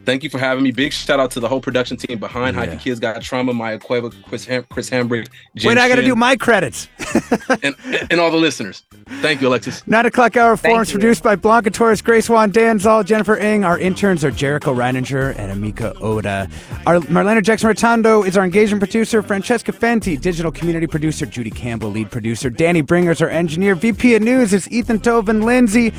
Thank 0.04 0.24
you 0.24 0.30
for 0.30 0.39
having 0.39 0.64
me. 0.64 0.72
Big 0.72 0.93
shout 0.93 1.20
out 1.20 1.32
to 1.32 1.39
the 1.39 1.47
whole 1.47 1.62
production 1.62 1.95
team 1.97 2.20
behind 2.20 2.56
Yeah. 2.56 2.66
Hyphy 2.66 2.80
Kids 2.80 2.99
Got 2.99 3.22
Trauma, 3.22 3.54
Maya 3.54 3.78
Cueva, 3.78 4.10
Chris, 4.28 4.45
Ham- 4.45 4.66
Chris 4.70 4.89
Hambrick, 4.89 5.28
Jen 5.56 5.70
Wait, 5.70 5.78
I 5.78 5.88
got 5.88 5.95
to 5.95 6.02
do 6.02 6.16
my 6.16 6.36
credits. 6.36 6.88
and, 7.64 7.76
and 8.10 8.20
all 8.20 8.32
the 8.32 8.38
listeners. 8.38 8.84
Thank 9.22 9.41
you, 9.41 9.47
Alexis. 9.47 9.86
Nine 9.88 10.06
o'clock 10.06 10.36
hour 10.38 10.58
forums 10.58 10.91
you. 10.91 10.97
produced 10.99 11.22
by 11.24 11.36
Blanca 11.36 11.70
Torres, 11.70 12.02
Grace 12.02 12.30
Juan, 12.30 12.49
Dan 12.52 12.80
Zoll, 12.80 13.04
Jennifer 13.04 13.36
Ng. 13.38 13.64
Our 13.64 13.78
interns 13.78 14.24
are 14.26 14.32
Jericho 14.32 14.74
Reininger 14.74 15.38
and 15.38 15.52
Amika 15.62 15.99
Oda. 16.02 16.49
Our 16.88 16.99
Marlena 17.02 17.43
Jackson 17.43 17.70
Rotondo 17.70 18.26
is 18.26 18.38
our 18.38 18.43
engagement 18.43 18.82
producer. 18.82 19.22
Francesca 19.22 19.72
Fenty, 19.72 20.20
digital 20.20 20.52
community 20.52 20.88
producer. 20.88 21.26
Judy 21.26 21.52
Campbell, 21.52 21.89
lead 21.91 22.10
producer. 22.10 22.49
Danny 22.49 22.82
Bringers, 22.82 23.22
our 23.22 23.30
engineer. 23.30 23.76
VP 23.76 24.16
of 24.16 24.22
News 24.24 24.54
is 24.54 24.70
Ethan 24.72 24.99
Toven 24.99 25.43
Lindsey. 25.43 25.93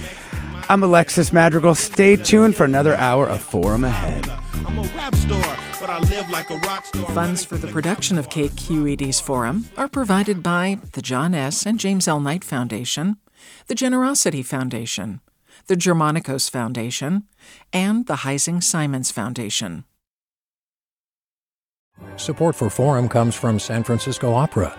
I'm 0.68 0.82
Alexis 0.82 1.32
Madrigal. 1.32 1.74
Stay 1.74 2.16
tuned 2.16 2.56
for 2.56 2.64
another 2.64 2.94
hour 2.96 3.26
of 3.26 3.42
Forum 3.42 3.84
Ahead. 3.84 4.28
I'm 4.66 4.78
a 4.78 4.82
rap 4.96 5.14
star, 5.14 5.56
but 5.80 5.90
I 5.90 5.98
live 5.98 6.30
like 6.30 6.50
a 6.50 6.56
rock 6.58 6.86
star. 6.86 7.10
Funds 7.10 7.44
for 7.44 7.56
the 7.56 7.68
production 7.68 8.16
of 8.18 8.28
KQED's 8.28 9.20
forum 9.20 9.66
are 9.76 9.88
provided 9.88 10.42
by 10.42 10.78
the 10.92 11.02
John 11.02 11.34
S. 11.34 11.66
and 11.66 11.78
James 11.78 12.08
L. 12.08 12.20
Knight 12.20 12.44
Foundation, 12.44 13.16
the 13.66 13.74
Generosity 13.74 14.42
Foundation, 14.42 15.20
the 15.66 15.76
Germanacos 15.76 16.48
Foundation, 16.48 17.24
and 17.72 18.06
the 18.06 18.16
Heising 18.16 18.62
Simons 18.62 19.10
Foundation. 19.10 19.84
Support 22.16 22.56
for 22.56 22.70
Forum 22.70 23.08
comes 23.08 23.34
from 23.34 23.58
San 23.58 23.84
Francisco 23.84 24.32
Opera. 24.32 24.78